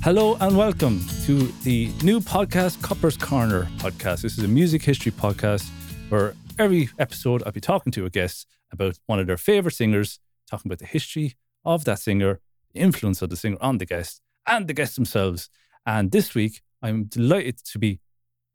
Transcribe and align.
Hello 0.00 0.36
and 0.40 0.56
welcome 0.56 1.04
to 1.26 1.48
the 1.64 1.90
new 2.04 2.20
podcast, 2.20 2.80
Copper's 2.82 3.16
Corner 3.16 3.64
podcast. 3.78 4.22
This 4.22 4.38
is 4.38 4.44
a 4.44 4.48
music 4.48 4.82
history 4.82 5.10
podcast 5.10 5.68
where 6.08 6.34
every 6.56 6.88
episode 7.00 7.42
I'll 7.44 7.52
be 7.52 7.60
talking 7.60 7.90
to 7.92 8.06
a 8.06 8.10
guest 8.10 8.46
about 8.72 8.98
one 9.06 9.18
of 9.18 9.26
their 9.26 9.36
favorite 9.36 9.74
singers, 9.74 10.20
talking 10.48 10.68
about 10.68 10.78
the 10.78 10.86
history 10.86 11.34
of 11.64 11.84
that 11.84 11.98
singer, 11.98 12.40
the 12.72 12.80
influence 12.80 13.22
of 13.22 13.30
the 13.30 13.36
singer 13.36 13.58
on 13.60 13.78
the 13.78 13.86
guest, 13.86 14.22
and 14.46 14.68
the 14.68 14.72
guests 14.72 14.94
themselves. 14.94 15.50
And 15.84 16.12
this 16.12 16.32
week, 16.34 16.62
I'm 16.80 17.04
delighted 17.04 17.58
to 17.64 17.78
be 17.78 17.98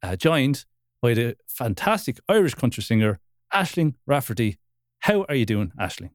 uh, 0.01 0.15
joined 0.15 0.63
by 1.01 1.13
the 1.13 1.35
fantastic 1.47 2.19
Irish 2.29 2.55
country 2.55 2.83
singer, 2.83 3.19
Aisling 3.53 3.95
Rafferty. 4.07 4.59
How 4.99 5.25
are 5.27 5.35
you 5.35 5.45
doing, 5.45 5.73
Aisling? 5.77 6.11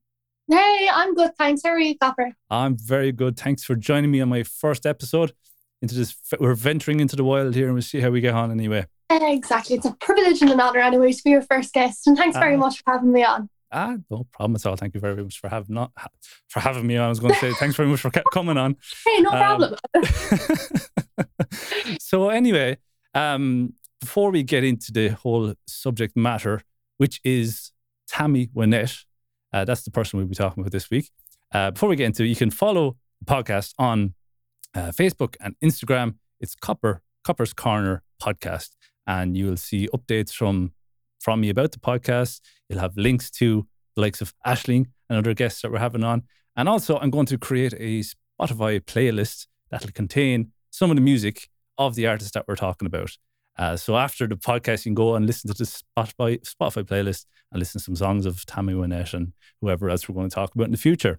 Hey, 0.50 0.88
I'm 0.92 1.14
good. 1.14 1.36
Thanks. 1.36 1.62
How 1.64 1.70
are 1.70 1.78
you, 1.78 1.96
Copper? 1.98 2.32
I'm 2.50 2.76
very 2.76 3.12
good. 3.12 3.36
Thanks 3.38 3.64
for 3.64 3.74
joining 3.74 4.10
me 4.10 4.20
on 4.20 4.28
my 4.30 4.42
first 4.44 4.86
episode 4.86 5.32
into 5.82 5.95
this. 5.95 6.16
We're 6.40 6.54
venturing 6.54 7.00
into 7.00 7.16
the 7.16 7.24
wild 7.24 7.54
here 7.54 7.66
and 7.66 7.74
we'll 7.74 7.82
see 7.82 8.00
how 8.00 8.09
we 8.10 8.20
get 8.20 8.34
on 8.34 8.50
anyway. 8.50 8.87
Exactly. 9.10 9.76
It's 9.76 9.84
a 9.87 9.92
privilege 10.00 10.40
and 10.42 10.50
an 10.50 10.60
honour, 10.60 10.80
anyway, 10.80 11.12
to 11.12 11.23
be 11.23 11.30
your 11.30 11.42
first 11.42 11.73
guest. 11.74 12.06
And 12.06 12.16
thanks 12.16 12.37
very 12.38 12.54
Ah. 12.54 12.59
much 12.59 12.82
for 12.82 12.92
having 12.92 13.12
me 13.12 13.24
on. 13.24 13.50
Ah, 13.70 13.96
no 14.10 14.26
problem 14.32 14.56
at 14.56 14.64
all. 14.64 14.76
Thank 14.76 14.95
you 14.95 15.00
very 15.00 15.23
much 15.23 15.38
for 15.38 15.48
having 15.50 15.74
not 15.74 15.92
for 16.48 16.60
having 16.60 16.87
me 16.87 16.96
on. 16.96 17.04
I 17.04 17.09
was 17.10 17.20
going 17.20 17.34
to 17.34 17.40
say 17.40 17.52
thanks 17.52 17.76
very 17.76 17.88
much 17.90 18.01
for 18.01 18.10
coming 18.32 18.56
on. 18.56 18.76
Hey, 19.06 19.20
no 19.20 19.30
Um, 19.30 19.38
problem. 19.38 19.76
so 22.01 22.30
anyway, 22.30 22.78
um, 23.15 23.74
before 24.01 24.30
we 24.30 24.42
get 24.42 24.65
into 24.65 24.92
the 24.92 25.09
whole 25.09 25.52
subject 25.66 26.16
matter, 26.16 26.62
which 26.96 27.20
is 27.24 27.73
Tammy 28.09 28.46
Wynette, 28.54 29.04
uh, 29.52 29.65
that's 29.65 29.83
the 29.83 29.91
person 29.91 30.19
we'll 30.19 30.27
be 30.27 30.34
talking 30.34 30.61
about 30.62 30.73
this 30.73 30.91
week. 30.91 31.11
Uh, 31.52 31.70
before 31.70 31.88
we 31.88 31.97
get 31.97 32.07
into 32.07 32.25
it, 32.25 32.29
you 32.29 32.37
can 32.37 32.51
follow 32.51 32.97
the 33.20 33.33
podcast 33.33 33.74
on 33.79 34.15
uh, 34.74 34.88
Facebook 34.88 35.37
and 35.41 35.55
Instagram. 35.65 36.16
It's 36.41 36.55
Copper 36.55 37.02
Copper's 37.24 37.52
Corner 37.52 38.02
Podcast, 38.23 38.71
and 39.07 39.37
you 39.37 39.46
will 39.46 39.57
see 39.57 39.88
updates 39.95 40.32
from 40.32 40.73
from 41.21 41.40
me 41.40 41.49
about 41.49 41.73
the 41.73 41.79
podcast. 41.79 42.40
You'll 42.68 42.80
have 42.80 42.96
links 42.96 43.30
to 43.32 43.66
the 43.95 44.02
likes 44.02 44.21
of 44.21 44.35
Ashling 44.46 44.87
and 45.09 45.18
other 45.18 45.35
guests 45.35 45.62
that 45.62 45.73
we're 45.73 45.79
having 45.79 46.05
on, 46.05 46.24
and 46.57 46.68
also 46.68 46.99
I'm 46.99 47.10
going 47.10 47.27
to 47.27 47.38
create 47.38 47.74
a 47.74 48.02
Spotify 48.02 48.80
playlist 48.80 49.46
that'll 49.71 49.90
contain 49.93 50.52
some 50.71 50.90
of 50.90 50.96
the 50.96 51.02
music 51.02 51.49
of 51.77 51.95
the 51.95 52.07
artists 52.07 52.33
that 52.33 52.46
we're 52.46 52.57
talking 52.57 52.87
about. 52.87 53.16
Uh, 53.59 53.76
so 53.76 53.96
after 53.96 54.26
the 54.26 54.37
podcast, 54.37 54.84
you 54.84 54.90
can 54.90 54.95
go 54.95 55.16
and 55.16 55.26
listen 55.26 55.52
to 55.52 55.56
the 55.56 55.64
Spotify 55.64 56.40
Spotify 56.40 56.84
playlist 56.84 57.26
and 57.51 57.59
listen 57.59 57.80
to 57.80 57.84
some 57.84 57.96
songs 57.96 58.24
of 58.24 58.46
Tammy 58.46 58.74
Wynette 58.74 59.15
and 59.15 59.32
whoever 59.60 59.90
else 59.90 60.09
we're 60.09 60.15
going 60.15 60.28
to 60.28 60.34
talk 60.34 60.54
about 60.54 60.65
in 60.65 60.73
the 60.73 60.78
future. 60.78 61.18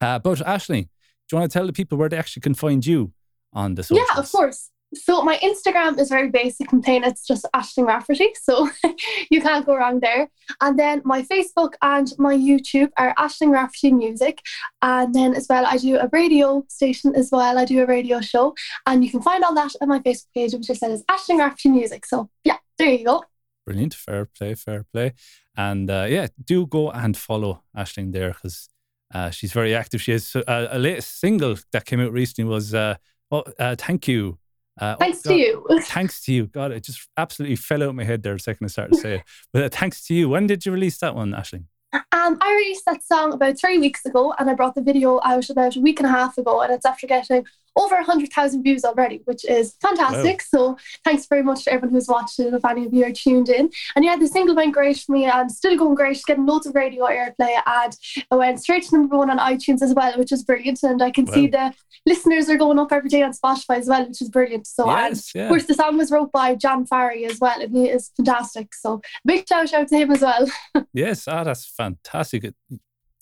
Uh, 0.00 0.18
but 0.18 0.40
Ashley, 0.42 0.82
do 0.82 0.88
you 1.32 1.38
want 1.38 1.50
to 1.50 1.58
tell 1.58 1.66
the 1.66 1.72
people 1.72 1.98
where 1.98 2.08
they 2.08 2.16
actually 2.16 2.40
can 2.40 2.54
find 2.54 2.84
you 2.86 3.12
on 3.52 3.74
the 3.74 3.82
socials? 3.82 4.08
yeah, 4.14 4.20
of 4.20 4.30
course. 4.32 4.70
So 4.94 5.22
my 5.22 5.36
Instagram 5.38 5.98
is 5.98 6.08
very 6.08 6.30
basic 6.30 6.72
and 6.72 6.82
plain. 6.82 7.04
It's 7.04 7.26
just 7.26 7.46
Ashling 7.54 7.86
Rafferty. 7.86 8.30
So 8.42 8.68
you 9.30 9.42
can't 9.42 9.66
go 9.66 9.76
wrong 9.76 10.00
there. 10.00 10.30
And 10.62 10.78
then 10.78 11.02
my 11.04 11.22
Facebook 11.22 11.74
and 11.82 12.10
my 12.18 12.34
YouTube 12.34 12.90
are 12.96 13.14
Ashling 13.16 13.50
Rafferty 13.50 13.92
Music. 13.92 14.40
And 14.80 15.14
then 15.14 15.34
as 15.34 15.46
well, 15.48 15.66
I 15.66 15.76
do 15.76 15.98
a 15.98 16.08
radio 16.10 16.64
station 16.68 17.14
as 17.14 17.30
well. 17.30 17.58
I 17.58 17.66
do 17.66 17.82
a 17.82 17.86
radio 17.86 18.20
show. 18.20 18.54
And 18.86 19.04
you 19.04 19.10
can 19.10 19.20
find 19.20 19.44
all 19.44 19.54
that 19.54 19.72
on 19.80 19.88
my 19.88 20.00
Facebook 20.00 20.32
page, 20.34 20.54
which 20.54 20.70
I 20.70 20.74
said 20.74 20.92
is 20.92 21.04
Ashling 21.04 21.38
Rafferty 21.38 21.68
Music. 21.68 22.06
So 22.06 22.30
yeah, 22.44 22.56
there 22.78 22.88
you 22.88 23.04
go. 23.04 23.24
Brilliant. 23.66 23.92
Fair 23.92 24.24
play, 24.24 24.54
fair 24.54 24.86
play. 24.90 25.12
And 25.54 25.90
uh, 25.90 26.06
yeah, 26.08 26.28
do 26.42 26.66
go 26.66 26.90
and 26.90 27.14
follow 27.14 27.62
Ashling 27.76 28.12
there 28.12 28.30
because 28.30 28.70
uh, 29.12 29.28
she's 29.30 29.52
very 29.52 29.74
active. 29.74 30.00
She 30.00 30.12
has 30.12 30.34
uh, 30.34 30.68
a 30.70 30.78
latest 30.78 31.20
single 31.20 31.56
that 31.72 31.84
came 31.84 32.00
out 32.00 32.12
recently 32.12 32.48
was 32.48 32.72
uh, 32.72 32.96
oh, 33.30 33.44
uh, 33.58 33.76
Thank 33.76 34.08
You. 34.08 34.38
Uh, 34.78 34.94
oh 34.94 34.98
Thanks 34.98 35.22
to 35.22 35.34
you. 35.34 35.66
Thanks 35.82 36.20
to 36.22 36.32
you. 36.32 36.46
God, 36.46 36.72
it 36.72 36.84
just 36.84 37.08
absolutely 37.16 37.56
fell 37.56 37.82
out 37.82 37.90
of 37.90 37.94
my 37.94 38.04
head 38.04 38.22
there 38.22 38.34
the 38.34 38.38
second 38.38 38.66
I 38.66 38.68
started 38.68 38.94
to 38.94 39.00
say 39.00 39.14
it. 39.16 39.22
But 39.52 39.62
uh, 39.64 39.68
thanks 39.70 40.04
to 40.06 40.14
you. 40.14 40.28
When 40.28 40.46
did 40.46 40.64
you 40.64 40.72
release 40.72 40.98
that 40.98 41.14
one, 41.14 41.32
Ashling? 41.32 41.64
Um, 41.92 42.36
I 42.40 42.54
released 42.54 42.84
that 42.84 43.02
song 43.02 43.32
about 43.32 43.58
three 43.58 43.78
weeks 43.78 44.04
ago, 44.04 44.34
and 44.38 44.50
I 44.50 44.54
brought 44.54 44.74
the 44.74 44.82
video 44.82 45.20
out 45.24 45.48
about 45.48 45.76
a 45.76 45.80
week 45.80 46.00
and 46.00 46.06
a 46.06 46.10
half 46.10 46.36
ago, 46.36 46.60
and 46.60 46.72
it's 46.72 46.84
after 46.84 47.06
getting 47.06 47.46
over 47.78 47.94
100,000 47.96 48.62
views 48.62 48.84
already, 48.84 49.22
which 49.24 49.44
is 49.44 49.74
fantastic. 49.80 50.42
So, 50.42 50.76
thanks 51.04 51.26
very 51.26 51.42
much 51.42 51.64
to 51.64 51.72
everyone 51.72 51.94
who's 51.94 52.08
watched 52.08 52.38
it, 52.40 52.52
if 52.52 52.64
any 52.64 52.86
of 52.86 52.92
you 52.92 53.04
are 53.04 53.12
tuned 53.12 53.48
in. 53.48 53.70
And 53.94 54.04
yeah, 54.04 54.16
the 54.16 54.26
single 54.26 54.54
went 54.54 54.74
great 54.74 54.98
for 54.98 55.12
me, 55.12 55.24
and 55.24 55.50
still 55.50 55.76
going 55.76 55.94
great, 55.94 56.16
It's 56.16 56.24
getting 56.24 56.46
loads 56.46 56.66
of 56.66 56.74
radio 56.74 57.04
airplay, 57.04 57.56
and 57.66 57.96
it 58.16 58.26
went 58.30 58.60
straight 58.60 58.84
to 58.84 58.96
number 58.96 59.16
one 59.16 59.30
on 59.30 59.38
iTunes 59.38 59.82
as 59.82 59.94
well, 59.94 60.18
which 60.18 60.32
is 60.32 60.42
brilliant. 60.42 60.82
And 60.82 61.02
I 61.02 61.10
can 61.10 61.26
see 61.26 61.46
the 61.46 61.72
listeners 62.06 62.48
are 62.48 62.56
going 62.56 62.78
up 62.78 62.92
every 62.92 63.08
day 63.08 63.22
on 63.22 63.32
Spotify 63.32 63.78
as 63.78 63.88
well, 63.88 64.06
which 64.06 64.20
is 64.20 64.28
brilliant. 64.28 64.66
So, 64.66 64.88
and 64.90 65.14
yes, 65.14 65.32
yeah. 65.34 65.42
of 65.44 65.48
course, 65.48 65.66
the 65.66 65.74
song 65.74 65.98
was 65.98 66.10
wrote 66.10 66.32
by 66.32 66.54
John 66.54 66.86
Farry 66.86 67.24
as 67.24 67.38
well, 67.38 67.60
and 67.60 67.76
he 67.76 67.88
is 67.88 68.10
fantastic. 68.16 68.74
So, 68.74 69.00
big 69.24 69.46
shout 69.48 69.72
out 69.72 69.88
to 69.88 69.96
him 69.96 70.10
as 70.10 70.22
well. 70.22 70.48
Yes, 70.92 71.28
ah, 71.28 71.44
that's 71.44 71.66
fantastic. 71.66 72.52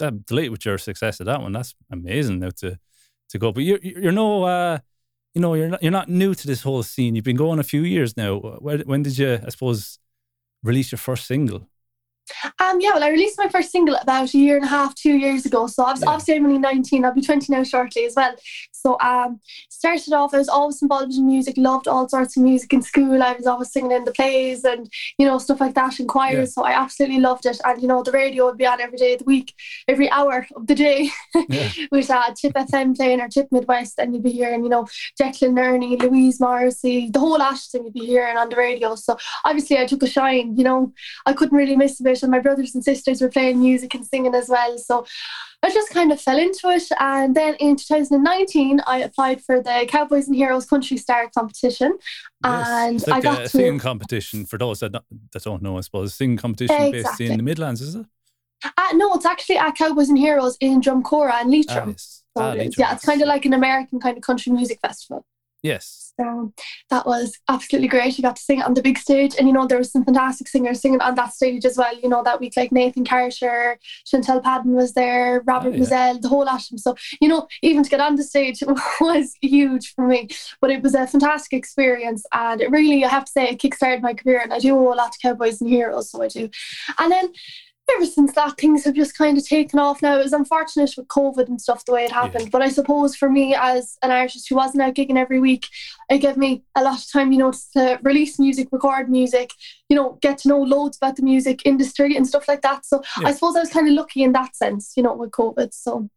I'm 0.01 0.19
delighted 0.27 0.51
with 0.51 0.65
your 0.65 0.79
success 0.79 1.21
of 1.21 1.27
that 1.27 1.43
one. 1.43 1.53
That's 1.53 1.75
amazing 1.91 2.41
now 2.41 2.51
to 2.59 2.79
to 3.37 3.41
go. 3.41 3.53
But 3.53 3.65
you're 3.65 3.79
you're 3.83 4.13
no, 4.13 4.45
uh, 4.45 4.79
you 5.35 5.41
know, 5.41 5.55
you're 5.55 5.69
not 5.69 5.83
you're 5.83 5.93
not 5.93 6.09
new 6.09 6.35
to 6.35 6.47
this 6.47 6.63
whole 6.63 6.83
scene. 6.83 7.15
You've 7.15 7.25
been 7.25 7.37
going 7.37 7.59
a 7.59 7.65
few 7.65 7.83
years 7.83 8.17
now. 8.17 8.37
Where, 8.39 8.79
when 8.79 9.03
did 9.03 9.17
you, 9.19 9.39
I 9.47 9.51
suppose, 9.51 9.99
release 10.63 10.91
your 10.93 10.99
first 10.99 11.27
single? 11.27 11.69
Um, 12.59 12.81
yeah, 12.81 12.91
well, 12.95 13.05
I 13.05 13.11
released 13.11 13.39
my 13.39 13.49
first 13.49 13.71
single 13.71 13.95
about 13.95 14.35
a 14.35 14.39
year 14.39 14.57
and 14.57 14.65
a 14.65 14.69
half, 14.69 14.97
two 14.97 15.17
years 15.17 15.47
ago. 15.47 15.69
So 15.69 15.85
obviously, 15.85 16.07
Yeah. 16.07 16.13
obviously 16.13 16.35
I'm 16.37 16.47
only 16.47 16.59
19. 16.59 17.05
I'll 17.05 17.15
be 17.15 17.21
20 17.21 17.53
now 17.53 17.63
shortly 17.63 18.05
as 18.07 18.15
well. 18.17 18.35
So 18.83 18.99
um, 19.01 19.41
started 19.71 20.13
off, 20.13 20.35
I 20.35 20.39
was 20.39 20.49
always 20.49 20.83
involved 20.83 21.15
in 21.15 21.27
music, 21.27 21.57
loved 21.57 21.89
all 21.89 22.09
sorts 22.09 22.37
of 22.37 22.43
music 22.43 22.73
in 22.73 22.83
school. 22.83 23.23
I 23.23 23.33
was 23.33 23.47
always 23.47 23.73
singing 23.73 23.93
in 23.93 24.05
the 24.05 24.13
plays 24.13 24.65
and, 24.65 24.91
you 25.19 25.27
know, 25.27 25.39
stuff 25.39 25.61
like 25.61 25.75
that 25.75 25.99
in 25.99 26.07
choirs. 26.07 26.35
Yeah. 26.35 26.45
So 26.45 26.63
I 26.65 26.73
absolutely 26.73 27.21
loved 27.21 27.47
it. 27.47 27.59
And, 27.65 27.81
you 27.81 27.89
know, 27.89 28.03
the 28.03 28.13
radio 28.13 28.47
would 28.47 28.59
be 28.59 28.67
on 28.67 28.81
every 28.81 28.99
day 28.99 29.15
of 29.15 29.21
the 29.21 29.25
week, 29.25 29.55
every 29.89 30.11
hour 30.11 30.47
of 30.55 30.67
the 30.67 30.75
day 30.75 31.11
Yeah. 31.49 31.71
with 31.91 32.11
uh, 32.11 32.33
Chip 32.35 32.53
FM 32.55 32.97
playing 32.97 33.21
or 33.21 33.29
Chip 33.29 33.49
Midwest. 33.51 33.99
And 33.99 34.15
you'd 34.15 34.23
be 34.23 34.31
hearing, 34.33 34.63
you 34.63 34.69
know, 34.71 34.87
Declan 35.21 35.53
Nerney, 35.55 36.01
Louise 36.01 36.41
Morrissey, 36.41 37.11
the 37.11 37.21
whole 37.21 37.41
Ashton 37.41 37.85
you'd 37.85 37.95
be 37.95 38.07
hearing 38.07 38.37
on 38.37 38.49
the 38.49 38.57
radio. 38.57 38.95
So 38.95 39.17
obviously 39.45 39.79
I 39.79 39.87
took 39.87 40.03
a 40.03 40.07
shine, 40.07 40.57
you 40.57 40.65
know, 40.65 40.93
I 41.25 41.33
couldn't 41.33 41.57
really 41.57 41.77
miss 41.77 42.01
a 42.01 42.03
bit. 42.03 42.23
And 42.23 42.31
my 42.31 42.41
brothers 42.41 42.75
and 42.75 42.85
sisters 42.85 43.21
were 43.21 43.29
playing 43.29 43.61
music 43.61 43.95
and 43.95 44.07
singing 44.07 44.35
as 44.35 44.49
well. 44.49 44.77
So 44.79 45.07
I 45.67 45.71
just 45.75 45.91
kind 45.91 46.13
of 46.13 46.21
fell 46.21 46.39
into 46.39 46.69
it. 46.71 46.85
And 47.01 47.35
then 47.35 47.55
in 47.57 47.77
2019, 47.77 48.81
I 48.87 48.99
applied 49.01 49.43
for 49.43 49.61
the 49.61 49.87
Cowboys 49.89 50.27
and 50.29 50.37
Heroes 50.37 50.67
Country 50.67 50.97
Star 50.97 51.29
competition. 51.37 51.99
Yes. 52.45 52.69
And 52.69 53.07
like 53.09 53.17
I 53.17 53.21
got 53.21 53.39
a 53.41 53.43
to- 53.45 53.49
singing 53.49 53.79
competition 53.79 54.47
for 54.47 54.59
those 54.59 54.81
that 54.81 54.93
don't, 54.93 55.05
that 55.33 55.43
don't 55.43 55.63
know. 55.63 55.77
I 55.79 55.81
suppose 55.81 56.15
singing 56.15 56.37
competition 56.37 56.91
based 56.93 57.21
in 57.21 57.37
the 57.37 57.43
Midlands, 57.43 57.81
is 57.81 57.95
it? 57.97 58.07
Uh, 58.65 58.89
no, 58.95 59.13
it's 59.15 59.27
actually 59.27 59.59
at 59.59 59.75
Cowboys 59.75 60.09
and 60.09 60.19
Heroes 60.19 60.57
in 60.61 60.81
Drumcoura 60.81 61.35
and 61.41 61.51
Leitrim. 61.51 61.91
yes. 61.91 62.23
So 62.37 62.43
Ah, 62.43 62.53
it. 62.53 62.59
Leitrim, 62.59 62.73
yeah, 62.79 62.95
it's 62.95 63.05
kind 63.05 63.21
of 63.23 63.29
like 63.29 63.45
an 63.45 63.53
American 63.53 64.01
kind 64.01 64.17
of 64.17 64.23
country 64.23 64.53
music 64.53 64.79
festival. 64.81 65.25
Yes. 65.67 66.07
So 66.19 66.53
that 66.89 67.07
was 67.07 67.39
absolutely 67.49 67.89
great. 67.89 68.17
You 68.17 68.23
got 68.23 68.37
to 68.37 68.43
sing 68.43 68.63
on 68.63 68.73
the 68.73 68.83
big 68.83 68.99
stage, 68.99 69.35
and 69.39 69.47
you 69.47 69.53
know 69.53 69.67
there 69.67 69.79
was 69.79 69.93
some 69.93 70.05
fantastic 70.05 70.49
singers 70.49 70.81
singing 70.81 71.01
on 71.01 71.15
that 71.17 71.35
stage 71.35 71.65
as 71.67 71.77
well. 71.77 71.95
You 71.99 72.09
know 72.09 72.23
that 72.23 72.41
week, 72.41 72.55
like 72.57 72.73
Nathan 72.73 73.05
Carter, 73.05 73.79
Chantel 74.07 74.43
Padden 74.43 74.73
was 74.73 74.95
there, 74.95 75.43
Robert 75.47 75.75
oh, 75.75 75.77
yeah. 75.77 75.85
Mizzell, 75.85 76.23
the 76.23 76.29
whole 76.29 76.49
Ashton. 76.49 76.79
So 76.79 76.95
you 77.21 77.29
know, 77.29 77.47
even 77.63 77.83
to 77.83 77.91
get 77.91 78.01
on 78.01 78.17
the 78.17 78.23
stage 78.23 78.63
was 79.01 79.35
huge 79.43 79.93
for 79.95 80.07
me. 80.07 80.29
But 80.61 80.71
it 80.71 80.83
was 80.83 80.95
a 80.95 81.07
fantastic 81.07 81.53
experience, 81.53 82.25
and 82.33 82.63
it 82.63 82.71
really, 82.71 83.05
I 83.05 83.09
have 83.09 83.27
to 83.27 83.33
say, 83.33 83.49
it 83.49 83.61
kickstarted 83.61 84.01
my 84.01 84.15
career. 84.15 84.41
And 84.43 84.55
I 84.55 84.59
do 84.59 84.75
owe 84.75 84.93
a 84.93 84.95
lot 84.95 85.13
to 85.13 85.19
Cowboys 85.21 85.61
and 85.61 85.69
Heroes, 85.69 86.11
so 86.11 86.23
I 86.23 86.29
do. 86.29 86.49
And 86.99 87.13
then 87.13 87.33
ever 87.95 88.07
since 88.07 88.33
that, 88.35 88.57
things 88.59 88.85
have 88.85 88.95
just 88.95 89.17
kind 89.17 89.39
of 89.39 89.47
taken 89.47 89.79
off 89.79 90.03
now. 90.03 90.19
It 90.19 90.23
was 90.25 90.33
unfortunate 90.33 90.93
with 90.97 91.07
COVID 91.09 91.47
and 91.49 91.61
stuff 91.61 91.85
the 91.85 91.93
way 91.93 92.05
it 92.05 92.13
happened. 92.13 92.51
But 92.51 92.63
I 92.63 92.69
suppose 92.69 93.15
for 93.15 93.31
me, 93.31 93.55
as 93.55 93.97
an 94.03 94.11
artist 94.11 94.49
who 94.49 94.57
wasn't 94.57 94.83
out 94.83 94.95
gigging 94.95 95.17
every 95.19 95.39
week, 95.41 95.69
it 96.11 96.19
gave 96.19 96.37
me 96.37 96.63
a 96.75 96.83
lot 96.83 96.99
of 96.99 97.11
time, 97.11 97.33
you 97.33 97.39
know, 97.39 97.53
to 97.75 97.99
release 98.03 98.39
music, 98.39 98.69
record 98.73 99.09
music, 99.09 99.53
you 99.89 99.97
know, 99.97 100.19
get 100.21 100.39
to 100.39 100.49
know 100.49 100.61
loads 100.61 100.97
about 100.97 101.17
the 101.17 101.23
music 101.23 101.63
industry 101.65 102.17
and 102.17 102.27
stuff 102.27 102.49
like 102.49 102.63
that. 102.63 102.85
So 102.85 103.03
Yeah. 103.21 103.29
I 103.29 103.33
suppose 103.33 103.57
I 103.57 103.61
was 103.61 103.71
kind 103.71 103.89
of 103.89 103.95
lucky 103.95 104.23
in 104.23 104.33
that 104.33 104.57
sense, 104.57 104.93
you 104.97 105.03
know, 105.03 105.15
with 105.15 105.31
COVID. 105.31 105.73
So 105.73 106.09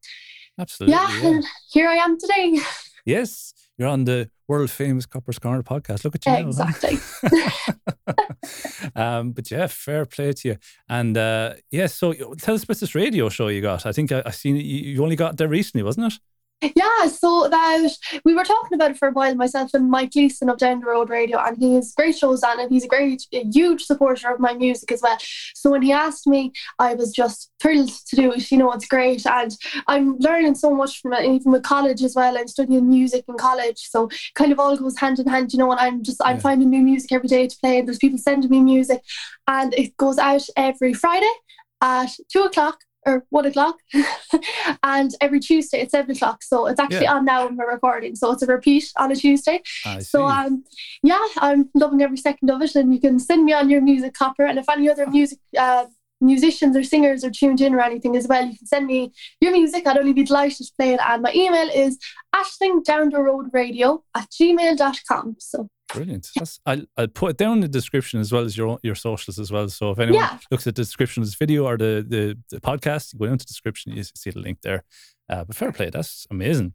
Absolutely. 0.58 0.96
yeah, 0.96 1.20
yeah. 1.22 1.28
and 1.30 1.46
here 1.72 1.88
I 1.88 1.96
am 1.96 2.18
today. 2.20 2.60
Yes, 3.06 3.54
you're 3.78 3.88
on 3.88 4.04
the 4.04 4.30
world 4.50 4.72
famous 4.72 5.06
Copper's 5.06 5.40
Corner 5.40 5.64
podcast. 5.64 6.04
Look 6.04 6.16
at 6.16 6.26
you 6.26 6.32
now, 6.32 6.52
huh? 6.52 6.66
Exactly. 6.68 6.98
um, 8.96 9.32
but 9.32 9.50
yeah, 9.50 9.68
fair 9.68 10.06
play 10.06 10.34
to 10.34 10.48
you. 10.50 10.58
And 10.90 11.16
uh, 11.18 11.54
yeah, 11.72 11.88
so 11.88 12.14
tell 12.14 12.56
us 12.56 12.64
about 12.64 12.78
this 12.78 12.96
radio 12.96 13.30
show 13.30 13.48
you 13.48 13.62
got. 13.62 13.86
I 13.86 13.92
think 13.92 14.12
I, 14.12 14.24
I 14.26 14.32
seen 14.32 14.58
it. 14.58 14.66
You, 14.66 14.94
you 14.94 15.04
only 15.04 15.16
got 15.16 15.38
there 15.38 15.48
recently, 15.48 15.84
wasn't 15.84 16.12
it? 16.12 16.20
Yeah, 16.62 17.08
so 17.08 17.48
that 17.48 17.90
we 18.26 18.36
were 18.36 18.44
talking 18.44 18.74
about 18.76 18.92
it 18.92 18.98
for 18.98 19.08
a 19.08 19.12
while, 19.12 19.34
myself 19.34 19.74
and 19.74 19.90
Mike 19.90 20.12
Gleason 20.12 20.50
of 20.50 20.58
Down 20.58 20.82
the 20.82 20.88
Road 20.88 21.10
Radio, 21.10 21.40
and 21.40 21.56
he 21.58 21.76
has 21.76 21.94
great 21.94 22.18
shows 22.18 22.44
on, 22.44 22.60
and 22.60 22.70
he's 22.70 22.84
a 22.84 22.88
great, 22.88 23.26
a 23.32 23.46
huge 23.46 23.84
supporter 23.84 24.34
of 24.34 24.42
my 24.42 24.54
music 24.54 24.92
as 24.92 25.02
well. 25.02 25.18
So 25.56 25.72
when 25.72 25.84
he 25.84 25.94
asked 25.94 26.28
me, 26.28 26.52
I 26.78 26.96
was 26.96 27.14
just 27.14 27.50
thrilled 27.62 27.92
to 28.08 28.16
do 28.18 28.34
it. 28.34 28.52
You 28.52 28.58
know, 28.58 28.74
it's 28.74 28.88
great, 28.88 29.26
and 29.26 29.56
I'm 29.88 30.18
learning 30.18 30.56
so 30.56 30.76
much 30.76 31.00
from 31.00 31.14
it, 31.14 31.24
even 31.24 31.54
with 31.54 31.64
college 31.64 32.04
as 32.04 32.14
well. 32.14 32.38
I'm 32.38 32.48
studying 32.50 32.90
music 32.90 33.24
in 33.30 33.38
college, 33.38 33.80
so 33.90 34.10
kind 34.36 34.52
of 34.52 34.60
all 34.60 34.76
goes 34.76 35.00
hand 35.00 35.20
in 35.20 35.28
hand, 35.28 35.54
you 35.54 35.60
know. 35.60 35.72
And 35.72 35.80
I'm 35.80 36.04
just 36.04 36.22
I'm 36.26 36.36
yeah. 36.36 36.42
finding 36.42 36.70
new 36.70 36.82
music 36.82 37.14
every 37.14 37.30
day 37.30 37.48
to 37.48 37.58
play, 37.62 37.80
and 37.80 37.88
there's 37.88 38.00
people 38.00 38.20
sending 38.20 38.52
me 38.52 38.60
music, 38.60 39.02
and 39.48 39.74
it 39.76 39.96
goes 39.96 40.18
out 40.18 40.46
every 40.58 40.94
Friday 40.94 41.32
at 41.82 42.12
two 42.30 42.42
o'clock 42.42 42.80
or 43.06 43.26
one 43.30 43.46
o'clock, 43.46 43.78
and 44.84 45.12
every 45.22 45.40
Tuesday 45.40 45.82
at 45.82 45.92
seven 45.92 46.16
o'clock. 46.16 46.44
So 46.44 46.68
it's 46.68 46.80
actually 46.80 47.04
yeah. 47.04 47.16
on 47.16 47.26
now 47.26 47.46
when 47.46 47.58
we're 47.58 47.72
recording. 47.72 48.16
So 48.16 48.32
it's 48.32 48.44
a 48.44 48.48
repeat 48.48 48.92
on 48.98 49.12
a 49.12 49.16
Tuesday. 49.16 49.62
so 50.00 50.28
um, 50.28 50.64
yeah, 51.04 51.26
I'm 51.38 51.70
loving 51.74 52.02
every 52.02 52.18
second 52.18 52.50
of 52.50 52.62
it. 52.62 52.76
And 52.76 52.94
you 52.94 53.00
can 53.00 53.20
send 53.20 53.46
me 53.46 53.54
on 53.54 53.70
your 53.70 53.82
music 53.82 54.14
copper, 54.14 54.46
and 54.46 54.60
if 54.60 54.70
any 54.70 54.90
other 54.90 55.08
music. 55.10 55.40
Uh, 55.58 55.86
musicians 56.22 56.76
or 56.76 56.84
singers 56.84 57.24
are 57.24 57.32
tuned 57.32 57.62
in 57.62 57.74
or 57.74 57.80
anything 57.80 58.18
as 58.18 58.28
well, 58.28 58.46
you 58.46 58.58
can 58.58 58.68
send 58.68 58.88
me 58.88 59.10
your 59.40 59.54
music. 59.54 59.88
I'd 59.88 59.98
only 59.98 60.12
be 60.12 60.24
delighted 60.24 60.68
to 60.68 60.74
play 60.78 60.94
it. 60.94 61.00
And 61.02 61.22
my 61.22 61.32
email 61.34 61.70
is 61.74 61.98
ashlingdowntheroadradio 62.36 64.02
at 64.14 64.30
gmail.com. 64.30 65.38
So 65.40 65.70
Brilliant. 65.94 66.30
That's, 66.36 66.60
I'll, 66.66 66.84
I'll 66.98 67.08
put 67.08 67.32
it 67.32 67.38
down 67.38 67.54
in 67.54 67.60
the 67.62 67.68
description 67.68 68.20
as 68.20 68.32
well 68.32 68.44
as 68.44 68.56
your 68.56 68.80
your 68.84 68.96
socials 68.96 69.40
as 69.40 69.52
well. 69.52 69.68
So 69.70 69.92
if 69.92 70.00
anyone 70.00 70.22
yeah. 70.22 70.38
looks 70.52 70.68
at 70.68 70.76
the 70.76 70.82
description 70.82 71.24
of 71.24 71.28
this 71.28 71.36
video 71.36 71.66
or 71.66 71.78
the, 71.78 72.06
the, 72.08 72.38
the 72.50 72.62
podcast, 72.62 73.14
you 73.14 73.20
go 73.20 73.26
down 73.26 73.38
to 73.40 73.46
the 73.46 73.48
description, 73.48 73.94
you 73.94 74.04
see 74.04 74.30
the 74.30 74.40
link 74.40 74.60
there. 74.62 74.84
Uh, 75.30 75.44
but 75.44 75.56
fair 75.56 75.72
play, 75.72 75.90
that's 75.90 76.28
amazing. 76.30 76.74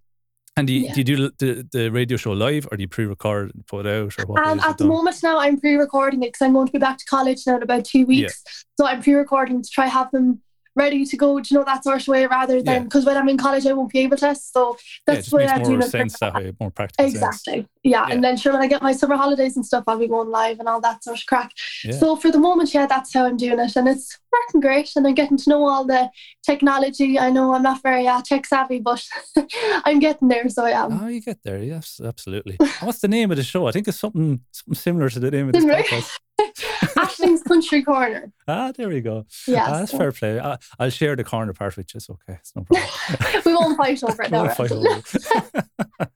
And 0.57 0.69
do 0.69 0.73
you, 0.73 0.81
yeah. 0.87 0.93
do, 0.95 1.01
you 1.01 1.05
do 1.05 1.31
the, 1.39 1.69
the 1.73 1.91
radio 1.91 2.17
show 2.17 2.33
live 2.33 2.69
or 2.71 2.77
do 2.77 2.83
you 2.83 2.89
pre 2.89 3.07
record 3.07 3.53
and 3.55 3.67
put 3.67 3.87
it 3.87 3.89
out? 3.89 4.19
Or 4.19 4.27
what 4.27 4.47
um, 4.47 4.61
at 4.61 4.79
the 4.79 4.85
done? 4.85 4.89
moment 4.89 5.17
now, 5.23 5.39
I'm 5.39 5.59
pre 5.59 5.77
recording 5.77 6.23
it 6.23 6.27
because 6.27 6.43
I'm 6.43 6.53
going 6.53 6.67
to 6.67 6.73
be 6.73 6.79
back 6.79 6.99
to 6.99 7.05
college 7.07 7.43
now 7.47 7.57
in 7.57 7.63
about 7.63 7.85
two 7.85 8.07
weeks. 8.07 8.43
Yeah. 8.47 8.53
So 8.79 8.87
I'm 8.87 9.03
pre 9.03 9.15
recording 9.15 9.63
to 9.63 9.69
try 9.69 9.87
have 9.87 10.11
them 10.13 10.43
ready 10.77 11.05
to 11.05 11.17
go, 11.17 11.39
you 11.39 11.45
know, 11.53 11.65
that 11.65 11.85
sort 11.85 12.01
of 12.01 12.09
way 12.09 12.27
rather 12.27 12.63
than 12.63 12.85
because 12.85 13.05
yeah. 13.05 13.11
when 13.11 13.17
I'm 13.17 13.29
in 13.29 13.39
college, 13.39 13.67
I 13.67 13.73
won't 13.73 13.93
be 13.93 14.01
able 14.01 14.17
to. 14.19 14.35
So 14.35 14.77
that's 15.07 15.33
yeah, 15.33 15.59
the 15.59 15.63
I 15.63 15.63
do 15.63 15.83
sense 15.83 16.19
that 16.19 16.35
way, 16.35 16.53
more 16.61 16.71
practical. 16.71 17.07
Exactly. 17.07 17.69
Yeah. 17.83 18.07
yeah. 18.07 18.15
And 18.15 18.25
then 18.25 18.37
sure, 18.37 18.53
when 18.53 18.63
I 18.63 18.67
get 18.67 18.83
my 18.83 18.93
summer 18.93 19.17
holidays 19.17 19.57
and 19.57 19.65
stuff, 19.65 19.85
I'll 19.87 19.99
be 19.99 20.09
going 20.09 20.31
live 20.31 20.59
and 20.59 20.69
all 20.69 20.81
that 20.81 21.05
sort 21.05 21.19
of 21.19 21.27
crack. 21.27 21.53
So 21.99 22.17
for 22.17 22.31
the 22.31 22.39
moment, 22.39 22.75
yeah, 22.75 22.87
that's 22.87 23.13
how 23.13 23.27
I'm 23.27 23.37
doing 23.37 23.59
it. 23.59 23.77
And 23.77 23.89
it's 23.89 24.19
working 24.33 24.61
great. 24.61 24.91
And 24.97 25.07
I'm 25.07 25.15
getting 25.15 25.37
to 25.37 25.51
know 25.51 25.67
all 25.67 25.85
the 25.85 26.11
technology. 26.43 27.19
I 27.19 27.31
know 27.31 27.55
I'm 27.55 27.63
not 27.63 27.83
very 27.83 28.07
uh, 28.09 28.23
tech 28.23 28.47
savvy, 28.47 28.81
but 28.81 29.05
I'm 29.85 29.99
getting 29.99 30.29
there. 30.29 30.49
So 30.49 30.65
I 30.65 30.71
am. 30.71 31.05
Oh, 31.05 31.09
you 31.09 31.21
get 31.21 31.43
there. 31.43 31.63
Yes, 31.63 32.01
absolutely. 32.05 32.57
What's 32.81 33.01
the 33.01 33.09
name 33.09 33.31
of 33.31 33.37
the 33.37 33.45
show? 33.45 33.67
I 33.67 33.73
think 33.73 33.89
it's 33.89 33.99
something 33.99 34.41
something 34.53 34.75
similar 34.75 35.09
to 35.11 35.21
the 35.21 35.31
name 35.31 35.49
of 35.49 35.53
this 35.53 35.65
podcast. 35.65 36.19
Ashling's 36.97 37.43
Country 37.43 37.83
Corner. 37.83 38.33
Ah, 38.47 38.73
there 38.77 38.89
we 38.89 39.01
go. 39.01 39.27
Yeah, 39.47 39.67
ah, 39.67 39.79
that's 39.79 39.93
fair 39.93 40.13
play. 40.13 40.39
I, 40.39 40.59
will 40.79 40.91
share 40.91 41.17
the 41.17 41.25
corner 41.25 41.53
part 41.53 41.77
with 41.77 41.93
you. 41.93 41.99
It's 41.99 42.11
okay. 42.11 42.39
It's 42.41 42.55
no 42.55 42.65
problem. 42.65 43.43
we 43.47 43.55
won't 43.55 43.77
fight 43.77 44.03
over 44.03 44.23
it 44.23 44.31
now. 44.31 44.51
Over 44.51 46.09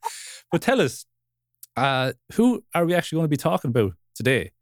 but 0.53 0.63
tell 0.63 0.81
us, 0.81 1.07
uh, 1.77 2.13
who 2.35 2.65
are 2.75 2.85
we 2.85 2.95
actually 2.95 3.17
going 3.17 3.25
to 3.25 3.31
be 3.31 3.37
talking 3.37 3.71
about 3.71 3.93
today? 4.15 4.53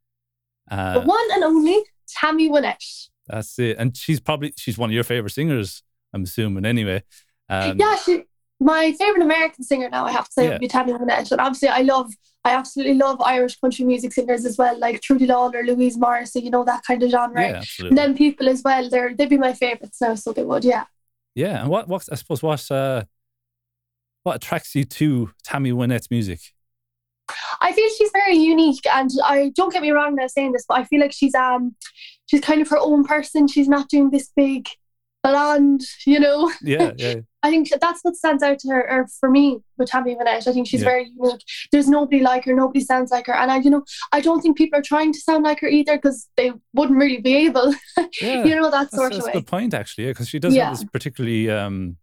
Uh, 0.70 1.00
the 1.00 1.06
one 1.06 1.26
and 1.32 1.44
only 1.44 1.82
Tammy 2.08 2.48
Wynette. 2.48 3.08
That's 3.26 3.58
it, 3.58 3.76
and 3.78 3.96
she's 3.96 4.20
probably 4.20 4.52
she's 4.56 4.78
one 4.78 4.90
of 4.90 4.94
your 4.94 5.04
favorite 5.04 5.30
singers. 5.30 5.82
I'm 6.12 6.22
assuming 6.22 6.64
anyway. 6.64 7.02
Um, 7.48 7.76
yeah, 7.78 7.96
she 7.96 8.24
my 8.60 8.92
favorite 8.92 9.22
American 9.22 9.64
singer 9.64 9.88
now, 9.88 10.06
I 10.06 10.12
have 10.12 10.26
to 10.26 10.32
say, 10.32 10.44
yeah. 10.44 10.50
would 10.52 10.60
be 10.60 10.68
Tammy 10.68 10.92
Wynette. 10.92 11.30
And 11.30 11.40
obviously, 11.40 11.68
I 11.68 11.82
love, 11.82 12.10
I 12.46 12.54
absolutely 12.54 12.94
love 12.94 13.20
Irish 13.20 13.58
country 13.58 13.84
music 13.84 14.12
singers 14.12 14.44
as 14.44 14.56
well, 14.56 14.78
like 14.78 15.00
Trudi 15.00 15.26
Lalor, 15.26 15.66
Louise 15.66 15.98
Morrissey, 15.98 16.40
you 16.40 16.50
know, 16.50 16.64
that 16.64 16.84
kind 16.84 17.02
of 17.02 17.10
genre. 17.10 17.42
Yeah, 17.42 17.62
and 17.80 17.98
then 17.98 18.16
people 18.16 18.48
as 18.48 18.62
well, 18.62 18.88
they're, 18.88 19.14
they'd 19.14 19.28
be 19.28 19.36
my 19.36 19.52
favorites 19.52 20.00
now, 20.00 20.14
so 20.14 20.32
they 20.32 20.44
would, 20.44 20.64
yeah. 20.64 20.84
Yeah. 21.34 21.60
And 21.60 21.68
what, 21.68 21.88
what 21.88 22.08
I 22.10 22.14
suppose, 22.14 22.44
what, 22.44 22.70
uh, 22.70 23.02
what 24.22 24.36
attracts 24.36 24.76
you 24.76 24.84
to 24.84 25.32
Tammy 25.42 25.72
Wynette's 25.72 26.10
music? 26.10 26.40
I 27.60 27.72
feel 27.72 27.88
she's 27.98 28.12
very 28.12 28.36
unique, 28.36 28.86
and 28.86 29.10
I 29.24 29.50
don't 29.56 29.72
get 29.72 29.82
me 29.82 29.90
wrong 29.90 30.14
now 30.14 30.28
saying 30.28 30.52
this, 30.52 30.64
but 30.68 30.78
I 30.78 30.84
feel 30.84 31.00
like 31.00 31.12
she's 31.12 31.34
um 31.34 31.74
she's 32.26 32.40
kind 32.40 32.62
of 32.62 32.68
her 32.68 32.78
own 32.78 33.04
person. 33.04 33.48
She's 33.48 33.68
not 33.68 33.88
doing 33.88 34.10
this 34.10 34.30
big 34.36 34.68
blonde, 35.30 35.82
you 36.06 36.20
know. 36.20 36.52
Yeah, 36.62 36.92
yeah. 36.98 37.16
I 37.42 37.50
think 37.50 37.68
that's 37.80 38.00
what 38.02 38.16
stands 38.16 38.42
out 38.42 38.58
to 38.60 38.68
her, 38.68 38.90
or 38.90 39.06
for 39.20 39.30
me 39.30 39.58
with 39.78 39.88
Tammy 39.88 40.16
Wynette. 40.16 40.48
I 40.48 40.52
think 40.52 40.66
she's 40.66 40.80
yeah. 40.82 40.88
very 40.88 41.12
unique. 41.16 41.42
There's 41.70 41.88
nobody 41.88 42.20
like 42.20 42.44
her. 42.44 42.54
Nobody 42.54 42.80
sounds 42.80 43.10
like 43.10 43.26
her. 43.26 43.34
And 43.34 43.52
I, 43.52 43.58
you 43.58 43.70
know, 43.70 43.84
I 44.12 44.20
don't 44.20 44.40
think 44.40 44.56
people 44.56 44.78
are 44.78 44.82
trying 44.82 45.12
to 45.12 45.20
sound 45.20 45.44
like 45.44 45.60
her 45.60 45.68
either 45.68 45.96
because 45.96 46.28
they 46.36 46.52
wouldn't 46.72 46.98
really 46.98 47.20
be 47.20 47.34
able. 47.46 47.74
Yeah, 48.20 48.44
you 48.44 48.56
know 48.56 48.70
that 48.70 48.90
sort 48.92 49.12
that's, 49.12 49.18
of 49.18 49.24
that's 49.24 49.26
way. 49.26 49.30
a 49.32 49.34
good 49.34 49.46
point, 49.46 49.74
actually. 49.74 50.04
Yeah, 50.04 50.10
because 50.10 50.28
she 50.28 50.38
does 50.38 50.54
yeah. 50.54 50.68
have 50.68 50.78
this 50.78 50.84
particularly. 50.84 51.50
Um, 51.50 51.96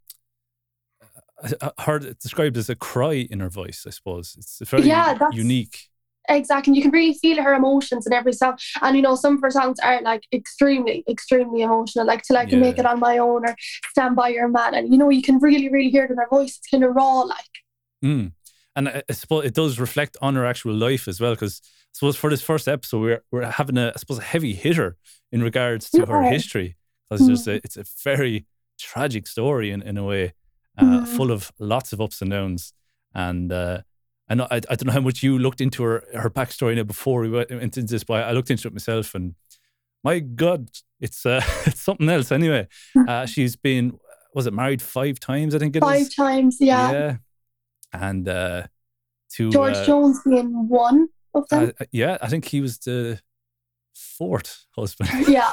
heard 1.79 2.05
it 2.05 2.19
described 2.19 2.55
as 2.57 2.69
a 2.69 2.75
cry 2.75 3.27
in 3.29 3.39
her 3.39 3.49
voice. 3.49 3.83
I 3.87 3.89
suppose 3.89 4.35
it's 4.37 4.61
very 4.69 4.83
yeah, 4.83 5.17
unique. 5.31 5.89
Exactly. 6.29 6.71
And 6.71 6.77
you 6.77 6.81
can 6.81 6.91
really 6.91 7.15
feel 7.15 7.43
her 7.43 7.53
emotions 7.53 8.07
in 8.07 8.13
every 8.13 8.31
song. 8.31 8.57
And 8.81 8.95
you 8.95 9.01
know, 9.01 9.15
some 9.15 9.35
of 9.35 9.41
her 9.41 9.51
songs 9.51 9.77
are 9.79 10.01
like 10.01 10.23
extremely, 10.31 11.03
extremely 11.09 11.63
emotional, 11.63 12.05
like 12.05 12.23
Till 12.23 12.37
I 12.37 12.45
Can 12.45 12.59
yeah. 12.59 12.65
Make 12.69 12.77
It 12.77 12.85
On 12.85 12.97
My 12.99 13.17
Own 13.17 13.45
or 13.45 13.55
Stand 13.89 14.15
By 14.15 14.29
Your 14.29 14.47
Man. 14.47 14.73
And 14.73 14.89
you 14.89 14.97
know, 14.97 15.09
you 15.09 15.21
can 15.21 15.39
really, 15.39 15.69
really 15.69 15.89
hear 15.89 16.05
it 16.05 16.11
in 16.11 16.17
her 16.17 16.27
voice. 16.29 16.57
It's 16.57 16.67
kind 16.69 16.83
of 16.85 16.95
raw, 16.95 17.23
like. 17.23 17.45
Mm. 18.03 18.31
And 18.75 18.87
I, 18.87 19.03
I 19.09 19.13
suppose 19.13 19.43
it 19.43 19.53
does 19.53 19.79
reflect 19.79 20.15
on 20.21 20.35
her 20.35 20.45
actual 20.45 20.73
life 20.73 21.09
as 21.09 21.19
well, 21.19 21.33
because 21.33 21.61
I 21.61 21.91
suppose 21.91 22.15
for 22.15 22.29
this 22.29 22.41
first 22.41 22.69
episode, 22.69 23.01
we're, 23.01 23.23
we're 23.31 23.45
having 23.45 23.77
a, 23.77 23.89
I 23.89 23.97
suppose, 23.97 24.19
a 24.19 24.23
heavy 24.23 24.53
hitter 24.53 24.95
in 25.31 25.43
regards 25.43 25.89
to 25.89 25.99
yeah. 25.99 26.05
her 26.05 26.23
history. 26.23 26.77
Because 27.09 27.27
mm. 27.27 27.47
a, 27.47 27.55
it's 27.55 27.75
a 27.75 27.83
very 28.01 28.45
tragic 28.79 29.27
story 29.27 29.71
in, 29.71 29.81
in 29.81 29.97
a 29.97 30.05
way, 30.05 30.33
uh, 30.77 31.01
mm. 31.01 31.07
full 31.07 31.31
of 31.31 31.51
lots 31.59 31.91
of 31.91 31.99
ups 31.99 32.21
and 32.21 32.31
downs. 32.31 32.73
And, 33.13 33.51
uh, 33.51 33.81
I 34.41 34.45
I, 34.45 34.55
I 34.55 34.75
don't 34.75 34.85
know 34.85 34.93
how 34.93 35.01
much 35.01 35.23
you 35.23 35.37
looked 35.37 35.61
into 35.61 35.83
her 35.83 36.03
her 36.13 36.29
backstory 36.29 36.75
now 36.75 36.83
before 36.83 37.21
we 37.21 37.29
went 37.29 37.51
into 37.51 37.81
this, 37.83 38.03
but 38.03 38.23
I 38.23 38.31
looked 38.31 38.51
into 38.51 38.67
it 38.67 38.73
myself, 38.73 39.15
and 39.15 39.35
my 40.03 40.19
God, 40.19 40.69
it's 40.99 41.25
uh, 41.25 41.41
it's 41.65 41.81
something 41.81 42.09
else. 42.09 42.31
Anyway, 42.31 42.67
uh, 43.07 43.25
she's 43.25 43.55
been 43.55 43.99
was 44.33 44.47
it 44.47 44.53
married 44.53 44.81
five 44.81 45.19
times? 45.19 45.53
I 45.55 45.59
think 45.59 45.75
it 45.75 45.81
five 45.81 46.01
is. 46.01 46.15
times, 46.15 46.57
yeah. 46.59 46.91
Yeah, 46.91 47.15
and 47.93 48.27
uh, 48.27 48.63
to 49.35 49.51
George 49.51 49.75
uh, 49.75 49.85
Jones 49.85 50.19
being 50.25 50.67
one 50.67 51.09
of 51.33 51.47
them. 51.49 51.73
Uh, 51.79 51.85
yeah, 51.91 52.17
I 52.21 52.27
think 52.27 52.45
he 52.45 52.61
was 52.61 52.79
the 52.79 53.19
fourth 53.93 54.65
husband. 54.75 55.09
Yeah, 55.27 55.51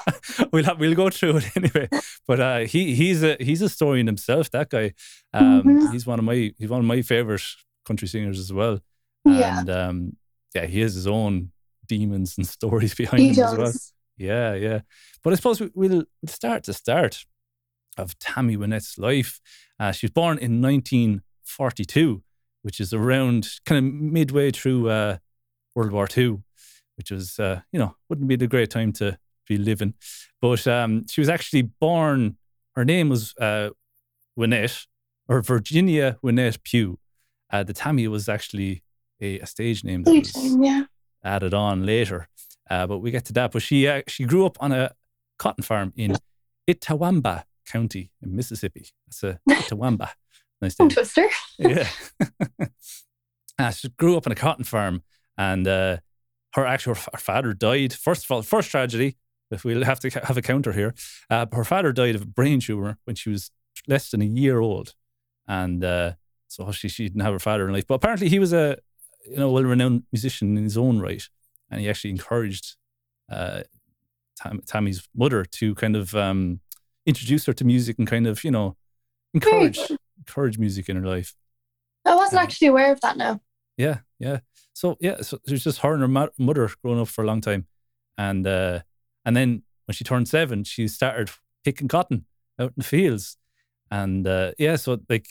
we'll 0.53 0.65
have, 0.65 0.79
we'll 0.79 0.95
go 0.95 1.11
through 1.11 1.39
it 1.39 1.57
anyway. 1.57 1.89
But 2.27 2.41
uh, 2.41 2.59
he 2.61 2.95
he's 2.95 3.23
a 3.23 3.37
he's 3.41 3.63
a 3.63 3.69
story 3.69 4.01
in 4.01 4.07
himself. 4.07 4.51
That 4.51 4.71
guy, 4.71 4.95
um, 5.33 5.63
mm-hmm. 5.63 5.93
he's 5.93 6.07
one 6.07 6.19
of 6.19 6.25
my 6.25 6.53
he's 6.59 6.69
one 6.69 6.81
of 6.81 6.87
my 6.87 7.03
favorite 7.03 7.43
country 7.85 8.09
singers 8.09 8.39
as 8.39 8.53
well. 8.53 8.81
Yeah. 9.25 9.61
And 9.61 9.71
um, 9.71 10.17
yeah, 10.55 10.67
he 10.67 10.81
has 10.81 10.95
his 10.95 11.07
own 11.07 11.53
demons 11.87 12.37
and 12.37 12.47
stories 12.59 12.95
behind 12.95 13.23
he 13.23 13.29
him 13.29 13.35
does. 13.35 13.53
as 13.53 13.59
well. 13.59 13.73
Yeah, 14.17 14.55
yeah. 14.55 14.81
But 15.23 15.33
I 15.33 15.37
suppose 15.37 15.61
we'll, 15.61 15.71
we'll 15.75 16.05
start 16.27 16.65
to 16.65 16.73
start 16.73 17.25
of 17.97 18.19
Tammy 18.19 18.57
Wynette's 18.57 18.99
life. 18.99 19.41
Uh, 19.79 19.93
she 19.93 20.07
was 20.07 20.13
born 20.13 20.39
in 20.39 20.61
1942, 20.61 22.23
which 22.63 22.81
is 22.81 22.93
around 22.93 23.49
kind 23.65 23.79
of 23.87 23.93
midway 23.93 24.51
through 24.51 24.89
uh, 24.89 25.19
World 25.75 25.93
War 25.93 26.07
II, 26.15 26.43
which 26.97 27.11
was, 27.11 27.39
uh, 27.39 27.61
you 27.73 27.79
know, 27.79 27.97
wouldn't 28.09 28.29
be 28.29 28.37
the 28.37 28.47
great 28.47 28.71
time 28.71 28.93
to 28.95 29.19
be 29.47 29.57
living. 29.57 29.95
But 30.41 30.67
um, 30.67 31.07
she 31.09 31.21
was 31.21 31.29
actually 31.29 31.63
born, 31.63 32.37
her 32.77 32.85
name 32.85 33.09
was 33.09 33.35
uh, 33.39 33.71
Wynette, 34.39 34.87
or 35.29 35.43
Virginia 35.43 36.19
Wynette 36.23 36.63
Pugh. 36.63 36.99
Uh, 37.53 37.63
the 37.63 37.73
Tammy 37.73 38.07
was 38.09 38.29
actually 38.29 38.83
a, 39.21 39.41
a 39.41 39.47
stage 39.47 39.85
name 39.85 40.03
that 40.05 40.13
was 40.13 40.57
yeah. 40.59 40.85
added 41.25 41.55
on 41.55 41.85
later, 41.85 42.29
uh, 42.69 42.87
but 42.87 42.99
we 42.99 43.11
get 43.11 43.25
to 43.27 43.33
that. 43.35 43.53
But 43.53 43.63
she 43.63 43.87
uh, 43.87 44.03
she 44.07 44.25
grew 44.25 44.47
up 44.47 44.57
on 44.61 44.73
a 44.73 44.93
cotton 45.39 45.63
farm 45.63 45.93
in 45.97 46.17
Itawamba 46.69 47.45
County 47.67 48.13
in 48.23 48.37
Mississippi. 48.37 48.87
That's 49.07 49.23
a 49.23 49.41
Itawamba. 49.49 50.11
Nice 50.61 50.79
name. 50.79 50.91
Twister. 50.91 51.29
yeah. 51.59 51.89
uh, 53.59 53.71
she 53.71 53.89
grew 53.91 54.17
up 54.17 54.27
on 54.27 54.33
a 54.33 54.37
cotton 54.37 54.65
farm, 54.65 55.03
and 55.37 55.67
uh, 55.67 55.99
her 56.55 56.67
actual 56.67 56.95
her 56.95 57.19
father 57.19 57.53
died. 57.53 57.93
First 57.93 58.25
of 58.25 58.31
all, 58.31 58.43
first 58.43 58.71
tragedy. 58.71 59.17
If 59.51 59.65
we'll 59.65 59.85
have 59.85 59.99
to 60.01 60.11
have 60.11 60.37
a 60.37 60.43
counter 60.43 60.71
here, 60.71 60.95
uh, 61.29 61.45
her 61.53 61.65
father 61.65 61.91
died 61.91 62.15
of 62.15 62.23
a 62.23 62.27
brain 62.27 62.61
tumor 62.61 62.99
when 63.03 63.17
she 63.17 63.31
was 63.31 63.51
less 63.89 64.09
than 64.09 64.23
a 64.23 64.25
year 64.25 64.61
old, 64.61 64.95
and 65.49 65.83
uh, 65.83 66.13
so 66.51 66.71
she, 66.73 66.89
she 66.89 67.05
didn't 67.05 67.23
have 67.23 67.33
her 67.33 67.39
father 67.39 67.67
in 67.67 67.73
life. 67.73 67.87
But 67.87 67.95
apparently 67.95 68.29
he 68.29 68.39
was 68.39 68.53
a 68.53 68.77
you 69.25 69.37
know 69.37 69.51
well-renowned 69.51 70.03
musician 70.13 70.57
in 70.57 70.65
his 70.65 70.77
own 70.77 70.99
right, 70.99 71.23
and 71.71 71.81
he 71.81 71.89
actually 71.89 72.11
encouraged 72.11 72.77
uh, 73.31 73.63
Tam, 74.37 74.61
Tammy's 74.67 75.09
mother 75.15 75.45
to 75.45 75.75
kind 75.77 75.95
of 75.95 76.15
um, 76.15 76.61
introduce 77.07 77.47
her 77.47 77.53
to 77.53 77.65
music 77.65 77.99
and 77.99 78.09
kind 78.09 78.27
of 78.27 78.43
you 78.43 78.51
know 78.51 78.77
encourage 79.33 79.79
encourage 80.19 80.59
music 80.59 80.89
in 80.89 80.97
her 80.97 81.07
life. 81.07 81.35
I 82.05 82.17
wasn't 82.17 82.43
actually 82.43 82.69
aware 82.69 82.93
of 82.93 83.01
that 83.03 83.17
now. 83.17 83.41
Yeah, 83.77 83.99
yeah. 84.19 84.41
So 84.73 84.97
yeah, 85.01 85.21
so 85.23 85.39
it 85.47 85.53
was 85.53 85.65
just 85.65 85.79
her 85.79 85.93
and 85.93 86.03
her 86.03 86.09
mo- 86.09 86.31
mother 86.37 86.69
growing 86.83 87.01
up 87.01 87.09
for 87.09 87.23
a 87.23 87.27
long 87.27 87.41
time, 87.41 87.67
and 88.19 88.47
uh, 88.47 88.81
and 89.25 89.37
then 89.37 89.63
when 89.87 89.95
she 89.95 90.05
turned 90.05 90.29
seven, 90.29 90.65
she 90.65 90.89
started 90.89 91.31
picking 91.65 91.89
cotton 91.89 92.25
out 92.59 92.71
in 92.71 92.75
the 92.79 92.85
fields, 92.85 93.37
and 93.91 94.27
uh, 94.27 94.53
yeah, 94.59 94.75
so 94.77 94.99
like 95.09 95.27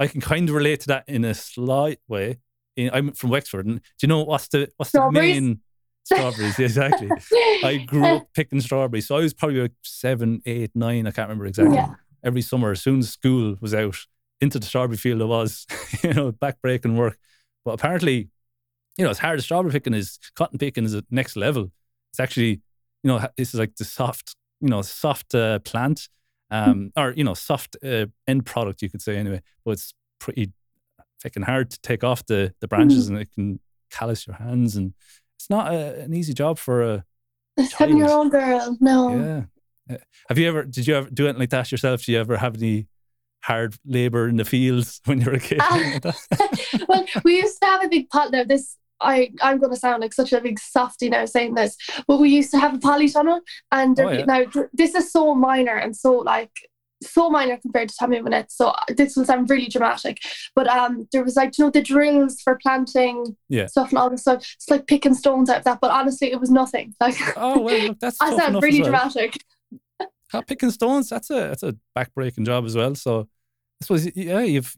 I 0.00 0.06
can 0.06 0.20
kind 0.20 0.48
of 0.48 0.54
relate 0.54 0.80
to 0.80 0.86
that 0.88 1.04
in 1.06 1.24
a 1.24 1.34
slight 1.34 2.00
way. 2.08 2.38
In, 2.76 2.90
I'm 2.92 3.12
from 3.12 3.30
Wexford, 3.30 3.66
and 3.66 3.80
do 3.80 3.82
you 4.02 4.08
know 4.08 4.24
what's 4.24 4.48
the 4.48 4.68
what's 4.76 4.92
the 4.92 5.10
main 5.12 5.60
strawberries? 6.04 6.58
exactly. 6.58 7.10
I 7.62 7.84
grew 7.86 8.04
up 8.04 8.28
picking 8.34 8.60
strawberries, 8.60 9.06
so 9.06 9.16
I 9.16 9.20
was 9.20 9.34
probably 9.34 9.60
like 9.60 9.72
seven, 9.82 10.40
eight, 10.46 10.70
nine. 10.74 11.06
I 11.06 11.10
can't 11.10 11.28
remember 11.28 11.46
exactly. 11.46 11.76
Yeah. 11.76 11.94
Every 12.24 12.42
summer, 12.42 12.70
as 12.70 12.82
soon 12.82 13.00
as 13.00 13.10
school 13.10 13.56
was 13.60 13.74
out, 13.74 13.96
into 14.40 14.58
the 14.58 14.66
strawberry 14.66 14.96
field 14.96 15.22
I 15.22 15.26
was, 15.26 15.66
you 16.02 16.14
know, 16.14 16.32
back 16.32 16.60
breaking 16.62 16.96
work. 16.96 17.18
But 17.64 17.72
apparently, 17.72 18.30
you 18.96 19.04
know, 19.04 19.10
as 19.10 19.18
hard 19.18 19.38
as 19.38 19.44
strawberry 19.44 19.72
picking 19.72 19.94
is, 19.94 20.18
cotton 20.34 20.58
picking 20.58 20.84
is 20.84 20.94
at 20.94 21.04
next 21.10 21.36
level. 21.36 21.70
It's 22.12 22.20
actually, 22.20 22.60
you 23.02 23.08
know, 23.08 23.26
this 23.36 23.54
is 23.54 23.60
like 23.60 23.76
the 23.76 23.84
soft, 23.84 24.34
you 24.60 24.68
know, 24.68 24.82
soft 24.82 25.34
uh, 25.34 25.58
plant, 25.60 26.08
um, 26.50 26.92
or 26.96 27.12
you 27.16 27.24
know, 27.24 27.34
soft 27.34 27.76
uh, 27.84 28.06
end 28.26 28.46
product, 28.46 28.82
you 28.82 28.90
could 28.90 29.02
say 29.02 29.16
anyway. 29.16 29.40
But 29.64 29.72
it's 29.72 29.94
pretty 30.18 30.52
fucking 31.22 31.44
hard 31.44 31.70
to 31.70 31.80
take 31.80 32.04
off 32.04 32.26
the 32.26 32.54
the 32.60 32.68
branches, 32.68 33.06
mm. 33.06 33.10
and 33.10 33.18
it 33.18 33.32
can 33.32 33.60
callus 33.90 34.26
your 34.26 34.36
hands, 34.36 34.76
and 34.76 34.94
it's 35.38 35.50
not 35.50 35.72
a, 35.72 36.00
an 36.00 36.14
easy 36.14 36.34
job 36.34 36.58
for 36.58 36.82
a 36.82 37.04
seven 37.64 37.96
year 37.96 38.08
old 38.08 38.30
girl. 38.30 38.76
No. 38.80 39.46
Yeah. 39.88 39.96
Have 40.28 40.38
you 40.38 40.48
ever? 40.48 40.64
Did 40.64 40.86
you 40.86 40.94
ever 40.96 41.10
do 41.10 41.24
anything 41.24 41.40
like 41.40 41.50
that 41.50 41.72
yourself? 41.72 42.04
Do 42.04 42.12
you 42.12 42.20
ever 42.20 42.36
have 42.36 42.56
any 42.56 42.86
hard 43.42 43.74
labor 43.84 44.28
in 44.28 44.36
the 44.36 44.44
fields 44.44 45.00
when 45.06 45.20
you 45.20 45.26
were 45.26 45.32
a 45.32 45.40
kid? 45.40 45.60
Uh, 45.60 46.12
well, 46.88 47.06
we 47.24 47.36
used 47.36 47.60
to 47.60 47.66
have 47.66 47.84
a 47.84 47.88
big 47.88 48.08
pot. 48.08 48.30
Now, 48.30 48.44
this 48.44 48.76
I 49.00 49.30
I'm 49.42 49.58
going 49.58 49.72
to 49.72 49.78
sound 49.78 50.02
like 50.02 50.12
such 50.12 50.32
a 50.32 50.40
big 50.40 50.58
softy 50.58 51.08
now 51.08 51.24
saying 51.24 51.54
this, 51.54 51.76
but 52.06 52.18
we 52.18 52.30
used 52.30 52.50
to 52.52 52.58
have 52.58 52.74
a 52.74 52.78
polytunnel, 52.78 53.40
and 53.72 53.98
oh, 54.00 54.10
yeah. 54.10 54.24
now 54.24 54.44
this 54.72 54.94
is 54.94 55.12
so 55.12 55.34
minor 55.34 55.76
and 55.76 55.96
so 55.96 56.18
like 56.18 56.50
so 57.02 57.30
minor 57.30 57.56
compared 57.56 57.88
to 57.88 57.94
Tammy 57.98 58.20
Wynette. 58.20 58.50
So 58.50 58.74
this 58.88 59.16
will 59.16 59.24
sound 59.24 59.48
really 59.48 59.68
dramatic, 59.68 60.18
but 60.54 60.68
um, 60.68 61.08
there 61.12 61.24
was 61.24 61.36
like 61.36 61.56
you 61.58 61.64
know 61.64 61.70
the 61.70 61.82
drills 61.82 62.40
for 62.40 62.58
planting 62.62 63.36
yeah. 63.48 63.66
stuff 63.66 63.90
and 63.90 63.98
all 63.98 64.10
this 64.10 64.22
stuff. 64.22 64.38
It's 64.56 64.70
like 64.70 64.86
picking 64.86 65.14
stones 65.14 65.50
out 65.50 65.58
of 65.58 65.64
that, 65.64 65.80
but 65.80 65.90
honestly, 65.90 66.30
it 66.30 66.40
was 66.40 66.50
nothing. 66.50 66.94
Like 67.00 67.16
oh 67.36 67.60
well, 67.60 67.78
look, 67.78 67.98
that's 67.98 68.18
I 68.20 68.36
sound 68.36 68.62
really 68.62 68.82
well. 68.82 68.90
dramatic. 68.90 69.38
picking 70.46 70.70
stones, 70.70 71.08
that's 71.08 71.30
a 71.30 71.34
that's 71.34 71.62
a 71.62 71.76
backbreaking 71.96 72.46
job 72.46 72.64
as 72.64 72.76
well. 72.76 72.94
So 72.94 73.20
I 73.20 73.84
suppose 73.84 74.16
yeah, 74.16 74.40
you've 74.40 74.76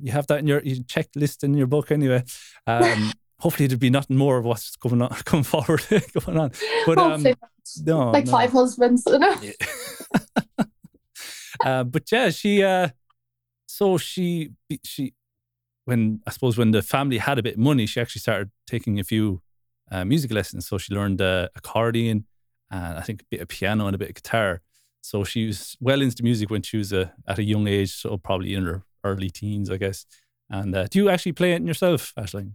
you 0.00 0.12
have 0.12 0.26
that 0.28 0.40
in 0.40 0.46
your, 0.46 0.62
your 0.62 0.76
checklist 0.76 1.42
in 1.42 1.54
your 1.54 1.66
book 1.66 1.90
anyway. 1.90 2.22
Um, 2.66 3.12
hopefully 3.40 3.66
there'd 3.66 3.80
be 3.80 3.90
nothing 3.90 4.16
more 4.16 4.38
of 4.38 4.44
what's 4.44 4.76
coming 4.76 5.02
on 5.02 5.08
coming 5.24 5.44
forward 5.44 5.82
going 6.24 6.38
on. 6.38 6.52
But 6.86 6.98
um, 6.98 7.26
no, 7.84 8.10
like 8.10 8.26
no. 8.26 8.32
five 8.32 8.52
husbands. 8.52 9.04
You 9.06 9.18
know? 9.18 9.36
yeah. 9.42 10.64
uh, 11.64 11.84
but 11.84 12.10
yeah, 12.10 12.30
she 12.30 12.62
uh, 12.62 12.88
so 13.66 13.98
she 13.98 14.52
she 14.84 15.14
when 15.84 16.20
I 16.26 16.30
suppose 16.30 16.58
when 16.58 16.72
the 16.72 16.82
family 16.82 17.18
had 17.18 17.38
a 17.38 17.42
bit 17.42 17.54
of 17.54 17.60
money, 17.60 17.86
she 17.86 18.00
actually 18.00 18.20
started 18.20 18.50
taking 18.66 19.00
a 19.00 19.04
few 19.04 19.40
uh, 19.90 20.04
music 20.04 20.30
lessons. 20.32 20.68
So 20.68 20.78
she 20.78 20.94
learned 20.94 21.22
uh, 21.22 21.48
accordion 21.56 22.26
and 22.70 22.98
I 22.98 23.02
think 23.02 23.22
a 23.22 23.24
bit 23.30 23.40
of 23.40 23.48
piano 23.48 23.86
and 23.86 23.94
a 23.94 23.98
bit 23.98 24.10
of 24.10 24.14
guitar. 24.14 24.60
So 25.00 25.24
she 25.24 25.46
was 25.46 25.76
well 25.80 26.02
into 26.02 26.22
music 26.22 26.50
when 26.50 26.62
she 26.62 26.76
was 26.76 26.92
uh, 26.92 27.08
at 27.26 27.38
a 27.38 27.44
young 27.44 27.66
age, 27.66 27.94
so 27.94 28.18
probably 28.18 28.54
in 28.54 28.66
her 28.66 28.82
early 29.04 29.30
teens, 29.30 29.70
I 29.70 29.76
guess. 29.76 30.04
And 30.50 30.74
uh, 30.74 30.86
do 30.90 30.98
you 30.98 31.08
actually 31.08 31.32
play 31.32 31.52
it 31.52 31.62
yourself, 31.62 32.12
Ashling? 32.18 32.52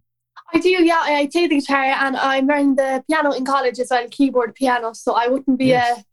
I 0.53 0.60
do, 0.60 0.69
yeah. 0.69 1.01
I 1.03 1.27
play 1.31 1.48
the 1.48 1.60
guitar 1.60 1.83
and 1.83 2.15
I'm 2.15 2.48
learning 2.48 2.75
the 2.75 3.03
piano 3.10 3.31
in 3.31 3.45
college 3.45 3.79
as 3.79 3.88
well, 3.89 4.07
keyboard 4.10 4.53
piano. 4.55 4.93
So 4.93 5.13
I 5.13 5.27
wouldn't 5.27 5.57
be 5.57 5.67
yes. 5.67 6.00
a 6.00 6.05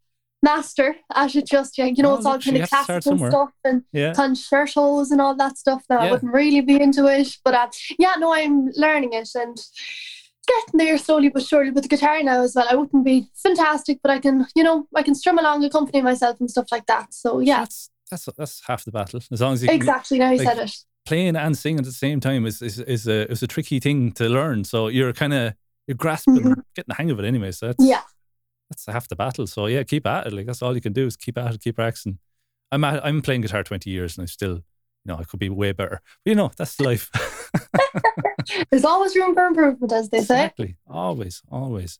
master 0.42 0.96
at 1.14 1.34
it 1.34 1.46
just 1.46 1.76
yet. 1.76 1.96
You 1.96 2.02
know, 2.02 2.12
oh, 2.12 2.16
it's 2.16 2.26
all 2.26 2.40
kind 2.40 2.56
of 2.56 2.68
classical 2.68 3.18
stuff 3.18 3.50
and 3.64 3.82
yeah. 3.92 4.14
concertos 4.14 5.10
and 5.10 5.20
all 5.20 5.34
that 5.36 5.58
stuff 5.58 5.84
that 5.88 6.00
yeah. 6.00 6.08
I 6.08 6.10
wouldn't 6.10 6.32
really 6.32 6.62
be 6.62 6.80
into 6.80 7.06
it. 7.06 7.36
But 7.44 7.54
uh, 7.54 7.68
yeah, 7.98 8.14
no, 8.18 8.32
I'm 8.32 8.70
learning 8.76 9.12
it 9.12 9.28
and 9.34 9.60
getting 10.48 10.78
there 10.78 10.96
slowly 10.96 11.28
but 11.28 11.42
surely 11.42 11.70
with 11.70 11.82
the 11.84 11.88
guitar 11.88 12.22
now 12.22 12.42
as 12.42 12.54
well. 12.54 12.66
I 12.70 12.74
wouldn't 12.76 13.04
be 13.04 13.28
fantastic, 13.34 13.98
but 14.02 14.10
I 14.10 14.18
can, 14.18 14.46
you 14.54 14.62
know, 14.62 14.88
I 14.94 15.02
can 15.02 15.14
strum 15.14 15.38
along, 15.38 15.64
accompany 15.64 16.00
myself 16.00 16.40
and 16.40 16.50
stuff 16.50 16.68
like 16.72 16.86
that. 16.86 17.12
So 17.12 17.40
yeah. 17.40 17.60
That's 17.60 17.90
that's, 18.10 18.28
that's 18.36 18.62
half 18.66 18.84
the 18.84 18.90
battle. 18.90 19.20
As 19.30 19.40
long 19.40 19.52
as 19.52 19.62
you 19.62 19.70
Exactly, 19.70 20.18
can, 20.18 20.26
now 20.26 20.32
you 20.32 20.38
like, 20.38 20.48
said 20.48 20.58
it 20.64 20.76
playing 21.06 21.36
and 21.36 21.56
singing 21.56 21.78
at 21.78 21.84
the 21.84 21.92
same 21.92 22.20
time 22.20 22.46
is 22.46 22.62
is, 22.62 22.78
is 22.80 23.06
a 23.06 23.30
is 23.30 23.42
a 23.42 23.46
tricky 23.46 23.80
thing 23.80 24.12
to 24.12 24.28
learn. 24.28 24.64
So 24.64 24.88
you're 24.88 25.12
kind 25.12 25.34
of 25.34 25.54
you're 25.86 25.96
grasping, 25.96 26.36
mm-hmm. 26.36 26.60
getting 26.74 26.88
the 26.88 26.94
hang 26.94 27.10
of 27.10 27.18
it 27.18 27.24
anyway. 27.24 27.52
So 27.52 27.66
that's 27.66 27.84
yeah, 27.84 28.02
that's 28.68 28.86
half 28.86 29.08
the 29.08 29.16
battle. 29.16 29.46
So 29.46 29.66
yeah, 29.66 29.82
keep 29.82 30.06
at 30.06 30.26
it. 30.26 30.32
Like 30.32 30.46
that's 30.46 30.62
all 30.62 30.74
you 30.74 30.80
can 30.80 30.92
do 30.92 31.06
is 31.06 31.16
keep 31.16 31.38
at 31.38 31.54
it, 31.54 31.60
keep 31.60 31.76
practicing. 31.76 32.18
I'm 32.72 32.84
at, 32.84 33.04
I'm 33.04 33.22
playing 33.22 33.40
guitar 33.42 33.62
twenty 33.62 33.90
years 33.90 34.16
and 34.16 34.24
I 34.24 34.26
still, 34.26 34.56
you 34.56 34.62
know, 35.06 35.16
I 35.16 35.24
could 35.24 35.40
be 35.40 35.48
way 35.48 35.72
better. 35.72 36.00
But 36.24 36.30
you 36.30 36.34
know, 36.34 36.50
that's 36.56 36.80
life. 36.80 37.10
There's 38.70 38.84
always 38.84 39.14
room 39.16 39.34
for 39.34 39.44
improvement, 39.46 39.92
as 39.92 40.08
they 40.08 40.18
exactly. 40.18 40.26
say. 40.26 40.44
Exactly, 40.44 40.76
always, 40.88 41.42
always. 41.50 41.98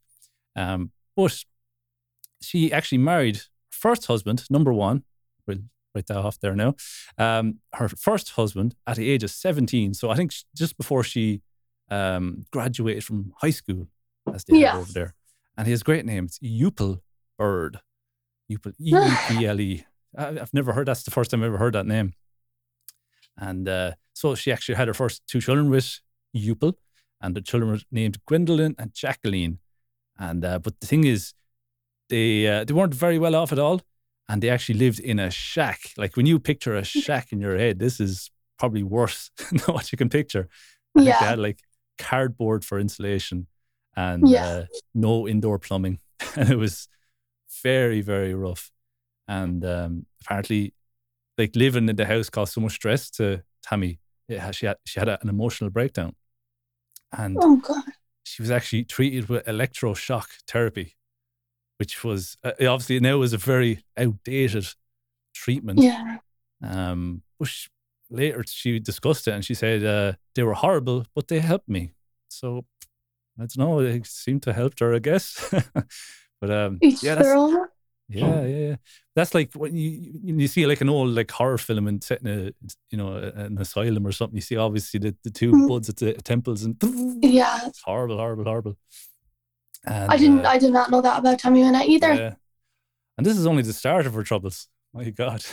Um, 0.57 0.93
but 1.17 1.45
she 2.41 2.73
actually 2.73 2.99
married 2.99 3.43
first 3.71 4.07
husband, 4.07 4.45
number 4.51 4.73
one. 4.73 5.05
We'll 5.47 5.59
write 5.95 6.07
that 6.07 6.17
off 6.17 6.39
there 6.41 6.55
now. 6.55 6.75
Um, 7.19 7.59
her 7.75 7.89
first 7.89 8.31
husband 8.31 8.75
at 8.87 8.97
the 8.97 9.11
age 9.11 9.25
of 9.25 9.31
17. 9.31 9.95
So 9.95 10.11
I 10.11 10.15
think 10.15 10.33
just 10.55 10.77
before 10.77 11.05
she 11.05 11.43
um, 11.91 12.45
graduated 12.53 13.05
from 13.05 13.33
high 13.39 13.51
school, 13.51 13.89
as 14.33 14.45
they 14.45 14.59
yeah. 14.59 14.73
have 14.73 14.81
over 14.83 14.93
there. 14.93 15.15
And 15.57 15.67
his 15.67 15.83
great 15.83 16.05
name, 16.05 16.27
it's 16.27 16.39
Euple 16.39 17.01
Byrd. 17.39 17.81
Euple, 18.51 18.73
E 18.81 18.91
U 18.91 19.17
P 19.29 19.47
L 19.47 19.61
E. 19.61 19.85
I've 20.17 20.53
never 20.53 20.73
heard 20.73 20.89
that's 20.89 21.05
the 21.05 21.11
first 21.11 21.31
time 21.31 21.43
I 21.43 21.47
ever 21.47 21.59
heard 21.59 21.75
that 21.75 21.87
name. 21.87 22.15
And 23.37 23.69
uh, 23.69 23.93
so 24.13 24.35
she 24.35 24.51
actually 24.51 24.75
had 24.75 24.89
her 24.89 24.95
first 24.95 25.23
two 25.27 25.41
children 25.41 25.71
with 25.71 26.01
Euple, 26.37 26.75
and 27.21 27.35
the 27.35 27.41
children 27.41 27.71
were 27.71 27.79
named 27.93 28.19
Gwendolyn 28.27 28.75
and 28.79 28.93
Jacqueline. 28.93 29.59
And 30.19 30.45
uh, 30.45 30.59
but 30.59 30.81
the 30.81 30.87
thing 30.87 31.05
is, 31.05 31.35
they 32.09 32.47
uh, 32.47 32.65
they 32.65 32.75
weren't 32.75 32.95
very 32.95 33.19
well 33.19 33.37
off 33.37 33.53
at 33.53 33.59
all 33.59 33.83
and 34.31 34.41
they 34.41 34.49
actually 34.49 34.79
lived 34.79 35.01
in 35.01 35.19
a 35.19 35.29
shack. 35.29 35.81
Like 35.97 36.17
when 36.17 36.25
you 36.25 36.39
picture 36.39 36.77
a 36.77 36.85
shack 36.85 37.33
in 37.33 37.41
your 37.41 37.59
head, 37.59 37.81
this 37.81 37.99
is 37.99 38.31
probably 38.61 38.85
worse 38.85 39.33
than 39.51 39.59
what 39.75 39.91
you 39.91 39.99
can 39.99 40.09
picture. 40.09 40.49
I 40.97 41.03
yeah. 41.03 41.19
they 41.19 41.27
had 41.27 41.39
like 41.41 41.59
cardboard 41.99 42.65
for 42.65 42.79
insulation 42.79 43.49
and 43.97 44.29
yeah. 44.29 44.47
uh, 44.47 44.65
no 44.95 45.27
indoor 45.27 45.59
plumbing. 45.59 45.99
and 46.37 46.49
it 46.49 46.57
was 46.57 46.87
very, 47.65 48.03
very 48.03 48.33
rough. 48.33 48.71
And 49.27 49.65
um, 49.65 50.07
apparently, 50.23 50.75
like 51.37 51.57
living 51.57 51.89
in 51.89 51.97
the 51.97 52.07
house 52.07 52.31
caused 52.31 52.53
so 52.53 52.61
much 52.61 52.75
stress 52.75 53.11
to 53.13 53.43
Tammy. 53.65 53.99
Yeah, 54.29 54.53
she 54.53 54.67
had 54.67 54.77
she 54.87 55.01
had 55.01 55.09
an 55.09 55.29
emotional 55.29 55.71
breakdown, 55.71 56.15
and 57.17 57.37
oh 57.41 57.57
god, 57.57 57.83
she 58.23 58.43
was 58.43 58.51
actually 58.51 58.85
treated 58.85 59.29
with 59.29 59.45
electroshock 59.47 60.27
therapy 60.47 60.97
which 61.81 62.05
was 62.05 62.37
uh, 62.45 62.53
obviously 62.61 63.01
now 63.01 63.17
was 63.17 63.33
a 63.33 63.39
very 63.39 63.83
outdated 63.97 64.69
treatment. 65.35 65.81
Yeah. 65.81 66.19
Um, 66.63 67.23
but 67.39 67.49
she, 67.49 67.71
later 68.11 68.45
she 68.47 68.79
discussed 68.79 69.27
it 69.27 69.33
and 69.33 69.43
she 69.43 69.55
said 69.55 69.83
uh, 69.83 70.13
they 70.35 70.43
were 70.43 70.53
horrible, 70.53 71.07
but 71.15 71.29
they 71.29 71.39
helped 71.41 71.71
me. 71.71 71.93
So 72.29 72.67
I 73.39 73.47
don't 73.47 73.57
know. 73.57 73.79
It 73.81 74.07
seemed 74.07 74.43
to 74.43 74.53
help 74.53 74.79
her, 74.81 74.95
I 74.95 74.99
guess. 74.99 75.49
but 76.41 76.51
um, 76.51 76.79
Each 76.83 77.03
yeah, 77.03 77.15
their 77.15 77.35
own. 77.35 77.67
Yeah, 78.11 78.43
yeah, 78.43 78.69
yeah. 78.69 78.77
That's 79.17 79.35
like 79.35 79.55
when 79.55 79.75
you 79.75 80.21
you 80.23 80.49
see 80.49 80.67
like 80.67 80.83
an 80.83 80.91
old 80.91 81.11
like 81.15 81.31
horror 81.31 81.57
film 81.57 81.87
and 81.87 82.05
set 82.05 82.21
in 82.21 82.29
a 82.29 82.69
you 82.91 82.99
know 82.99 83.15
an 83.15 83.57
asylum 83.57 84.07
or 84.07 84.13
something. 84.13 84.37
You 84.37 84.43
see 84.43 84.57
obviously 84.57 85.01
the, 85.01 85.17
the 85.25 85.31
2 85.31 85.51
mm-hmm. 85.51 85.67
buds 85.67 85.89
at 85.89 85.97
the 85.97 86.13
temples 86.13 86.65
and 86.65 86.77
yeah, 87.23 87.67
it's 87.67 87.81
horrible, 87.81 88.19
horrible, 88.19 88.45
horrible. 88.45 88.77
And, 89.87 90.13
I 90.13 90.17
didn't. 90.17 90.45
Uh, 90.45 90.51
I 90.51 90.59
did 90.59 90.73
not 90.73 90.91
know 90.91 91.01
that 91.01 91.19
about 91.19 91.39
Tammy 91.39 91.63
Wynette 91.63 91.87
either. 91.87 92.15
Yeah. 92.15 92.35
And 93.17 93.27
this 93.27 93.39
is 93.39 93.47
only 93.47 93.63
the 93.63 93.73
start 93.73 94.07
of 94.07 94.15
her 94.15 94.23
troubles. 94.23 94.69
My 94.93 95.11
God, 95.11 95.45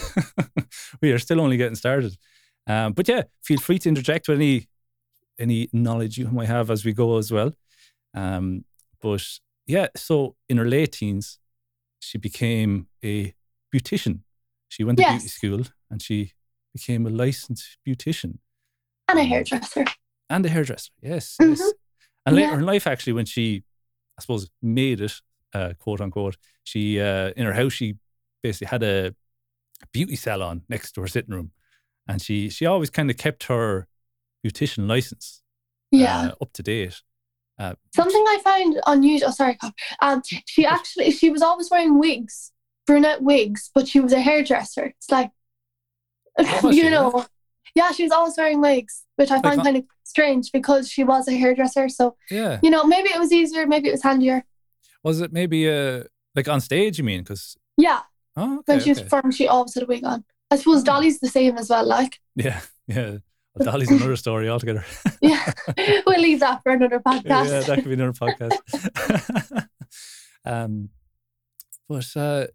we 1.01 1.11
are 1.11 1.19
still 1.19 1.39
only 1.39 1.57
getting 1.57 1.75
started. 1.75 2.17
Um, 2.65 2.93
but 2.93 3.07
yeah, 3.07 3.23
feel 3.43 3.59
free 3.59 3.79
to 3.79 3.89
interject 3.89 4.27
with 4.27 4.37
any 4.37 4.67
any 5.39 5.69
knowledge 5.71 6.17
you 6.17 6.27
might 6.27 6.47
have 6.47 6.71
as 6.71 6.83
we 6.83 6.93
go 6.93 7.17
as 7.17 7.31
well. 7.31 7.53
Um, 8.13 8.65
but 9.01 9.23
yeah, 9.65 9.87
so 9.95 10.35
in 10.49 10.57
her 10.57 10.65
late 10.65 10.93
teens, 10.93 11.39
she 11.99 12.17
became 12.17 12.87
a 13.03 13.33
beautician. 13.73 14.21
She 14.69 14.83
went 14.83 14.97
to 14.97 15.03
yes. 15.03 15.11
beauty 15.11 15.27
school 15.27 15.63
and 15.89 16.01
she 16.01 16.33
became 16.73 17.05
a 17.05 17.09
licensed 17.09 17.77
beautician. 17.87 18.39
And 19.07 19.19
a 19.19 19.23
hairdresser. 19.23 19.85
And 20.29 20.45
a 20.45 20.49
hairdresser, 20.49 20.91
yes, 21.01 21.37
mm-hmm. 21.41 21.51
yes. 21.51 21.73
And 22.25 22.35
later 22.35 22.51
yeah. 22.51 22.57
in 22.57 22.65
life, 22.65 22.87
actually, 22.87 23.13
when 23.13 23.25
she 23.25 23.63
I 24.17 24.21
suppose, 24.21 24.49
made 24.61 25.01
it, 25.01 25.13
uh, 25.53 25.73
quote 25.79 26.01
unquote. 26.01 26.37
She, 26.63 26.99
uh, 26.99 27.31
in 27.37 27.45
her 27.45 27.53
house, 27.53 27.73
she 27.73 27.95
basically 28.43 28.67
had 28.67 28.83
a 28.83 29.15
beauty 29.91 30.15
salon 30.15 30.63
next 30.69 30.93
to 30.93 31.01
her 31.01 31.07
sitting 31.07 31.33
room. 31.33 31.51
And 32.07 32.21
she, 32.21 32.49
she 32.49 32.65
always 32.65 32.89
kind 32.89 33.09
of 33.11 33.17
kept 33.17 33.43
her 33.45 33.87
beautician 34.45 34.87
license. 34.87 35.41
Yeah. 35.91 36.29
uh, 36.29 36.35
up 36.41 36.53
to 36.53 36.63
date. 36.63 37.01
Uh, 37.59 37.73
Something 37.95 38.23
I 38.27 38.39
found 38.43 38.79
unusual. 38.85 39.29
Oh, 39.29 39.31
sorry, 39.31 39.57
Um, 40.01 40.21
she 40.45 40.65
actually 40.65 41.11
she 41.11 41.29
was 41.29 41.41
always 41.41 41.69
wearing 41.71 41.97
wigs, 41.97 42.51
brunette 42.85 43.23
wigs, 43.23 43.71
but 43.73 43.87
she 43.87 43.99
was 43.99 44.13
a 44.13 44.21
hairdresser. 44.21 44.85
It's 44.97 45.09
like, 45.11 45.31
Oh, 46.37 46.69
you 46.71 46.89
know, 46.89 47.25
yeah, 47.73 47.91
she 47.91 48.03
was 48.03 48.11
always 48.11 48.35
wearing 48.37 48.61
wigs, 48.61 49.03
which 49.15 49.31
I 49.31 49.41
find 49.41 49.61
kind 49.61 49.77
of 49.77 49.83
strange 50.09 50.51
because 50.51 50.89
she 50.89 51.03
was 51.03 51.27
a 51.27 51.33
hairdresser. 51.37 51.89
So 51.89 52.15
yeah, 52.31 52.59
you 52.63 52.69
know, 52.69 52.83
maybe 52.83 53.09
it 53.09 53.19
was 53.19 53.31
easier, 53.31 53.65
maybe 53.67 53.87
it 53.89 53.91
was 53.93 54.03
handier. 54.03 54.43
was 55.03 55.21
it 55.21 55.31
maybe 55.33 55.69
uh 55.69 56.03
like 56.35 56.47
on 56.47 56.61
stage? 56.61 56.97
You 56.97 57.03
mean? 57.03 57.21
Because 57.23 57.55
Yeah, 57.77 58.01
oh, 58.35 58.61
when 58.65 58.79
she 58.79 58.89
was 58.89 58.99
okay. 58.99 59.05
performing, 59.05 59.31
she 59.31 59.47
always 59.47 59.73
had 59.73 59.83
a 59.83 59.85
wig 59.87 60.03
on. 60.05 60.23
I 60.51 60.55
suppose 60.55 60.81
Oh. 60.81 60.85
Dolly's 60.85 61.19
the 61.19 61.27
same 61.29 61.57
as 61.57 61.69
well. 61.69 61.85
Like, 61.85 62.19
yeah, 62.35 62.61
yeah. 62.87 63.17
Well, 63.55 63.71
Dolly's 63.71 63.89
another 63.91 64.15
story 64.15 64.47
altogether. 64.49 64.85
yeah, 65.21 65.51
we'll 66.05 66.21
leave 66.21 66.39
that 66.41 66.61
for 66.63 66.71
another 66.73 66.99
podcast. 66.99 67.49
yeah, 67.49 67.59
that 67.61 67.75
could 67.75 67.85
be 67.85 67.93
another 67.93 68.13
podcast. 68.13 69.67
um, 70.45 70.89
but 71.89 72.05
uh, 72.15 72.47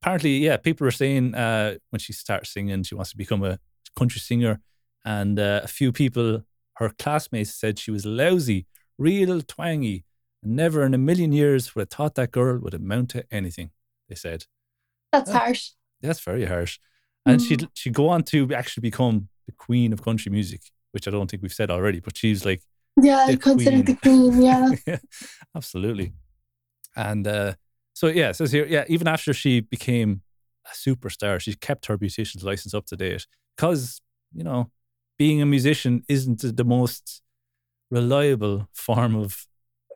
apparently, 0.00 0.38
yeah, 0.38 0.56
people 0.56 0.86
are 0.86 0.90
saying 0.92 1.34
uh, 1.34 1.74
when 1.90 1.98
she 2.00 2.12
starts 2.12 2.50
singing, 2.52 2.82
she 2.84 2.94
wants 2.94 3.10
to 3.10 3.16
become 3.16 3.42
a 3.44 3.58
country 3.96 4.20
singer, 4.20 4.60
and 5.04 5.38
uh, 5.38 5.60
a 5.62 5.68
few 5.68 5.92
people, 5.92 6.42
her 6.76 6.90
classmates, 6.98 7.54
said 7.54 7.78
she 7.78 7.90
was 7.90 8.04
lousy, 8.06 8.66
real 8.98 9.40
twangy, 9.42 10.04
and 10.42 10.56
never 10.56 10.84
in 10.84 10.94
a 10.94 10.98
million 10.98 11.32
years 11.32 11.74
would 11.74 11.82
have 11.82 11.90
thought 11.90 12.14
that 12.16 12.32
girl 12.32 12.58
would 12.58 12.74
amount 12.74 13.10
to 13.10 13.24
anything. 13.30 13.70
They 14.08 14.14
said 14.14 14.44
That's 15.12 15.30
harsh. 15.32 15.70
that's 16.00 16.20
very 16.20 16.44
harsh, 16.46 16.78
and 17.24 17.40
Mm. 17.40 17.46
she'd 17.48 17.68
she'd 17.74 17.94
go 17.94 18.08
on 18.08 18.22
to 18.24 18.52
actually 18.54 18.82
become 18.82 19.28
the 19.46 19.52
queen 19.52 19.92
of 19.92 20.02
country 20.02 20.30
music, 20.30 20.60
which 20.92 21.06
I 21.08 21.10
don't 21.10 21.30
think 21.30 21.42
we've 21.42 21.52
said 21.52 21.70
already, 21.70 22.00
but 22.00 22.16
she's 22.16 22.44
like 22.44 22.62
Yeah, 23.02 23.26
the 23.26 23.36
considered 23.36 23.86
the 23.86 23.96
queen. 23.96 24.42
Yeah. 24.42 24.70
yeah, 24.86 24.98
absolutely. 25.54 26.12
And 26.94 27.26
uh, 27.26 27.54
so, 27.92 28.06
yeah, 28.08 28.32
says 28.32 28.52
here, 28.52 28.66
yeah, 28.66 28.84
even 28.88 29.06
after 29.08 29.32
she 29.34 29.60
became 29.60 30.22
a 30.66 30.74
superstar, 30.74 31.40
she 31.40 31.54
kept 31.54 31.86
her 31.86 31.98
beautician's 31.98 32.42
license 32.44 32.74
up 32.74 32.86
to 32.86 32.96
date 32.96 33.26
because, 33.56 34.00
you 34.34 34.44
know, 34.44 34.70
being 35.18 35.40
a 35.42 35.46
musician 35.46 36.02
isn't 36.08 36.56
the 36.56 36.64
most 36.64 37.22
reliable 37.90 38.68
form 38.72 39.16
of 39.16 39.46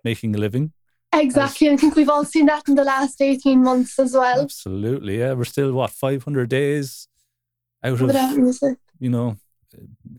making 0.04 0.34
a 0.34 0.38
living. 0.38 0.72
Exactly. 1.12 1.70
I 1.70 1.76
think 1.76 1.96
we've 1.96 2.08
all 2.08 2.24
seen 2.24 2.46
that 2.46 2.68
in 2.68 2.76
the 2.76 2.84
last 2.84 3.20
18 3.20 3.62
months 3.62 3.98
as 3.98 4.14
well. 4.14 4.40
Absolutely. 4.42 5.18
Yeah. 5.18 5.32
We're 5.32 5.44
still, 5.44 5.72
what, 5.72 5.90
500 5.90 6.48
days 6.48 7.08
out 7.82 8.00
of, 8.00 8.36
music. 8.36 8.78
you 8.98 9.10
know, 9.10 9.36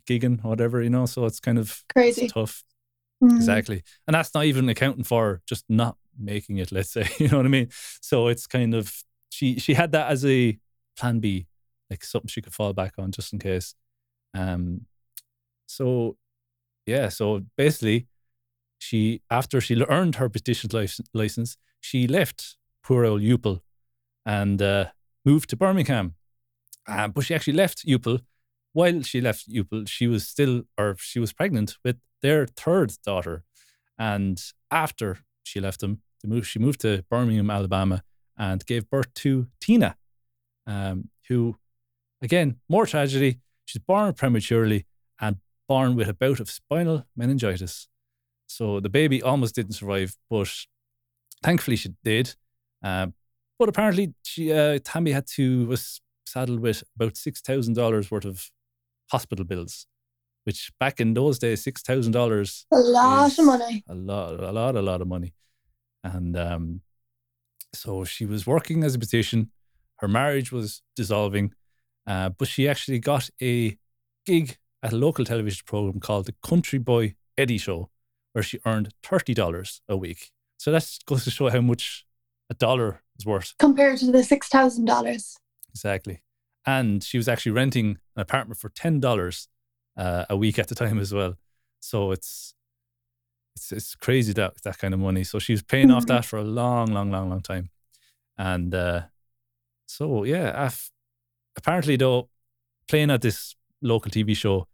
gigging, 0.05 0.43
whatever, 0.43 0.81
you 0.81 0.89
know, 0.89 1.05
so 1.05 1.25
it's 1.25 1.39
kind 1.39 1.57
of 1.57 1.83
Crazy. 1.93 2.27
tough. 2.27 2.63
Mm. 3.23 3.35
Exactly. 3.35 3.83
And 4.07 4.15
that's 4.15 4.33
not 4.33 4.45
even 4.45 4.67
accounting 4.67 5.03
for 5.03 5.41
just 5.45 5.63
not 5.69 5.95
making 6.19 6.57
it, 6.57 6.71
let's 6.71 6.91
say. 6.91 7.07
You 7.19 7.29
know 7.29 7.37
what 7.37 7.45
I 7.45 7.49
mean? 7.49 7.69
So 8.01 8.27
it's 8.27 8.47
kind 8.47 8.73
of 8.73 8.93
she 9.29 9.59
she 9.59 9.73
had 9.75 9.91
that 9.93 10.11
as 10.11 10.25
a 10.25 10.57
plan 10.97 11.19
B, 11.19 11.47
like 11.89 12.03
something 12.03 12.27
she 12.27 12.41
could 12.41 12.53
fall 12.53 12.73
back 12.73 12.95
on 12.97 13.11
just 13.11 13.31
in 13.31 13.39
case. 13.39 13.75
Um 14.33 14.87
so 15.71 16.17
yeah, 16.85 17.09
so 17.09 17.41
basically 17.57 18.07
she 18.79 19.21
after 19.29 19.61
she 19.61 19.81
earned 19.89 20.15
her 20.15 20.29
petition 20.29 20.69
license, 21.13 21.57
she 21.79 22.07
left 22.07 22.57
poor 22.83 23.05
old 23.05 23.21
Euple 23.21 23.61
and 24.25 24.61
uh, 24.61 24.85
moved 25.25 25.49
to 25.49 25.55
Birmingham. 25.55 26.15
Um, 26.87 27.11
but 27.11 27.25
she 27.25 27.35
actually 27.35 27.53
left 27.53 27.85
Euple 27.85 28.21
while 28.73 29.01
she 29.01 29.21
left 29.21 29.49
Euple, 29.49 29.87
she 29.87 30.07
was 30.07 30.27
still, 30.27 30.63
or 30.77 30.95
she 30.97 31.19
was 31.19 31.33
pregnant 31.33 31.77
with 31.83 31.97
their 32.21 32.45
third 32.45 32.93
daughter. 33.05 33.43
And 33.97 34.41
after 34.69 35.19
she 35.43 35.59
left 35.59 35.81
them, 35.81 36.01
moved, 36.25 36.47
she 36.47 36.59
moved 36.59 36.81
to 36.81 37.03
Birmingham, 37.09 37.49
Alabama, 37.49 38.03
and 38.37 38.65
gave 38.65 38.89
birth 38.89 39.13
to 39.15 39.47
Tina, 39.59 39.97
um, 40.65 41.09
who, 41.27 41.57
again, 42.21 42.57
more 42.69 42.85
tragedy. 42.85 43.39
She's 43.65 43.81
born 43.81 44.13
prematurely 44.13 44.85
born 45.71 45.95
with 45.95 46.09
a 46.09 46.13
bout 46.13 46.39
of 46.41 46.49
spinal 46.49 47.05
meningitis. 47.15 47.87
So 48.47 48.81
the 48.81 48.89
baby 48.89 49.23
almost 49.23 49.55
didn't 49.55 49.75
survive, 49.81 50.17
but 50.29 50.49
thankfully 51.41 51.77
she 51.77 51.89
did. 52.03 52.35
Uh, 52.83 53.07
but 53.57 53.69
apparently, 53.69 54.13
she 54.23 54.51
uh, 54.51 54.79
Tammy 54.83 55.11
had 55.11 55.27
to 55.37 55.67
was 55.67 56.01
saddled 56.25 56.59
with 56.59 56.83
about 56.95 57.15
six 57.15 57.39
thousand 57.41 57.75
dollars 57.75 58.11
worth 58.11 58.25
of 58.25 58.51
hospital 59.11 59.45
bills, 59.45 59.87
which 60.45 60.71
back 60.79 60.99
in 60.99 61.13
those 61.13 61.39
days, 61.39 61.63
six 61.63 61.81
thousand 61.81 62.11
dollars 62.11 62.65
A 62.71 62.77
lot 62.77 63.39
of 63.39 63.45
money. 63.45 63.83
a 63.87 63.95
lot, 63.95 64.43
a 64.43 64.51
lot, 64.51 64.75
a 64.75 64.81
lot 64.81 65.01
of 65.01 65.07
money. 65.07 65.33
And 66.03 66.35
um, 66.35 66.81
so 67.73 68.03
she 68.03 68.25
was 68.25 68.45
working 68.45 68.83
as 68.83 68.95
a 68.95 68.99
beautician. 68.99 69.49
Her 70.01 70.09
marriage 70.09 70.51
was 70.51 70.81
dissolving, 70.97 71.53
uh, 72.07 72.29
but 72.37 72.47
she 72.49 72.67
actually 72.67 72.99
got 72.99 73.29
a 73.41 73.77
gig 74.25 74.57
at 74.83 74.93
a 74.93 74.97
local 74.97 75.25
television 75.25 75.63
program 75.65 75.99
called 75.99 76.25
the 76.25 76.35
Country 76.43 76.79
Boy 76.79 77.15
Eddie 77.37 77.57
Show, 77.57 77.89
where 78.33 78.43
she 78.43 78.59
earned 78.65 78.93
thirty 79.03 79.33
dollars 79.33 79.81
a 79.87 79.95
week. 79.97 80.31
So 80.57 80.71
that 80.71 80.87
goes 81.05 81.23
to 81.23 81.31
show 81.31 81.49
how 81.49 81.61
much 81.61 82.05
a 82.49 82.53
dollar 82.53 83.01
is 83.17 83.25
worth. 83.25 83.53
Compared 83.57 83.97
to 83.99 84.11
the 84.11 84.19
$6,000. 84.19 85.35
Exactly. 85.69 86.21
And 86.65 87.03
she 87.03 87.17
was 87.17 87.27
actually 87.27 87.53
renting 87.53 87.97
an 88.15 88.21
apartment 88.21 88.59
for 88.59 88.69
ten 88.69 88.99
dollars 88.99 89.47
uh, 89.97 90.25
a 90.29 90.37
week 90.37 90.59
at 90.59 90.67
the 90.67 90.75
time 90.75 90.99
as 90.99 91.11
well. 91.13 91.35
So 91.79 92.11
it's 92.11 92.53
it's 93.55 93.71
it's 93.71 93.95
crazy 93.95 94.33
that 94.33 94.61
that 94.63 94.77
kind 94.77 94.93
of 94.93 94.99
money. 94.99 95.23
So 95.23 95.39
she 95.39 95.53
was 95.53 95.63
paying 95.63 95.89
off 95.91 96.03
Mhm. 96.03 96.07
that 96.09 96.25
for 96.25 96.37
a 96.37 96.43
long, 96.43 96.93
long, 96.93 97.09
long, 97.11 97.29
long 97.29 97.41
time. 97.41 97.69
And 98.37 98.73
uh, 98.75 99.01
so 99.87 100.23
yeah, 100.23 100.65
af- 100.67 100.91
apparently 101.55 101.95
though, 101.95 102.29
playing 102.87 103.09
at 103.11 103.21
this 103.21 103.55
local 103.81 104.11
TV 104.11 104.35
show, 104.37 104.67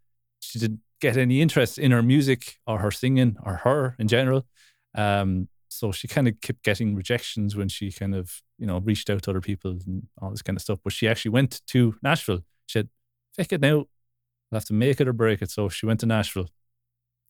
she 0.47 0.59
didn't 0.59 0.81
get 0.99 1.17
any 1.17 1.41
interest 1.41 1.77
in 1.77 1.91
her 1.91 2.01
music 2.01 2.57
or 2.65 2.79
her 2.79 2.91
singing 2.91 3.37
or 3.45 3.57
her 3.57 3.95
in 3.99 4.07
general. 4.07 4.45
Um, 4.95 5.47
so 5.69 5.91
she 5.91 6.07
kind 6.07 6.27
of 6.27 6.39
kept 6.41 6.63
getting 6.63 6.95
rejections 6.95 7.55
when 7.55 7.69
she 7.69 7.91
kind 7.91 8.15
of, 8.15 8.41
you 8.57 8.65
know, 8.65 8.79
reached 8.79 9.09
out 9.09 9.21
to 9.23 9.29
other 9.29 9.41
people 9.41 9.71
and 9.85 10.07
all 10.21 10.31
this 10.31 10.41
kind 10.41 10.57
of 10.57 10.61
stuff. 10.61 10.79
But 10.83 10.93
she 10.93 11.07
actually 11.07 11.31
went 11.31 11.61
to 11.67 11.95
Nashville. 12.01 12.43
She 12.67 12.79
said, 12.79 12.89
"Fuck 13.35 13.51
it 13.51 13.61
now, 13.61 13.79
I'll 13.79 14.59
have 14.59 14.65
to 14.65 14.73
make 14.73 14.99
it 15.01 15.07
or 15.07 15.13
break 15.13 15.41
it." 15.41 15.51
So 15.51 15.69
she 15.69 15.85
went 15.85 15.99
to 15.99 16.05
Nashville, 16.05 16.49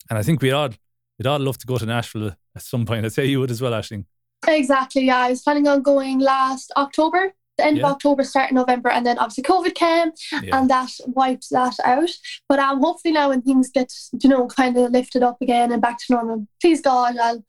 and 0.10 0.17
I 0.17 0.23
think 0.23 0.41
we'd 0.41 0.51
all 0.51 0.69
we'd 1.17 1.27
all 1.27 1.39
love 1.39 1.58
to 1.58 1.67
go 1.67 1.77
to 1.77 1.86
Nashville 1.86 2.36
at 2.56 2.62
some 2.62 2.86
point. 2.86 3.06
I'd 3.06 3.13
say 3.13 3.25
you 3.25 3.39
would 3.39 3.51
as 3.51 3.62
well, 3.62 3.73
Ashling. 3.73 4.06
Exactly. 4.47 5.06
Yeah. 5.06 5.17
I 5.17 5.30
was 5.32 5.41
planning 5.41 5.67
on 5.67 5.82
going 5.82 6.19
last 6.19 6.71
October, 6.77 7.34
the 7.58 7.65
end 7.65 7.78
Yeah. 7.78 7.86
of 7.88 7.91
October, 7.93 8.24
start 8.24 8.52
November. 8.52 8.89
And 8.89 9.06
then 9.06 9.17
obviously 9.17 9.43
COVID 9.43 9.74
came 9.76 10.12
Yeah, 10.43 10.58
and 10.58 10.70
that 10.70 10.89
wiped 11.08 11.50
that 11.52 11.76
out. 11.84 12.10
But 12.48 12.60
um, 12.60 12.80
hopefully 12.82 13.13
now 13.13 13.30
when 13.30 13.41
things 13.41 13.70
get, 13.70 13.91
you 14.22 14.30
know, 14.30 14.48
kind 14.48 14.78
of 14.78 14.91
lifted 14.91 15.24
up 15.24 15.38
again 15.41 15.72
and 15.72 15.82
back 15.82 15.98
to 16.00 16.06
normal, 16.13 16.48
please 16.62 16.82
God, 16.82 17.17
I'll 17.17 17.43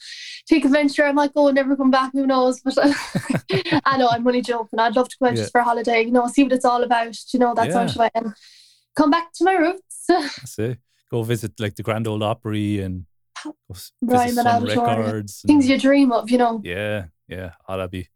take 0.47 0.65
a 0.65 0.69
venture. 0.69 1.05
I 1.05 1.13
might 1.13 1.35
go 1.35 1.49
and 1.49 1.55
never 1.57 1.77
come 1.77 1.91
back. 1.91 2.13
Who 2.13 2.27
knows? 2.27 2.61
But 2.61 2.75
I 3.85 3.97
know 3.99 4.09
I'm 4.09 4.27
only 4.27 4.43
joking. 4.43 4.79
I'd 4.79 4.97
love 4.97 5.09
to 5.09 5.17
go 5.21 5.27
out 5.29 5.35
Yeah. 5.35 5.43
just 5.43 5.53
for 5.53 5.61
a 5.61 5.65
holiday, 5.65 6.03
you 6.03 6.11
know, 6.13 6.27
see 6.29 6.43
what 6.43 6.53
it's 6.53 6.65
all 6.65 6.83
about, 6.83 7.17
you 7.33 7.39
know, 7.41 7.55
that 7.55 7.69
Yeah. 7.69 7.73
sort 7.73 7.91
of 7.91 7.97
way. 7.97 8.11
And 8.15 8.35
come 8.97 9.11
back 9.11 9.33
to 9.35 9.45
my 9.45 9.55
roots. 9.55 9.83
that's 10.09 10.59
it. 10.59 10.79
Go 11.11 11.23
visit 11.23 11.53
like 11.59 11.75
the 11.75 11.83
Grand 11.83 12.07
Ole 12.07 12.23
Opry 12.23 12.81
and 12.81 13.07
go 13.45 13.55
s- 13.71 13.93
Ryman 14.03 14.27
visit 14.29 14.43
Sun 14.43 14.63
Auditorium. 14.63 15.01
Records. 15.07 15.43
Things 15.47 15.69
you 15.69 15.79
dream 15.79 16.13
of, 16.13 16.31
you 16.31 16.39
know. 16.39 16.61
yeah, 16.65 17.07
yeah. 17.29 17.53
Oh, 17.69 17.77
that'd 17.77 17.91
be 17.91 18.09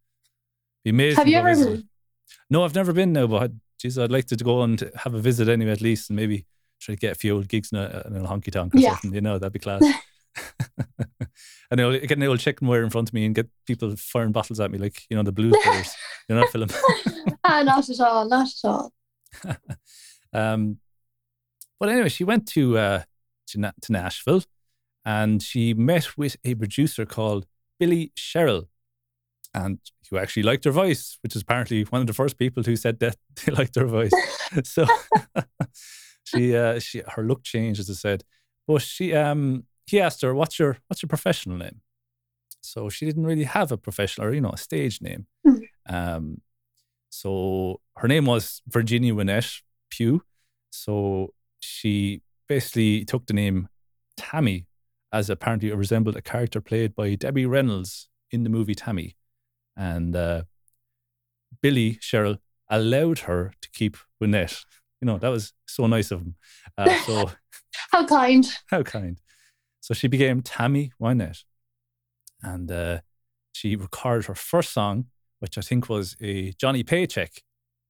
be 0.84 0.90
amazing. 0.90 1.16
Have 1.16 1.28
you 1.28 1.36
ever 1.38 1.48
visit. 1.50 1.70
been? 1.70 1.88
No, 2.50 2.64
I've 2.64 2.74
never 2.74 2.92
been 2.92 3.12
now, 3.12 3.26
but 3.26 3.52
geez, 3.80 3.98
I'd 3.98 4.10
like 4.12 4.26
to 4.26 4.36
go 4.36 4.62
and 4.62 4.90
have 4.96 5.14
a 5.14 5.18
visit 5.20 5.48
anyway, 5.48 5.72
at 5.72 5.80
least, 5.80 6.10
and 6.10 6.16
maybe 6.16 6.46
try 6.80 6.94
to 6.94 7.00
get 7.00 7.12
a 7.12 7.14
few 7.16 7.34
old 7.34 7.48
gigs 7.48 7.72
in 7.72 7.78
a, 7.78 8.02
in 8.06 8.16
a 8.16 8.28
honky 8.28 8.50
tonk 8.50 8.74
or 8.74 8.78
Yeah. 8.78 8.90
something. 8.92 9.14
You 9.14 9.20
know, 9.20 9.38
that'd 9.38 9.52
be 9.52 9.58
class. 9.58 9.82
and 11.70 11.80
I'll 11.80 11.92
get 11.98 12.12
an 12.12 12.22
old 12.24 12.40
chicken 12.40 12.66
wire 12.68 12.82
in 12.82 12.90
front 12.90 13.08
of 13.10 13.14
me 13.14 13.24
and 13.26 13.34
get 13.34 13.48
people 13.66 13.94
firing 13.96 14.32
bottles 14.32 14.60
at 14.60 14.70
me, 14.70 14.78
like 14.78 15.02
you 15.10 15.16
know 15.16 15.22
the 15.22 15.32
blues 15.32 15.54
brothers. 15.64 15.94
You 16.28 16.36
know, 16.36 16.46
film. 16.46 16.68
ah, 17.44 17.62
not 17.62 17.88
at 17.88 18.00
all. 18.00 18.28
Not 18.28 18.48
at 18.48 18.68
all. 18.68 18.92
um, 20.32 20.78
but 21.78 21.88
anyway, 21.88 22.08
she 22.08 22.24
went 22.24 22.46
to 22.48 22.78
uh, 22.78 23.02
to, 23.48 23.60
Na- 23.60 23.72
to 23.82 23.92
Nashville, 23.92 24.42
and 25.04 25.42
she 25.42 25.74
met 25.74 26.16
with 26.16 26.36
a 26.44 26.54
producer 26.54 27.04
called 27.04 27.46
Billy 27.78 28.12
Sherrill, 28.14 28.68
and 29.54 29.78
who 30.12 30.18
actually 30.18 30.42
liked 30.42 30.64
her 30.64 30.70
voice, 30.70 31.18
which 31.22 31.34
is 31.34 31.40
apparently 31.40 31.84
one 31.84 32.02
of 32.02 32.06
the 32.06 32.12
first 32.12 32.36
people 32.38 32.62
who 32.62 32.76
said 32.76 33.00
that 33.00 33.16
they 33.44 33.52
liked 33.52 33.74
her 33.76 33.86
voice. 33.86 34.12
so 34.64 34.86
she 36.24 36.54
uh, 36.54 36.78
she 36.78 37.02
her 37.08 37.24
look 37.24 37.42
changed, 37.42 37.80
as 37.80 37.90
I 37.90 37.94
said, 37.94 38.22
but 38.68 38.82
she 38.82 39.14
um 39.14 39.64
he 39.86 39.98
asked 39.98 40.20
her, 40.20 40.34
"What's 40.34 40.58
your 40.58 40.76
what's 40.86 41.02
your 41.02 41.08
professional 41.08 41.56
name?" 41.56 41.80
So 42.60 42.90
she 42.90 43.06
didn't 43.06 43.24
really 43.24 43.44
have 43.44 43.72
a 43.72 43.78
professional 43.78 44.26
or 44.28 44.34
you 44.34 44.42
know 44.42 44.50
a 44.50 44.58
stage 44.58 45.00
name. 45.00 45.26
Mhm. 45.46 45.62
Um, 45.88 46.40
so 47.08 47.80
her 47.96 48.06
name 48.06 48.26
was 48.26 48.60
Virginia 48.68 49.14
Wynette 49.14 49.62
Pugh. 49.90 50.22
So 50.70 51.32
she 51.60 52.20
basically 52.48 53.04
took 53.06 53.26
the 53.26 53.34
name 53.34 53.68
Tammy 54.16 54.66
as 55.12 55.28
apparently 55.28 55.70
it 55.70 55.76
resembled 55.76 56.16
a 56.16 56.22
character 56.22 56.60
played 56.60 56.94
by 56.94 57.14
Debbie 57.14 57.44
Reynolds 57.46 58.08
in 58.30 58.44
the 58.44 58.50
movie 58.50 58.74
Tammy. 58.74 59.16
And 59.76 60.14
uh, 60.14 60.42
Billy 61.60 61.98
Sherrill 62.00 62.38
allowed 62.68 63.20
her 63.20 63.52
to 63.60 63.70
keep 63.70 63.96
Wynette. 64.22 64.64
You 65.00 65.06
know, 65.06 65.18
that 65.18 65.28
was 65.28 65.52
so 65.66 65.86
nice 65.86 66.10
of 66.10 66.20
him. 66.20 66.36
Uh, 66.76 66.94
so 67.06 67.30
how 67.90 68.06
kind. 68.06 68.46
How 68.66 68.82
kind. 68.82 69.20
So 69.80 69.94
she 69.94 70.08
became 70.08 70.42
Tammy 70.42 70.92
Wynette. 71.00 71.44
And 72.42 72.70
uh, 72.70 73.00
she 73.52 73.76
recorded 73.76 74.26
her 74.26 74.34
first 74.34 74.72
song, 74.72 75.06
which 75.40 75.58
I 75.58 75.60
think 75.60 75.88
was 75.88 76.16
a 76.20 76.52
Johnny 76.52 76.82
Paycheck 76.82 77.42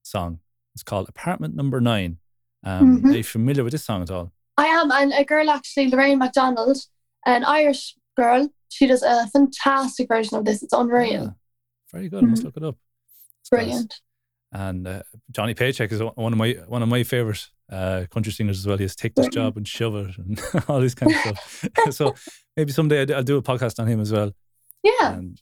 song. 0.03 0.39
It's 0.73 0.83
called 0.83 1.07
Apartment 1.09 1.55
Number 1.55 1.79
Nine. 1.79 2.17
Um, 2.63 2.97
mm-hmm. 2.97 3.09
Are 3.09 3.17
you 3.17 3.23
familiar 3.23 3.63
with 3.63 3.73
this 3.73 3.85
song 3.85 4.01
at 4.01 4.11
all? 4.11 4.31
I 4.57 4.65
am. 4.65 4.91
And 4.91 5.13
a 5.13 5.23
girl, 5.23 5.49
actually, 5.49 5.89
Lorraine 5.89 6.19
McDonald, 6.19 6.77
an 7.25 7.43
Irish 7.43 7.95
girl, 8.15 8.49
she 8.69 8.87
does 8.87 9.03
a 9.03 9.27
fantastic 9.27 10.07
version 10.07 10.37
of 10.37 10.45
this. 10.45 10.63
It's 10.63 10.73
unreal. 10.73 11.11
Yeah. 11.11 11.29
Very 11.93 12.09
good. 12.09 12.17
Mm-hmm. 12.17 12.27
I 12.27 12.29
must 12.31 12.43
look 12.43 12.57
it 12.57 12.63
up. 12.63 12.75
It's 13.41 13.49
Brilliant. 13.49 14.01
And 14.51 14.87
uh, 14.87 15.03
Johnny 15.31 15.53
Paycheck 15.53 15.91
is 15.91 16.01
one 16.01 16.33
of 16.33 16.37
my 16.37 16.51
one 16.67 16.83
of 16.83 16.89
my 16.89 17.03
favorite 17.03 17.49
uh, 17.71 18.05
country 18.11 18.31
singers 18.31 18.59
as 18.59 18.67
well. 18.67 18.77
He 18.77 18.83
has 18.83 18.95
take 18.95 19.15
this 19.15 19.27
job 19.29 19.57
and 19.57 19.67
shove 19.67 19.95
it 19.95 20.17
and 20.17 20.41
all 20.67 20.79
this 20.79 20.93
kind 20.93 21.11
of 21.11 21.17
stuff. 21.17 21.65
so 21.91 22.13
maybe 22.55 22.71
someday 22.71 23.01
I'll, 23.01 23.15
I'll, 23.17 23.23
do 23.23 23.37
a 23.37 23.41
podcast 23.41 23.79
on 23.79 23.87
him 23.87 23.99
as 23.99 24.11
well. 24.11 24.31
Yeah. 24.83 25.13
And 25.13 25.41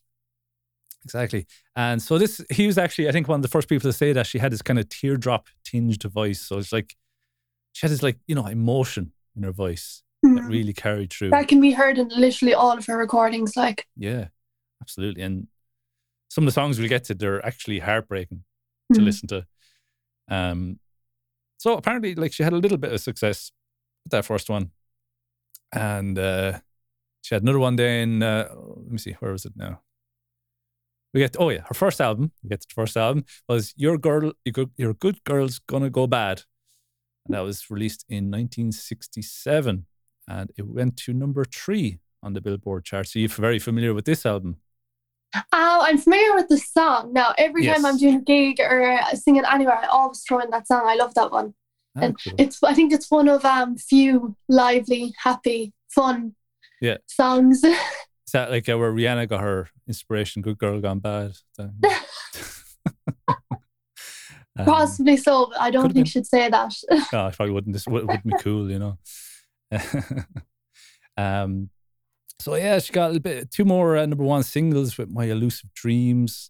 exactly. 1.03 1.45
And 1.75 2.01
so 2.01 2.17
this 2.17 2.41
he 2.49 2.67
was 2.67 2.77
actually 2.77 3.09
I 3.09 3.11
think 3.11 3.27
one 3.27 3.39
of 3.39 3.41
the 3.41 3.49
first 3.49 3.67
people 3.67 3.89
to 3.89 3.97
say 3.97 4.13
that 4.13 4.27
she 4.27 4.39
had 4.39 4.53
this 4.53 4.61
kind 4.61 4.79
of 4.79 4.87
teardrop 4.87 5.47
tinged 5.65 6.03
voice. 6.03 6.41
So 6.41 6.57
it's 6.57 6.71
like 6.71 6.95
she 7.73 7.85
had 7.85 7.91
this 7.91 8.03
like 8.03 8.17
you 8.27 8.35
know 8.35 8.45
emotion 8.45 9.11
in 9.35 9.43
her 9.43 9.51
voice 9.51 10.03
mm. 10.25 10.35
that 10.35 10.43
really 10.43 10.73
carried 10.73 11.11
through. 11.11 11.31
That 11.31 11.49
can 11.49 11.59
be 11.59 11.71
heard 11.71 11.97
in 11.97 12.07
literally 12.09 12.53
all 12.53 12.77
of 12.77 12.85
her 12.85 12.97
recordings. 12.97 13.57
Like 13.57 13.87
yeah, 13.97 14.27
absolutely. 14.81 15.21
And 15.23 15.47
some 16.31 16.45
of 16.45 16.47
the 16.47 16.53
songs 16.53 16.79
we'll 16.79 16.87
get 16.87 17.03
to 17.03 17.13
they're 17.13 17.45
actually 17.45 17.79
heartbreaking 17.79 18.41
to 18.93 18.99
mm-hmm. 18.99 19.05
listen 19.05 19.27
to. 19.27 19.45
Um, 20.29 20.79
so 21.57 21.75
apparently, 21.75 22.15
like 22.15 22.31
she 22.31 22.43
had 22.43 22.53
a 22.53 22.57
little 22.57 22.77
bit 22.77 22.93
of 22.93 23.01
success 23.01 23.51
with 24.05 24.11
that 24.11 24.23
first 24.23 24.49
one, 24.49 24.71
and 25.73 26.17
uh, 26.17 26.59
she 27.21 27.35
had 27.35 27.43
another 27.43 27.59
one. 27.59 27.75
Then 27.75 28.23
uh, 28.23 28.47
let 28.55 28.91
me 28.91 28.97
see, 28.97 29.17
where 29.19 29.33
was 29.33 29.43
it 29.43 29.57
now? 29.57 29.81
We 31.13 31.19
get 31.19 31.35
oh 31.37 31.49
yeah, 31.49 31.63
her 31.67 31.73
first 31.73 31.99
album. 31.99 32.31
We 32.41 32.49
get 32.49 32.61
to 32.61 32.67
the 32.67 32.81
first 32.81 32.95
album 32.95 33.25
was 33.49 33.73
"Your 33.75 33.97
Girl, 33.97 34.31
Your 34.77 34.93
Good 34.93 35.25
Girl's 35.25 35.59
Gonna 35.59 35.89
Go 35.89 36.07
Bad," 36.07 36.43
and 37.25 37.35
that 37.35 37.41
was 37.41 37.69
released 37.69 38.05
in 38.07 38.31
1967, 38.31 39.85
and 40.29 40.51
it 40.57 40.65
went 40.65 40.95
to 41.03 41.11
number 41.11 41.43
three 41.43 41.99
on 42.23 42.31
the 42.31 42.39
Billboard 42.39 42.85
chart. 42.85 43.09
So 43.09 43.19
you're 43.19 43.27
very 43.27 43.59
familiar 43.59 43.93
with 43.93 44.05
this 44.05 44.25
album. 44.25 44.61
Oh, 45.33 45.79
I'm 45.83 45.97
familiar 45.97 46.33
with 46.35 46.49
the 46.49 46.57
song. 46.57 47.13
Now, 47.13 47.33
every 47.37 47.63
yes. 47.63 47.77
time 47.77 47.85
I'm 47.85 47.97
doing 47.97 48.15
a 48.15 48.21
gig 48.21 48.59
or 48.59 48.99
singing 49.13 49.43
anywhere, 49.49 49.77
I 49.77 49.87
always 49.87 50.21
throw 50.27 50.39
in 50.39 50.49
that 50.49 50.67
song. 50.67 50.83
I 50.85 50.95
love 50.95 51.13
that 51.15 51.31
one. 51.31 51.53
Oh, 51.95 52.01
and 52.01 52.17
cool. 52.21 52.33
it's 52.37 52.61
I 52.63 52.73
think 52.73 52.93
it's 52.93 53.11
one 53.11 53.27
of 53.27 53.43
um 53.45 53.77
few 53.77 54.35
lively, 54.47 55.13
happy, 55.23 55.73
fun 55.89 56.35
yeah 56.81 56.97
songs. 57.07 57.63
Is 58.31 58.31
that 58.33 58.49
like 58.49 58.69
uh, 58.69 58.77
where 58.77 58.93
Rihanna 58.93 59.27
got 59.27 59.41
her 59.41 59.69
inspiration? 59.87 60.41
Good 60.41 60.57
girl 60.57 60.79
gone 60.79 60.99
bad. 60.99 61.33
Um, 64.59 64.65
Possibly 64.65 65.15
so, 65.15 65.47
but 65.47 65.61
I 65.61 65.71
don't 65.71 65.93
think 65.93 66.07
she'd 66.07 66.27
say 66.27 66.49
that. 66.49 66.73
no, 67.13 67.25
I 67.25 67.31
probably 67.31 67.53
wouldn't. 67.53 67.73
This 67.73 67.87
wouldn't 67.87 68.23
be 68.23 68.33
cool, 68.41 68.69
you 68.69 68.79
know. 68.79 68.97
um, 71.17 71.69
so 72.41 72.55
yeah, 72.55 72.79
she 72.79 72.91
got 72.91 73.15
a 73.15 73.19
bit 73.19 73.51
two 73.51 73.65
more 73.65 73.95
uh, 73.95 74.05
number 74.05 74.23
one 74.23 74.43
singles 74.43 74.97
with 74.97 75.09
My 75.09 75.25
Elusive 75.25 75.73
Dreams, 75.73 76.49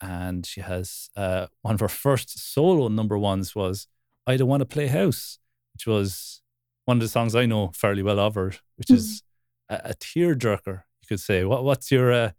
and 0.00 0.44
she 0.44 0.60
has 0.60 1.10
uh, 1.16 1.46
one 1.62 1.74
of 1.74 1.80
her 1.80 1.88
first 1.88 2.52
solo 2.52 2.88
number 2.88 3.16
ones 3.16 3.54
was 3.54 3.86
I 4.26 4.36
Don't 4.36 4.48
Want 4.48 4.62
to 4.62 4.66
Play 4.66 4.88
House, 4.88 5.38
which 5.74 5.86
was 5.86 6.42
one 6.86 6.96
of 6.96 7.02
the 7.02 7.08
songs 7.08 7.36
I 7.36 7.46
know 7.46 7.70
fairly 7.74 8.02
well 8.02 8.18
of 8.18 8.34
her, 8.34 8.52
which 8.76 8.90
is 8.90 9.22
a, 9.68 9.80
a 9.84 9.94
tearjerker, 9.94 10.82
you 11.02 11.08
could 11.08 11.20
say. 11.20 11.44
What 11.44 11.62
What's 11.62 11.90
your 11.92 12.12
uh, 12.12 12.30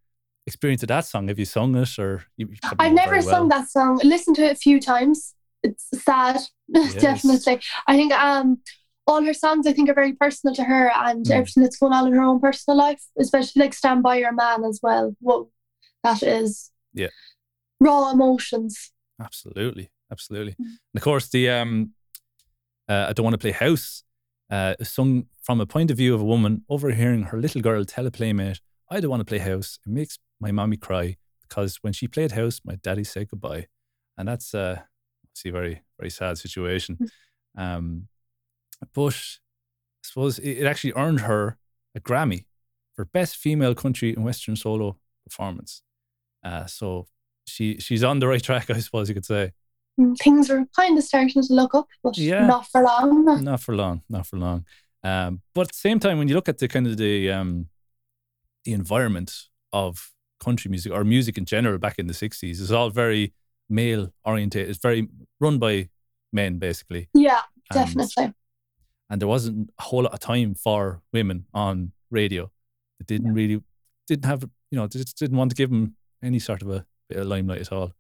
experience 0.46 0.84
of 0.84 0.90
that 0.90 1.06
song? 1.06 1.30
Have 1.30 1.40
you 1.40 1.46
sung 1.46 1.76
it, 1.76 1.98
or 1.98 2.26
you, 2.36 2.50
I've 2.80 2.94
never 2.94 3.22
sung 3.22 3.48
well. 3.48 3.60
that 3.60 3.70
song. 3.70 4.00
Listened 4.04 4.36
to 4.38 4.44
it 4.44 4.52
a 4.52 4.56
few 4.56 4.82
times. 4.82 5.36
It's 5.64 5.88
sad, 6.04 6.42
yes. 6.68 6.96
definitely. 6.96 7.62
I 7.88 7.96
think 7.96 8.12
um 8.14 8.60
all 9.08 9.24
her 9.24 9.34
songs 9.34 9.66
I 9.66 9.74
think 9.74 9.90
are 9.90 9.96
very 9.96 10.14
personal 10.14 10.56
to 10.56 10.64
her 10.64 10.92
and 10.94 11.26
mm. 11.26 11.32
everything 11.32 11.64
that's 11.64 11.78
going 11.78 11.94
on 11.94 12.08
in 12.08 12.14
her 12.14 12.22
own 12.22 12.40
personal 12.40 12.78
life, 12.78 13.02
especially 13.20 13.62
like 13.62 13.74
Stand 13.74 14.04
By 14.04 14.18
Your 14.18 14.34
Man 14.34 14.64
as 14.64 14.80
well. 14.82 15.16
What 15.20 15.48
that 16.04 16.24
is. 16.24 16.72
Yeah. 16.94 17.08
Raw 17.80 18.12
emotions. 18.12 18.92
Absolutely. 19.22 19.90
Absolutely. 20.12 20.54
Mm. 20.54 20.66
And 20.66 20.98
of 20.98 21.02
course 21.02 21.30
the 21.30 21.50
um 21.50 21.94
uh, 22.88 23.06
I 23.10 23.14
don't 23.14 23.24
want 23.24 23.36
to 23.36 23.38
play 23.38 23.52
house 23.52 24.04
uh, 24.50 24.74
is 24.80 24.92
sung 24.92 25.26
from 25.42 25.62
a 25.62 25.66
point 25.66 25.92
of 25.92 25.98
view 25.98 26.16
of 26.16 26.22
a 26.22 26.26
woman 26.26 26.64
overhearing 26.70 27.24
her 27.24 27.38
little 27.38 27.62
girl 27.62 27.86
tell 27.86 28.08
a 28.08 28.12
playmate, 28.12 28.60
I 28.90 29.00
don't 29.00 29.12
want 29.12 29.22
to 29.22 29.26
play 29.26 29.38
house. 29.38 29.78
It 29.86 29.92
makes 29.92 30.18
my 30.40 30.52
mommy 30.52 30.78
cry 30.78 31.18
because 31.42 31.78
when 31.82 31.94
she 31.94 32.08
played 32.08 32.32
house, 32.32 32.62
my 32.66 32.76
daddy 32.76 33.04
said 33.04 33.30
goodbye. 33.30 33.68
And 34.18 34.28
that's 34.28 34.54
uh, 34.54 34.82
obviously 35.26 35.50
a 35.50 35.54
very, 35.54 35.84
very 36.00 36.10
sad 36.10 36.38
situation. 36.38 36.98
Mm. 37.58 37.62
Um, 37.62 38.08
but 38.94 39.14
I 39.14 40.04
suppose 40.04 40.40
it, 40.40 40.66
actually 40.66 40.94
earned 40.94 41.22
her 41.22 41.58
a 41.96 42.00
Grammy 42.00 42.46
for 42.96 43.06
Best 43.06 43.38
Female 43.38 43.76
Country 43.76 44.14
and 44.14 44.24
Western 44.24 44.56
Solo 44.56 44.98
Performance. 45.26 45.82
Uh, 46.44 46.66
so 46.66 47.08
she 47.46 47.78
she's 47.78 48.04
on 48.04 48.20
the 48.20 48.28
right 48.28 48.42
track, 48.42 48.70
I 48.70 48.80
suppose 48.80 49.10
you 49.10 49.16
could 49.16 49.26
say. 49.26 49.52
Mm, 50.00 50.18
things 50.18 50.50
are 50.50 50.66
kind 50.76 50.98
of 50.98 51.04
starting 51.04 51.44
to 51.44 51.54
look 51.54 51.76
up, 51.76 51.88
but 52.04 52.18
yeah, 52.18 52.46
not 52.46 52.68
for 52.68 52.84
long. 52.84 53.44
Not 53.44 53.62
for 53.62 53.76
long, 53.76 54.02
not 54.10 54.26
for 54.26 54.38
long. 54.38 54.66
Um, 55.04 55.42
but 55.54 55.62
at 55.62 55.68
the 55.70 55.78
same 55.78 56.00
time, 56.00 56.18
when 56.18 56.28
you 56.28 56.36
look 56.36 56.50
at 56.50 56.58
the 56.58 56.68
kind 56.68 56.88
of 56.88 56.98
the 56.98 57.32
um, 57.32 57.68
the 58.64 58.74
environment 58.74 59.34
of 59.74 60.12
country 60.40 60.70
music 60.70 60.94
or 60.94 61.04
music 61.04 61.38
in 61.38 61.46
general 61.46 61.78
back 61.78 62.00
in 62.00 62.08
the 62.08 62.14
'60s, 62.14 62.62
it's 62.62 62.72
all 62.72 62.90
very 62.90 63.34
male 63.70 64.14
oriented. 64.24 64.70
It's 64.70 64.80
very 64.80 65.10
run 65.40 65.60
by 65.60 65.90
men, 66.32 66.60
basically. 66.60 67.10
Yeah, 67.14 67.42
definitely 67.72 68.34
and 69.10 69.22
there 69.22 69.28
wasn't 69.28 69.72
a 69.80 69.84
whole 69.84 70.04
lot 70.04 70.14
of 70.14 70.20
time 70.20 70.56
for 70.56 71.02
women 71.12 71.46
on 71.54 71.92
radio. 72.12 72.52
They 73.00 73.06
didn't 73.06 73.34
really 73.34 73.62
didn't 74.08 74.26
have 74.26 74.44
you 74.72 74.78
know 74.78 74.88
just 74.88 75.18
didn't 75.18 75.38
want 75.38 75.52
to 75.52 75.56
give 75.56 75.70
them 75.70 75.96
any 76.24 76.40
sort 76.40 76.62
of 76.62 76.70
a 76.70 76.86
bit 77.10 77.20
of 77.20 77.28
limelight 77.28 77.62
at 77.62 77.72
all, 77.72 77.94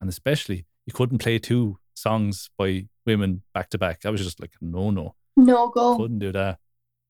and 0.00 0.10
especially 0.10 0.66
you 0.86 0.92
couldn't 0.92 1.18
play 1.18 1.38
two 1.38 1.78
songs 1.94 2.50
by 2.58 2.86
women 3.06 3.42
back 3.54 3.70
to 3.70 3.78
back. 3.78 4.04
I 4.04 4.10
was 4.10 4.22
just 4.22 4.40
like 4.40 4.52
no 4.60 4.90
no 4.90 5.14
no 5.36 5.68
go 5.68 5.96
couldn't 5.96 6.18
do 6.18 6.32
that. 6.32 6.58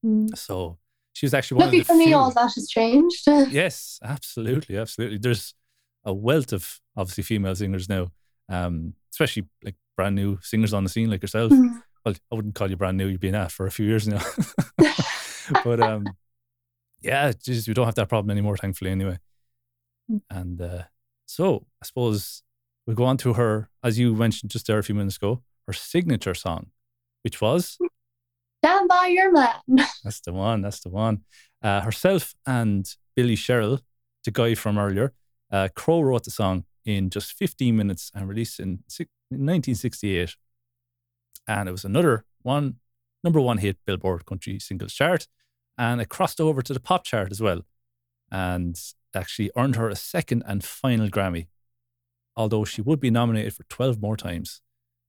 Mm. 0.05 0.37
So 0.37 0.79
she 1.13 1.27
was 1.27 1.35
actually 1.35 1.59
one 1.59 1.67
Lucky 1.67 1.81
of 1.81 1.87
the 1.87 1.93
for 1.93 1.99
few. 1.99 2.07
me, 2.07 2.13
all 2.13 2.31
that 2.33 2.53
has 2.55 2.69
changed. 2.69 3.23
yes, 3.27 3.99
absolutely, 4.03 4.77
absolutely. 4.77 5.19
There's 5.19 5.55
a 6.05 6.13
wealth 6.13 6.53
of 6.53 6.81
obviously 6.97 7.23
female 7.23 7.55
singers 7.55 7.89
now, 7.89 8.11
um, 8.49 8.95
especially 9.13 9.45
like 9.63 9.77
brand 9.97 10.17
new 10.17 10.39
singers 10.43 10.75
on 10.75 10.85
the 10.85 10.91
scene 10.91 11.11
like 11.11 11.23
yourself. 11.23 11.53
Mm 11.53 11.83
well, 12.05 12.15
I 12.31 12.35
wouldn't 12.35 12.55
call 12.55 12.71
you 12.71 12.77
brand 12.77 12.97
new. 12.97 13.07
You've 13.07 13.21
been 13.21 13.35
at 13.35 13.53
for 13.53 13.67
a 13.67 13.71
few 13.71 13.87
years 13.87 14.09
now. 14.09 14.23
but 15.65 15.81
um, 15.81 16.07
yeah, 17.01 17.33
just 17.33 17.69
we 17.69 17.75
don't 17.75 17.87
have 17.87 17.95
that 17.97 18.09
problem 18.09 18.31
anymore, 18.31 18.57
thankfully, 18.57 18.91
anyway. 18.91 19.19
Hmm. 20.09 20.19
And 20.31 20.61
uh, 20.61 20.83
so 21.27 21.67
I 21.83 21.87
suppose 21.87 22.43
we'll 22.87 22.97
go 22.97 23.05
on 23.05 23.17
to 23.19 23.35
her, 23.35 23.69
as 23.83 23.99
you 23.99 24.15
mentioned 24.15 24.51
just 24.51 24.67
there 24.67 24.79
a 24.79 24.83
few 24.83 24.95
minutes 24.95 25.17
ago, 25.17 25.43
her 25.67 25.73
signature 25.73 26.35
song, 26.35 26.67
which 27.23 27.41
was 27.41 27.79
Stand 28.65 28.89
by 28.89 29.07
Your 29.09 29.33
Man. 29.33 29.61
That's 30.05 30.21
the 30.21 30.33
one. 30.33 30.63
That's 30.63 30.81
the 30.81 30.91
one. 30.91 31.23
Uh, 31.63 31.81
herself 31.81 32.35
and 32.47 32.89
Billy 33.17 33.37
Sherrill, 33.37 33.81
the 34.25 34.31
guy 34.31 34.55
from 34.55 34.79
earlier, 34.79 35.13
uh, 35.51 35.69
Crow 35.75 36.01
wrote 36.01 36.25
the 36.25 36.31
song 36.31 36.65
in 36.85 37.11
just 37.11 37.33
15 37.33 37.77
minutes 37.77 38.11
and 38.15 38.29
released 38.29 38.59
in 38.59 38.83
1968 39.31 40.37
and 41.47 41.69
it 41.69 41.73
was 41.73 41.85
another 41.85 42.25
one 42.43 42.77
number 43.25 43.41
one 43.41 43.59
hit 43.59 43.79
Billboard 43.87 44.27
Country 44.27 44.59
Singles 44.59 44.95
Chart, 44.95 45.27
and 45.79 46.01
it 46.01 46.09
crossed 46.09 46.41
over 46.41 46.63
to 46.63 46.73
the 46.73 46.81
pop 46.81 47.05
chart 47.05 47.31
as 47.31 47.41
well, 47.41 47.63
and 48.31 48.79
actually 49.15 49.51
earned 49.57 49.77
her 49.77 49.89
a 49.89 49.97
second 49.97 50.43
and 50.47 50.65
final 50.65 51.09
Grammy, 51.09 51.47
although 52.37 52.65
she 52.65 52.81
would 52.83 53.01
be 53.01 53.11
nominated 53.11 53.55
for 53.55 53.65
twelve 53.65 54.01
more 54.01 54.17
times. 54.17 54.61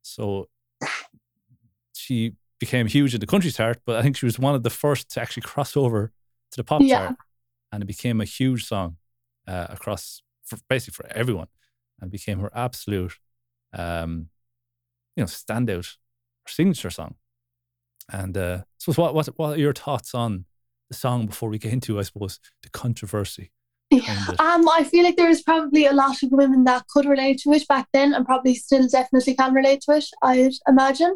So 0.01 0.49
she 1.93 2.33
became 2.59 2.87
huge 2.87 3.13
in 3.13 3.19
the 3.19 3.27
country 3.27 3.51
chart, 3.51 3.81
but 3.85 3.95
I 3.95 4.01
think 4.01 4.17
she 4.17 4.25
was 4.25 4.39
one 4.39 4.55
of 4.55 4.63
the 4.63 4.69
first 4.69 5.09
to 5.11 5.21
actually 5.21 5.43
cross 5.43 5.75
over 5.75 6.11
to 6.51 6.57
the 6.57 6.63
pop 6.63 6.81
yeah. 6.81 7.07
chart, 7.07 7.15
and 7.71 7.83
it 7.83 7.87
became 7.87 8.21
a 8.21 8.25
huge 8.25 8.65
song 8.65 8.97
uh, 9.47 9.67
across 9.69 10.21
for 10.43 10.57
basically 10.69 10.93
for 10.93 11.07
everyone, 11.15 11.47
and 11.99 12.11
became 12.11 12.39
her 12.39 12.51
absolute, 12.53 13.17
um, 13.73 14.29
you 15.15 15.23
know, 15.23 15.27
standout 15.27 15.97
signature 16.47 16.89
song. 16.89 17.15
And 18.11 18.37
uh, 18.37 18.63
so, 18.77 18.93
what, 18.93 19.15
what 19.15 19.27
what 19.37 19.57
are 19.57 19.59
your 19.59 19.73
thoughts 19.73 20.13
on 20.13 20.45
the 20.89 20.95
song 20.95 21.25
before 21.25 21.49
we 21.49 21.57
get 21.57 21.73
into, 21.73 21.99
I 21.99 22.03
suppose, 22.03 22.39
the 22.61 22.69
controversy? 22.69 23.51
Yeah. 23.89 24.25
Um, 24.39 24.67
I 24.69 24.83
feel 24.83 25.03
like 25.03 25.17
there 25.17 25.29
is 25.29 25.43
probably 25.43 25.85
a 25.85 25.93
lot 25.93 26.21
of 26.23 26.31
women 26.31 26.63
that 26.63 26.87
could 26.87 27.05
relate 27.05 27.39
to 27.39 27.51
it 27.51 27.67
back 27.67 27.87
then, 27.93 28.13
and 28.13 28.25
probably 28.25 28.55
still 28.55 28.87
definitely 28.87 29.35
can 29.35 29.53
relate 29.53 29.81
to 29.81 29.97
it. 29.97 30.05
I'd 30.21 30.53
imagine, 30.67 31.15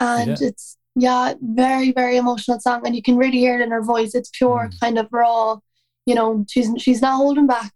and 0.00 0.38
yeah. 0.40 0.48
it's 0.48 0.76
yeah, 0.94 1.34
very 1.40 1.92
very 1.92 2.16
emotional 2.16 2.60
song, 2.60 2.86
and 2.86 2.94
you 2.94 3.02
can 3.02 3.16
really 3.16 3.38
hear 3.38 3.60
it 3.60 3.62
in 3.62 3.70
her 3.70 3.82
voice. 3.82 4.14
It's 4.14 4.30
pure 4.30 4.70
mm. 4.72 4.80
kind 4.80 4.98
of 4.98 5.08
raw. 5.12 5.58
You 6.06 6.14
know, 6.14 6.44
she's 6.48 6.70
she's 6.78 7.02
not 7.02 7.16
holding 7.16 7.46
back. 7.46 7.72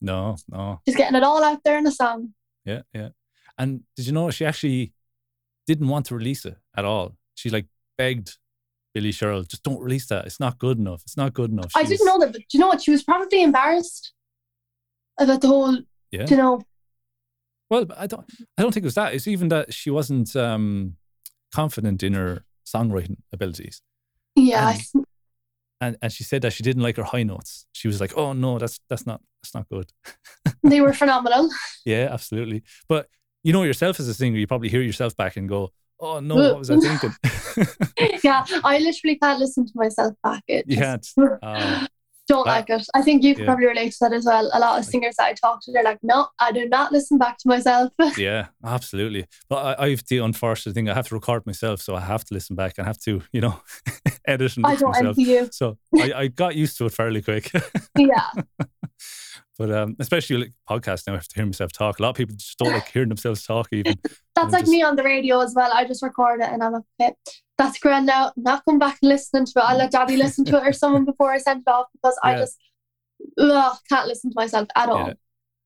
No, 0.00 0.36
no. 0.48 0.80
She's 0.86 0.96
getting 0.96 1.16
it 1.16 1.22
all 1.22 1.44
out 1.44 1.62
there 1.64 1.78
in 1.78 1.86
a 1.86 1.92
song. 1.92 2.34
Yeah, 2.64 2.82
yeah. 2.92 3.10
And 3.56 3.82
did 3.96 4.06
you 4.06 4.12
know 4.12 4.30
she 4.30 4.44
actually 4.44 4.92
didn't 5.68 5.88
want 5.88 6.06
to 6.06 6.16
release 6.16 6.44
it 6.44 6.56
at 6.76 6.84
all? 6.84 7.16
She 7.34 7.50
like 7.50 7.66
begged 7.96 8.36
Billy 8.94 9.12
Sherrill, 9.12 9.44
just 9.44 9.62
don't 9.62 9.80
release 9.80 10.06
that. 10.06 10.26
It's 10.26 10.40
not 10.40 10.58
good 10.58 10.78
enough. 10.78 11.02
It's 11.02 11.16
not 11.16 11.34
good 11.34 11.52
enough. 11.52 11.70
She's, 11.76 11.84
I 11.86 11.88
didn't 11.88 12.06
know 12.06 12.18
that, 12.18 12.32
but 12.32 12.42
you 12.52 12.58
know 12.58 12.68
what? 12.68 12.82
She 12.82 12.90
was 12.90 13.04
probably 13.04 13.42
embarrassed 13.42 14.12
about 15.20 15.40
the 15.40 15.48
whole. 15.48 15.78
Yeah. 16.10 16.26
You 16.28 16.36
know. 16.36 16.62
Well, 17.70 17.86
I 17.96 18.06
don't. 18.06 18.24
I 18.56 18.62
don't 18.62 18.72
think 18.72 18.84
it 18.84 18.86
was 18.86 18.94
that. 18.94 19.14
It's 19.14 19.28
even 19.28 19.48
that 19.48 19.74
she 19.74 19.90
wasn't 19.90 20.34
um, 20.34 20.96
confident 21.54 22.02
in 22.02 22.14
her 22.14 22.44
songwriting 22.66 23.16
abilities. 23.32 23.82
Yeah. 24.34 24.70
And, 24.94 25.04
and, 25.80 25.96
and 26.02 26.12
she 26.12 26.24
said 26.24 26.42
that 26.42 26.54
she 26.54 26.62
didn't 26.62 26.82
like 26.82 26.96
her 26.96 27.04
high 27.04 27.24
notes. 27.24 27.66
She 27.72 27.88
was 27.88 28.00
like, 28.00 28.16
"Oh 28.16 28.32
no, 28.32 28.58
that's 28.58 28.80
that's 28.88 29.06
not 29.06 29.20
that's 29.42 29.54
not 29.54 29.68
good." 29.68 29.92
they 30.62 30.80
were 30.80 30.94
phenomenal. 30.94 31.50
Yeah, 31.84 32.08
absolutely. 32.10 32.62
But 32.88 33.08
you 33.48 33.54
know 33.54 33.62
yourself 33.62 33.98
as 33.98 34.06
a 34.08 34.12
singer, 34.12 34.36
you 34.36 34.46
probably 34.46 34.68
hear 34.68 34.82
yourself 34.82 35.16
back 35.16 35.38
and 35.38 35.48
go, 35.48 35.72
"Oh 35.98 36.20
no, 36.20 36.34
what 36.36 36.58
was 36.58 36.70
I 36.70 36.76
thinking?" 36.76 37.14
yeah, 38.22 38.44
I 38.62 38.76
literally 38.76 39.16
can't 39.16 39.40
listen 39.40 39.64
to 39.64 39.72
myself 39.74 40.12
back. 40.22 40.42
It 40.46 40.66
you 40.68 40.76
can't. 40.76 41.08
Uh, 41.42 41.86
don't 42.28 42.46
like 42.46 42.68
it. 42.68 42.86
I 42.94 43.00
think 43.00 43.22
you 43.22 43.34
yeah. 43.38 43.46
probably 43.46 43.64
relate 43.64 43.92
to 43.92 43.98
that 44.02 44.12
as 44.12 44.26
well. 44.26 44.50
A 44.52 44.58
lot 44.58 44.78
of 44.78 44.84
singers 44.84 45.14
that 45.16 45.28
I 45.28 45.32
talk 45.32 45.62
to, 45.62 45.72
they're 45.72 45.82
like, 45.82 45.96
no, 46.02 46.28
I 46.38 46.52
do 46.52 46.68
not 46.68 46.92
listen 46.92 47.16
back 47.16 47.38
to 47.38 47.48
myself. 47.48 47.90
yeah, 48.18 48.48
absolutely. 48.62 49.24
But 49.48 49.80
I, 49.80 49.84
I 49.84 49.90
have 49.92 50.04
the 50.06 50.18
unfortunate 50.18 50.74
thing, 50.74 50.90
I 50.90 50.94
have 50.94 51.08
to 51.08 51.14
record 51.14 51.46
myself, 51.46 51.80
so 51.80 51.96
I 51.96 52.00
have 52.00 52.26
to 52.26 52.34
listen 52.34 52.54
back 52.54 52.74
and 52.76 52.86
have 52.86 52.98
to, 53.04 53.22
you 53.32 53.40
know, 53.40 53.62
edit 54.26 54.58
and 54.58 54.66
I 54.66 54.76
don't 54.76 54.92
myself. 54.92 55.16
you. 55.16 55.48
So 55.50 55.78
I, 55.98 56.12
I 56.12 56.26
got 56.26 56.54
used 56.54 56.76
to 56.76 56.84
it 56.84 56.92
fairly 56.92 57.22
quick. 57.22 57.50
yeah. 57.96 58.28
But 59.58 59.72
um, 59.72 59.96
especially 59.98 60.36
like 60.36 60.52
podcasts 60.70 61.06
now, 61.06 61.14
I 61.14 61.16
have 61.16 61.26
to 61.26 61.34
hear 61.34 61.44
myself 61.44 61.72
talk. 61.72 61.98
A 61.98 62.02
lot 62.02 62.10
of 62.10 62.16
people 62.16 62.36
just 62.36 62.56
don't 62.58 62.72
like 62.72 62.88
hearing 62.92 63.08
themselves 63.08 63.44
talk. 63.44 63.68
Even 63.72 63.98
that's 64.36 64.52
like 64.52 64.62
just... 64.62 64.70
me 64.70 64.82
on 64.82 64.94
the 64.94 65.02
radio 65.02 65.40
as 65.40 65.52
well. 65.54 65.72
I 65.74 65.84
just 65.84 66.02
record 66.02 66.40
it 66.40 66.48
and 66.48 66.62
I'm 66.62 66.72
like, 66.72 66.82
okay, 67.00 67.14
that's 67.58 67.78
grand 67.80 68.06
now. 68.06 68.26
I'm 68.36 68.42
not 68.42 68.64
going 68.64 68.78
back 68.78 68.98
and 69.02 69.08
listening 69.08 69.46
to 69.46 69.52
it. 69.56 69.64
I'll 69.64 69.76
let 69.76 69.90
Daddy 69.90 70.16
listen 70.16 70.44
to 70.46 70.58
it 70.58 70.66
or 70.66 70.72
someone 70.72 71.04
before 71.04 71.32
I 71.32 71.38
send 71.38 71.64
it 71.66 71.70
off 71.70 71.86
because 71.92 72.16
yeah. 72.22 72.30
I 72.30 72.38
just 72.38 72.56
ugh, 73.36 73.76
can't 73.88 74.06
listen 74.06 74.30
to 74.30 74.34
myself 74.36 74.68
at 74.76 74.88
all. 74.88 75.08
Yeah. 75.08 75.14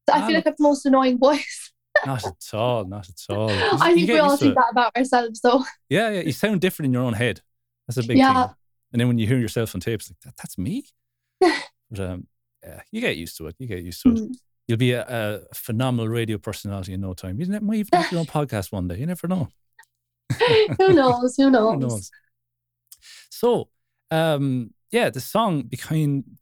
So 0.09 0.15
I 0.15 0.27
feel 0.27 0.37
like 0.37 0.47
I 0.47 0.49
have 0.49 0.57
the 0.57 0.63
most 0.63 0.87
annoying 0.87 1.19
voice. 1.19 1.73
not 2.07 2.27
at 2.27 2.55
all. 2.55 2.87
Not 2.87 3.09
at 3.11 3.35
all. 3.35 3.51
I 3.51 3.93
think 3.93 4.09
we 4.09 4.19
all 4.19 4.39
think 4.39 4.55
that 4.55 4.71
about 4.71 4.97
ourselves, 4.97 5.41
though. 5.43 5.65
Yeah, 5.91 6.11
yeah. 6.11 6.21
You 6.23 6.33
sound 6.33 6.63
different 6.63 6.87
in 6.87 6.93
your 6.95 7.03
own 7.03 7.13
head. 7.13 7.43
That's 7.87 7.99
a 7.99 8.09
big 8.09 8.17
yeah. 8.17 8.47
thing. 8.47 8.55
And 8.93 9.01
then 9.01 9.09
when 9.09 9.19
you 9.19 9.27
hear 9.27 9.39
yourself 9.39 9.75
on 9.75 9.81
tape, 9.81 10.01
it's 10.01 10.11
like 10.11 10.21
that, 10.21 10.35
that's 10.39 10.57
me. 10.57 10.87
but 11.41 12.01
um, 12.01 12.27
yeah, 12.65 12.81
you 12.91 13.01
get 13.01 13.17
used 13.17 13.37
to 13.39 13.47
it. 13.49 13.57
You 13.59 13.67
get 13.67 13.83
used 13.83 14.03
to 14.03 14.11
it. 14.11 14.19
Mm. 14.19 14.35
You'll 14.69 14.79
be 14.79 14.93
a, 14.93 15.05
a, 15.07 15.55
phenomenal 15.55 16.09
radio 16.09 16.39
personality 16.39 16.93
in 16.93 17.01
no 17.01 17.15
time. 17.15 17.41
You 17.41 17.61
might 17.61 17.79
even 17.79 18.01
have 18.01 18.13
your 18.13 18.21
own 18.21 18.27
podcast 18.47 18.73
one 18.73 18.89
day. 18.89 18.99
You 18.99 19.07
never 19.07 19.27
know. 19.27 19.49
Who 20.79 20.93
knows? 20.93 21.37
Who 21.37 21.51
knows? 21.51 21.75
Who 21.75 21.81
knows? 21.81 22.11
So, 23.31 23.69
um, 24.11 24.73
yeah, 24.91 25.11
the 25.11 25.21
song 25.21 25.63
became 25.63 26.39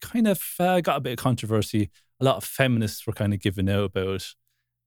kind 0.00 0.26
of 0.26 0.42
uh, 0.58 0.80
got 0.80 0.96
a 0.96 1.00
bit 1.00 1.18
of 1.18 1.22
controversy. 1.22 1.90
A 2.20 2.24
lot 2.24 2.36
of 2.36 2.44
feminists 2.44 3.06
were 3.06 3.12
kind 3.12 3.34
of 3.34 3.40
giving 3.40 3.68
out 3.68 3.84
about, 3.84 4.26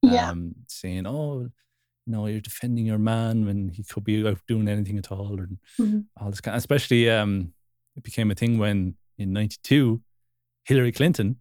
um, 0.04 0.12
yeah. 0.12 0.34
saying, 0.68 1.06
"Oh, 1.06 1.42
you 1.42 2.12
know, 2.14 2.26
you're 2.28 2.42
defending 2.42 2.86
your 2.86 2.98
man 2.98 3.46
when 3.46 3.70
he 3.70 3.84
could 3.84 4.04
be 4.04 4.26
out 4.28 4.40
doing 4.48 4.68
anything 4.68 4.98
at 4.98 5.12
all," 5.12 5.40
and 5.40 5.58
mm-hmm. 5.80 6.00
all 6.18 6.30
this 6.30 6.42
kind. 6.42 6.56
Of, 6.56 6.60
especially, 6.60 7.10
um, 7.10 7.54
it 7.96 8.04
became 8.04 8.32
a 8.32 8.36
thing 8.36 8.58
when 8.58 8.96
in 9.18 9.34
'92 9.34 10.02
Hillary 10.66 10.92
Clinton 10.92 11.38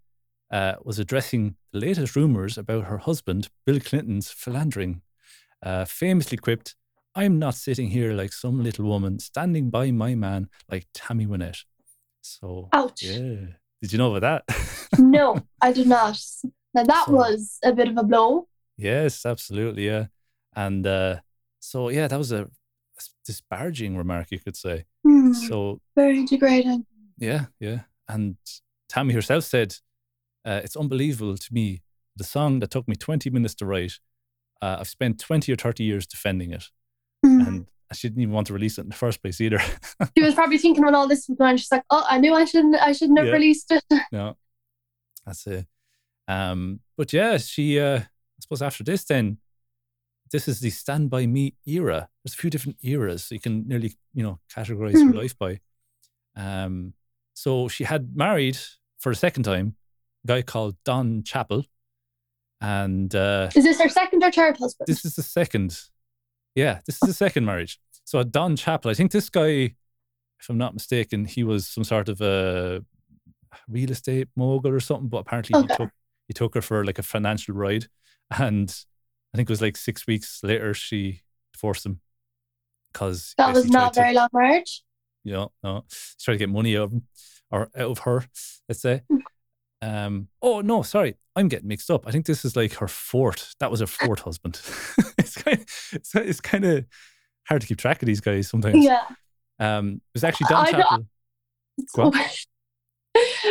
uh, 0.51 0.75
was 0.85 0.99
addressing 0.99 1.57
the 1.73 1.81
latest 1.81 2.15
rumors 2.15 2.57
about 2.57 2.85
her 2.85 2.99
husband, 2.99 3.49
Bill 3.67 3.81
Clinton's 3.81 4.31
philandering, 4.31 5.03
uh, 5.63 5.85
famously 5.85 6.37
quipped, 6.37 6.77
I'm 7.17 7.39
not 7.39 7.55
sitting 7.55 7.91
here 7.91 8.13
like 8.13 8.33
some 8.33 8.63
little 8.63 8.87
woman 8.87 9.21
standing 9.21 9.71
by 9.71 9.93
my 9.93 10.17
man 10.17 10.49
like 10.69 10.87
Tammy 10.93 11.27
Wynette. 11.27 11.65
So, 12.21 12.69
ouch. 12.73 13.03
Yeah. 13.03 13.55
Did 13.81 13.93
you 13.93 13.99
know 13.99 14.15
about 14.15 14.45
that? 14.49 14.79
no, 14.99 15.41
I 15.61 15.73
did 15.73 15.87
not. 15.87 16.21
Now, 16.75 16.83
that 16.83 17.07
so, 17.07 17.13
was 17.13 17.59
a 17.63 17.73
bit 17.73 17.89
of 17.89 17.97
a 17.97 18.03
blow. 18.03 18.49
Yes, 18.77 19.25
absolutely. 19.25 19.87
Yeah. 19.87 20.07
And 20.57 20.85
uh, 20.87 21.21
so, 21.61 21.89
yeah, 21.89 22.09
that 22.09 22.19
was 22.19 22.33
a 22.33 22.49
disparaging 23.25 23.97
remark, 23.97 24.33
you 24.33 24.41
could 24.41 24.57
say. 24.57 24.85
Mm, 25.07 25.35
so, 25.35 25.81
very 25.95 26.25
degrading. 26.27 26.85
Yeah, 27.17 27.47
yeah. 27.61 27.81
And 28.09 28.37
Tammy 28.89 29.15
herself 29.15 29.45
said, 29.45 29.77
uh, 30.45 30.61
It's 30.65 30.77
unbelievable 30.77 31.37
to 31.37 31.55
me. 31.55 31.83
The 32.17 32.25
song 32.25 32.61
that 32.61 32.71
took 32.71 32.87
me 32.87 32.95
20 32.95 33.31
minutes 33.31 33.55
to 33.57 33.67
write, 33.67 33.99
uh, 34.63 34.77
I've 34.81 34.89
spent 34.89 35.19
20 35.19 35.53
or 35.53 35.57
30 35.57 35.85
years 35.85 36.07
defending 36.07 36.53
it. 36.53 36.65
Mm. 37.25 37.47
And 37.47 37.67
she 37.93 38.09
didn't 38.09 38.23
even 38.23 38.35
want 38.35 38.47
to 38.49 38.53
release 38.53 38.79
it 38.79 38.83
in 38.83 38.89
the 38.89 38.95
first 38.95 39.21
place 39.23 39.41
either. 39.41 39.59
she 40.17 40.23
was 40.23 40.35
probably 40.35 40.59
thinking 40.59 40.85
when 40.85 40.95
all 40.95 41.09
this 41.09 41.29
was 41.29 41.37
going, 41.39 41.57
she's 41.57 41.73
like, 41.73 41.85
oh, 41.91 42.05
I 42.09 42.19
knew 42.19 42.35
I 42.35 42.45
shouldn't, 42.45 42.77
I 42.77 42.93
shouldn't 42.93 43.19
have 43.19 43.29
yeah. 43.29 43.33
released 43.33 43.73
it. 43.73 43.85
no, 44.13 44.37
that's 45.25 45.47
it. 45.47 45.67
Um, 46.27 46.81
but 46.97 47.13
yeah, 47.13 47.37
she, 47.37 47.79
uh, 47.79 47.99
I 47.99 48.07
suppose 48.41 48.63
after 48.63 48.85
this, 48.85 49.05
then 49.05 49.39
this 50.33 50.49
is 50.49 50.61
the 50.61 50.71
Stand 50.71 51.11
By 51.11 51.27
Me 51.27 51.55
era. 51.67 52.09
There's 52.25 52.35
a 52.35 52.39
few 52.39 52.51
different 52.51 52.79
eras 52.83 53.25
so 53.25 53.35
you 53.35 53.41
can 53.41 53.69
nearly, 53.69 53.95
you 54.15 54.23
know, 54.23 54.41
categorize 54.53 54.95
mm. 54.95 55.09
her 55.09 55.21
life 55.21 55.39
by. 55.39 55.61
Um, 56.37 56.95
so 57.35 57.69
she 57.69 57.85
had 57.85 58.17
married 58.17 58.59
for 58.99 59.11
a 59.11 59.17
second 59.17 59.43
time, 59.43 59.75
a 60.25 60.29
guy 60.29 60.43
called 60.43 60.77
Don 60.85 61.23
Chapel. 61.23 61.65
And 62.61 63.15
uh, 63.15 63.51
is 63.55 63.65
this 63.65 63.81
her 63.81 63.89
second 63.89 64.23
or 64.25 64.31
third 64.31 64.57
husband? 64.57 64.87
This 64.87 65.05
is 65.05 65.17
the 65.17 65.23
second. 65.23 65.79
Yeah, 66.55 66.81
this 66.87 66.95
is 66.95 67.09
the 67.09 67.13
second 67.13 67.45
marriage. 67.45 67.79
So 68.05 68.23
Don 68.23 68.57
Chapel, 68.57 68.91
I 68.91 68.95
think 68.95 69.11
this 69.11 69.29
guy, 69.29 69.75
if 70.41 70.49
I'm 70.49 70.57
not 70.57 70.73
mistaken, 70.73 71.25
he 71.25 71.45
was 71.45 71.67
some 71.67 71.85
sort 71.85 72.09
of 72.09 72.21
a 72.21 72.83
real 73.69 73.91
estate 73.91 74.29
mogul 74.37 74.71
or 74.71 74.81
something. 74.81 75.09
But 75.09 75.19
apparently 75.19 75.59
okay. 75.59 75.67
he 75.73 75.77
took 75.77 75.91
he 76.29 76.35
took 76.35 76.55
her 76.55 76.63
for 76.63 76.85
like 76.85 76.99
a 76.99 77.03
financial 77.03 77.55
ride, 77.55 77.87
and 78.31 78.75
I 79.35 79.37
think 79.37 79.51
it 79.51 79.53
was 79.53 79.63
like 79.63 79.77
six 79.77 80.07
weeks 80.07 80.41
later 80.43 80.73
she 80.73 81.23
divorced 81.53 81.85
him 81.85 82.01
because 82.93 83.35
that 83.37 83.53
was 83.53 83.69
not 83.69 83.97
a 83.97 84.01
very 84.01 84.13
to, 84.13 84.21
long 84.21 84.29
marriage. 84.33 84.84
Know, 85.33 85.53
no, 85.63 85.85
he's 85.89 86.17
trying 86.23 86.39
to 86.39 86.39
get 86.39 86.51
money 86.51 86.77
out 86.77 86.85
of 86.85 86.93
him 86.93 87.03
or 87.51 87.71
out 87.77 87.91
of 87.91 87.99
her, 88.01 88.25
let's 88.69 88.81
say. 88.81 89.03
Hmm. 89.09 89.19
Um, 89.83 90.29
oh 90.41 90.61
no, 90.61 90.83
sorry, 90.83 91.17
I'm 91.37 91.49
getting 91.49 91.69
mixed 91.69 91.91
up. 91.91 92.07
I 92.07 92.11
think 92.11 92.27
this 92.27 92.45
is 92.45 92.57
like 92.57 92.75
her 92.75 92.89
fourth. 92.89 93.55
That 93.61 93.71
was 93.71 93.81
her 93.81 93.87
fourth 93.87 94.21
husband. 94.21 94.61
it's 95.19 95.37
kind 95.37 95.59
of 95.59 95.67
it's, 95.93 96.15
it's 96.15 96.41
kind 96.41 96.65
of 96.65 96.87
hard 97.49 97.61
to 97.61 97.67
keep 97.67 97.79
track 97.79 98.03
of 98.03 98.07
these 98.07 98.21
guys 98.21 98.49
sometimes. 98.49 98.83
Yeah. 98.83 99.03
Um, 99.59 99.97
it 99.97 100.15
was 100.15 100.25
actually 100.25 100.47
Don 100.49 100.67
Chapel. 100.67 101.07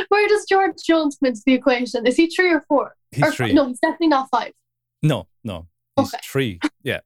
Where 0.10 0.28
does 0.28 0.46
George 0.46 0.76
Jones 0.86 1.18
fit 1.20 1.30
into 1.30 1.42
the 1.46 1.54
equation? 1.54 2.06
Is 2.06 2.18
he 2.18 2.28
three 2.28 2.52
or 2.52 2.62
four? 2.68 2.96
He's 3.12 3.24
or, 3.24 3.32
three. 3.32 3.54
No, 3.54 3.68
he's 3.68 3.80
definitely 3.80 4.08
not 4.10 4.28
five. 4.30 4.52
No, 5.02 5.28
no, 5.44 5.68
he's 5.96 6.14
okay. 6.14 6.22
three. 6.24 6.60
Yeah. 6.82 7.02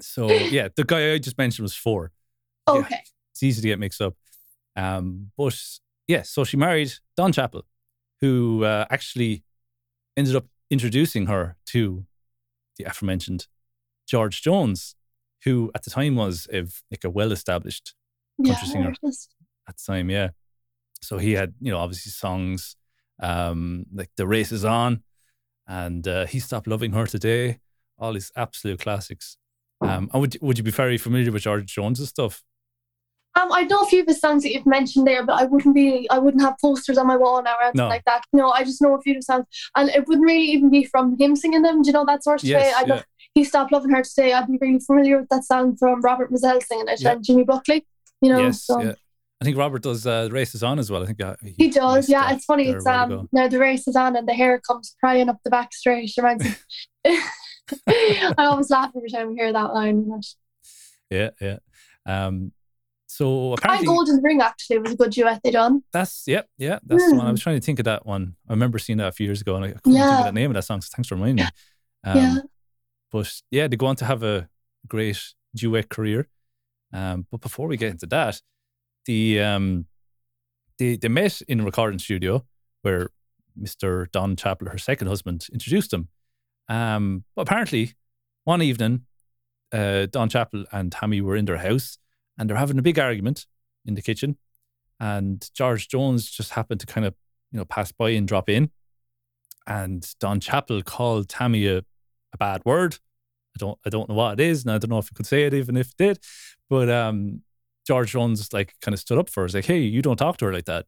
So 0.00 0.30
yeah, 0.30 0.68
the 0.76 0.84
guy 0.84 1.12
I 1.12 1.18
just 1.18 1.38
mentioned 1.38 1.64
was 1.64 1.74
four. 1.74 2.12
Okay. 2.68 2.88
Yeah, 2.90 3.00
it's 3.34 3.42
easy 3.42 3.60
to 3.62 3.68
get 3.68 3.80
mixed 3.80 4.00
up. 4.00 4.14
Um, 4.76 5.32
but 5.36 5.60
yeah, 6.06 6.22
so 6.22 6.44
she 6.44 6.56
married 6.56 6.92
Don 7.16 7.32
Chapel, 7.32 7.64
who 8.20 8.64
uh, 8.64 8.86
actually 8.90 9.42
ended 10.16 10.36
up 10.36 10.46
introducing 10.70 11.26
her 11.26 11.56
to 11.66 12.06
the 12.76 12.84
aforementioned 12.84 13.48
George 14.06 14.40
Jones, 14.42 14.94
who 15.44 15.70
at 15.74 15.82
the 15.82 15.90
time 15.90 16.16
was 16.16 16.46
a, 16.52 16.66
like 16.90 17.04
a 17.04 17.10
well-established 17.10 17.94
country 18.44 18.66
yeah, 18.66 18.72
singer 18.72 18.94
at 19.68 19.76
the 19.76 19.82
time. 19.84 20.10
Yeah, 20.10 20.30
so 21.00 21.18
he 21.18 21.32
had 21.32 21.54
you 21.60 21.72
know 21.72 21.78
obviously 21.78 22.10
songs 22.10 22.76
um, 23.20 23.86
like 23.92 24.10
"The 24.16 24.26
Race 24.26 24.52
Is 24.52 24.64
On" 24.64 25.02
and 25.66 26.06
uh, 26.06 26.26
"He 26.26 26.38
Stopped 26.38 26.66
Loving 26.66 26.92
Her 26.92 27.06
Today." 27.06 27.58
All 27.98 28.12
these 28.12 28.32
absolute 28.36 28.80
classics. 28.80 29.36
Um, 29.80 30.10
and 30.12 30.20
would 30.20 30.36
would 30.40 30.58
you 30.58 30.64
be 30.64 30.70
very 30.70 30.98
familiar 30.98 31.30
with 31.30 31.42
George 31.42 31.66
Jones's 31.66 32.08
stuff? 32.08 32.42
Um, 33.36 33.50
I 33.52 33.64
know 33.64 33.80
a 33.80 33.86
few 33.86 34.00
of 34.00 34.06
the 34.06 34.14
songs 34.14 34.44
that 34.44 34.52
you've 34.52 34.66
mentioned 34.66 35.06
there, 35.06 35.24
but 35.24 35.40
I 35.40 35.44
wouldn't 35.44 35.74
be, 35.74 36.08
I 36.10 36.18
wouldn't 36.18 36.42
have 36.42 36.54
posters 36.60 36.96
on 36.98 37.06
my 37.06 37.16
wall 37.16 37.42
now 37.42 37.56
or 37.56 37.62
anything 37.64 37.78
no. 37.78 37.88
like 37.88 38.04
that. 38.04 38.24
No, 38.32 38.50
I 38.50 38.62
just 38.62 38.80
know 38.80 38.94
a 38.94 39.00
few 39.00 39.14
of 39.14 39.18
the 39.18 39.22
songs, 39.22 39.46
and 39.74 39.88
it 39.90 40.06
wouldn't 40.06 40.26
really 40.26 40.44
even 40.44 40.70
be 40.70 40.84
from 40.84 41.18
him 41.18 41.34
singing 41.34 41.62
them. 41.62 41.82
Do 41.82 41.88
you 41.88 41.92
know 41.92 42.04
that 42.06 42.22
sort 42.22 42.42
of 42.42 42.48
yes, 42.48 42.62
way? 42.62 42.72
I 42.76 42.84
yeah. 42.86 43.02
he 43.34 43.42
stopped 43.42 43.72
loving 43.72 43.90
her 43.90 44.02
today, 44.02 44.32
I'd 44.32 44.46
be 44.46 44.58
really 44.60 44.78
familiar 44.78 45.18
with 45.20 45.28
that 45.30 45.44
song 45.44 45.76
from 45.76 46.00
Robert 46.00 46.30
Mizzell 46.30 46.62
singing 46.62 46.86
it 46.88 47.00
Yeah. 47.00 47.12
and 47.12 47.24
Jimmy 47.24 47.44
Buckley. 47.44 47.86
You 48.20 48.28
know, 48.30 48.40
yes, 48.40 48.62
so 48.62 48.80
yeah. 48.80 48.94
I 49.40 49.44
think 49.44 49.58
Robert 49.58 49.82
does 49.82 50.06
uh, 50.06 50.28
races 50.30 50.62
on 50.62 50.78
as 50.78 50.90
well. 50.90 51.02
I 51.02 51.06
think 51.06 51.20
uh, 51.20 51.36
he 51.42 51.68
does. 51.68 52.08
Yeah, 52.08 52.32
it's 52.32 52.44
funny. 52.44 52.68
It's 52.68 52.86
um 52.86 53.28
now 53.32 53.48
the 53.48 53.58
race 53.58 53.86
is 53.88 53.96
on 53.96 54.16
and 54.16 54.28
the 54.28 54.32
hair 54.32 54.60
comes 54.60 54.96
prying 55.00 55.28
up 55.28 55.38
the 55.44 55.50
back 55.50 55.74
straight. 55.74 56.12
Reminds 56.16 56.44
me. 56.44 56.54
I 57.86 58.34
always 58.38 58.70
laugh 58.70 58.92
every 58.96 59.10
time 59.10 59.30
I 59.30 59.34
hear 59.34 59.52
that 59.52 59.74
line. 59.74 60.20
yeah, 61.10 61.30
yeah. 61.40 61.58
Um, 62.06 62.52
so 63.16 63.52
apparently 63.52 63.86
Golden 63.86 64.20
Ring 64.22 64.40
actually 64.40 64.78
was 64.78 64.92
a 64.92 64.96
good 64.96 65.10
duet 65.12 65.40
they 65.44 65.50
done. 65.52 65.82
that's 65.92 66.24
yep, 66.26 66.48
yeah, 66.58 66.78
that's 66.84 67.04
the 67.10 67.16
one. 67.16 67.26
I 67.26 67.28
Hmm. 67.28 67.32
was 67.32 67.40
trying 67.42 67.60
to 67.60 67.64
think 67.64 67.78
of 67.78 67.84
that 67.84 68.04
one. 68.04 68.34
I 68.48 68.52
remember 68.52 68.78
seeing 68.78 68.98
that 68.98 69.08
a 69.08 69.12
few 69.12 69.26
years 69.26 69.40
ago, 69.40 69.54
and 69.56 69.64
I 69.64 69.68
couldn't 69.68 69.92
think 70.08 70.18
of 70.20 70.24
the 70.24 70.32
name 70.40 70.50
of 70.50 70.54
that 70.54 70.64
song. 70.64 70.80
So 70.80 70.88
thanks 70.94 71.08
for 71.08 71.14
reminding 71.16 71.44
me. 71.44 71.50
Um, 72.06 72.16
Yeah. 72.18 72.36
But 73.12 73.32
yeah, 73.50 73.66
they 73.68 73.76
go 73.76 73.86
on 73.86 73.96
to 73.96 74.04
have 74.04 74.22
a 74.22 74.48
great 74.86 75.20
duet 75.54 75.88
career. 75.88 76.28
Um, 76.92 77.26
but 77.30 77.40
before 77.40 77.66
we 77.68 77.76
get 77.76 77.92
into 77.92 78.06
that, 78.06 78.42
the 79.06 79.40
um, 79.40 79.86
they 80.78 80.96
they 80.96 81.08
met 81.08 81.40
in 81.48 81.60
a 81.60 81.64
recording 81.64 81.98
studio 82.00 82.44
where 82.82 83.08
Mr. 83.58 84.10
Don 84.10 84.34
Chapel, 84.36 84.68
her 84.68 84.78
second 84.78 85.06
husband, 85.08 85.46
introduced 85.52 85.90
them. 85.92 86.08
Um, 86.68 87.24
but 87.36 87.42
apparently, 87.42 87.94
one 88.44 88.60
evening, 88.62 89.06
uh, 89.72 90.06
Don 90.10 90.28
Chapel 90.28 90.64
and 90.72 90.90
Tammy 90.92 91.20
were 91.20 91.36
in 91.36 91.44
their 91.44 91.58
house 91.58 91.98
and 92.38 92.48
they're 92.48 92.56
having 92.56 92.78
a 92.78 92.82
big 92.82 92.98
argument 92.98 93.46
in 93.84 93.94
the 93.94 94.02
kitchen. 94.02 94.36
And 95.00 95.48
George 95.54 95.88
Jones 95.88 96.30
just 96.30 96.52
happened 96.52 96.80
to 96.80 96.86
kind 96.86 97.06
of, 97.06 97.14
you 97.52 97.58
know, 97.58 97.64
pass 97.64 97.92
by 97.92 98.10
and 98.10 98.26
drop 98.26 98.48
in. 98.48 98.70
And 99.66 100.06
Don 100.20 100.40
Chapel 100.40 100.82
called 100.82 101.28
Tammy 101.28 101.66
a, 101.66 101.78
a 101.78 102.36
bad 102.38 102.64
word. 102.64 102.98
I 103.56 103.58
don't 103.58 103.78
I 103.86 103.90
don't 103.90 104.08
know 104.08 104.14
what 104.16 104.40
it 104.40 104.40
is, 104.40 104.64
and 104.64 104.72
I 104.72 104.78
don't 104.78 104.90
know 104.90 104.98
if 104.98 105.08
he 105.08 105.14
could 105.14 105.26
say 105.26 105.44
it 105.44 105.54
even 105.54 105.76
if 105.76 105.90
it 105.90 105.96
did. 105.96 106.18
But 106.68 106.90
um 106.90 107.42
George 107.86 108.12
Jones 108.12 108.52
like 108.52 108.74
kind 108.80 108.94
of 108.94 108.98
stood 109.00 109.18
up 109.18 109.30
for 109.30 109.40
her. 109.42 109.46
He's 109.46 109.54
like, 109.54 109.64
hey, 109.66 109.78
you 109.80 110.02
don't 110.02 110.16
talk 110.16 110.36
to 110.38 110.46
her 110.46 110.52
like 110.52 110.64
that. 110.66 110.86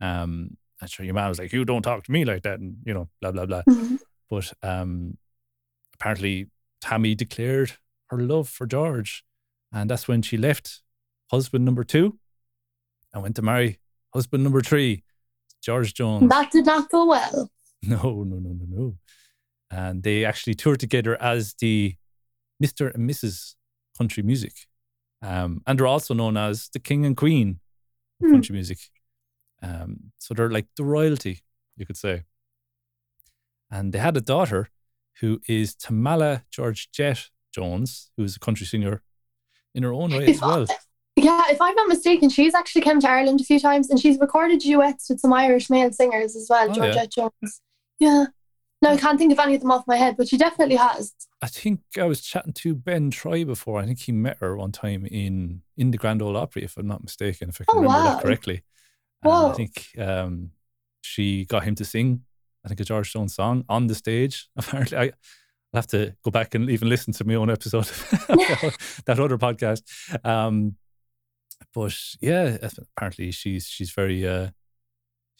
Um 0.00 0.56
and 0.80 0.88
sure 0.90 1.04
your 1.04 1.14
man 1.14 1.28
was 1.28 1.38
like, 1.38 1.52
you 1.52 1.64
don't 1.64 1.82
talk 1.82 2.04
to 2.04 2.12
me 2.12 2.24
like 2.24 2.42
that, 2.42 2.60
and 2.60 2.76
you 2.84 2.94
know, 2.94 3.08
blah 3.20 3.32
blah 3.32 3.46
blah. 3.46 3.62
Mhm. 3.68 3.98
But 4.30 4.52
um 4.62 5.16
apparently 5.94 6.48
Tammy 6.80 7.14
declared 7.14 7.72
her 8.10 8.18
love 8.18 8.48
for 8.48 8.66
George. 8.66 9.24
And 9.72 9.90
that's 9.90 10.08
when 10.08 10.22
she 10.22 10.36
left 10.36 10.80
husband 11.30 11.64
number 11.64 11.84
two 11.84 12.18
and 13.12 13.22
went 13.22 13.36
to 13.36 13.42
marry 13.42 13.78
husband 14.14 14.42
number 14.44 14.60
three, 14.62 15.04
George 15.62 15.92
Jones. 15.94 16.28
That 16.30 16.50
did 16.50 16.66
not 16.66 16.88
go 16.90 17.06
well. 17.06 17.50
No, 17.80 18.24
no, 18.24 18.36
no, 18.40 18.50
no, 18.58 18.66
no. 18.68 18.94
And 19.70 20.02
they 20.02 20.24
actually 20.24 20.54
toured 20.54 20.80
together 20.80 21.16
as 21.22 21.54
the 21.60 21.94
Mr. 22.60 22.92
and 22.92 23.08
Mrs. 23.08 23.54
Country 23.96 24.22
Music. 24.24 24.52
Um, 25.22 25.62
and 25.64 25.78
they're 25.78 25.86
also 25.86 26.12
known 26.12 26.36
as 26.36 26.68
the 26.72 26.80
King 26.80 27.06
and 27.06 27.16
Queen 27.16 27.60
of 28.20 28.26
Hmm. 28.26 28.32
country 28.32 28.52
music. 28.54 28.78
Um, 29.62 30.10
so 30.18 30.34
they're 30.34 30.50
like 30.50 30.66
the 30.76 30.82
royalty, 30.84 31.42
you 31.76 31.86
could 31.86 31.96
say. 31.96 32.24
And 33.70 33.92
they 33.92 33.98
had 34.00 34.16
a 34.16 34.20
daughter 34.20 34.70
who 35.20 35.40
is 35.48 35.74
Tamala 35.76 36.44
Georgette 36.50 37.30
Jones, 37.54 38.10
who 38.16 38.24
is 38.24 38.34
a 38.34 38.40
country 38.40 38.66
singer 38.66 39.02
in 39.74 39.82
her 39.82 39.92
own 39.92 40.12
right 40.16 40.28
as 40.28 40.40
well. 40.40 40.66
Yeah, 41.16 41.42
if 41.50 41.60
I'm 41.60 41.74
not 41.74 41.88
mistaken, 41.88 42.28
she's 42.28 42.54
actually 42.54 42.82
come 42.82 43.00
to 43.00 43.08
Ireland 43.10 43.40
a 43.40 43.44
few 43.44 43.58
times 43.58 43.90
and 43.90 43.98
she's 43.98 44.18
recorded 44.20 44.60
duets 44.60 45.08
with 45.10 45.18
some 45.20 45.32
Irish 45.32 45.68
male 45.68 45.90
singers 45.92 46.36
as 46.36 46.46
well, 46.48 46.70
Oh, 46.70 46.74
Georgette 46.74 47.10
Jones. 47.12 47.60
Yeah. 47.98 48.26
No, 48.80 48.90
I 48.90 48.96
can't 48.96 49.18
think 49.18 49.32
of 49.32 49.40
any 49.40 49.56
of 49.56 49.60
them 49.60 49.72
off 49.72 49.82
my 49.88 49.96
head, 49.96 50.16
but 50.16 50.28
she 50.28 50.38
definitely 50.38 50.76
has. 50.76 51.12
I 51.42 51.48
think 51.48 51.80
I 51.98 52.04
was 52.04 52.20
chatting 52.20 52.52
to 52.52 52.76
Ben 52.76 53.10
Troy 53.10 53.44
before. 53.44 53.80
I 53.80 53.86
think 53.86 53.98
he 53.98 54.12
met 54.12 54.36
her 54.38 54.56
one 54.56 54.70
time 54.70 55.04
in 55.06 55.62
in 55.76 55.90
the 55.90 55.98
Grand 55.98 56.22
Ole 56.22 56.36
Opry, 56.36 56.62
if 56.62 56.76
I'm 56.76 56.86
not 56.86 57.02
mistaken, 57.02 57.48
if 57.48 57.60
I 57.60 57.64
can 57.64 57.78
Oh, 57.78 57.82
remember 57.82 57.98
wow. 58.04 58.14
that 58.14 58.22
correctly. 58.22 58.62
And 59.24 59.32
I 59.32 59.52
think 59.54 59.88
um, 59.98 60.50
she 61.00 61.44
got 61.46 61.64
him 61.64 61.74
to 61.74 61.84
sing, 61.84 62.22
I 62.64 62.68
think, 62.68 62.78
a 62.78 62.84
George 62.84 63.12
Jones 63.12 63.34
song 63.34 63.64
on 63.68 63.88
the 63.88 63.96
stage. 63.96 64.48
Apparently, 64.56 64.96
I, 64.96 65.10
I'll 65.72 65.78
have 65.78 65.86
to 65.88 66.14
go 66.22 66.30
back 66.30 66.54
and 66.54 66.70
even 66.70 66.88
listen 66.88 67.12
to 67.14 67.24
my 67.24 67.34
own 67.34 67.50
episode 67.50 67.80
of 67.80 68.26
that 69.06 69.20
other 69.20 69.38
podcast. 69.38 69.82
Um, 70.24 70.76
but 71.74 71.96
yeah, 72.20 72.56
apparently 72.96 73.30
she's 73.32 73.66
she's 73.66 73.90
very 73.90 74.26
uh, 74.26 74.48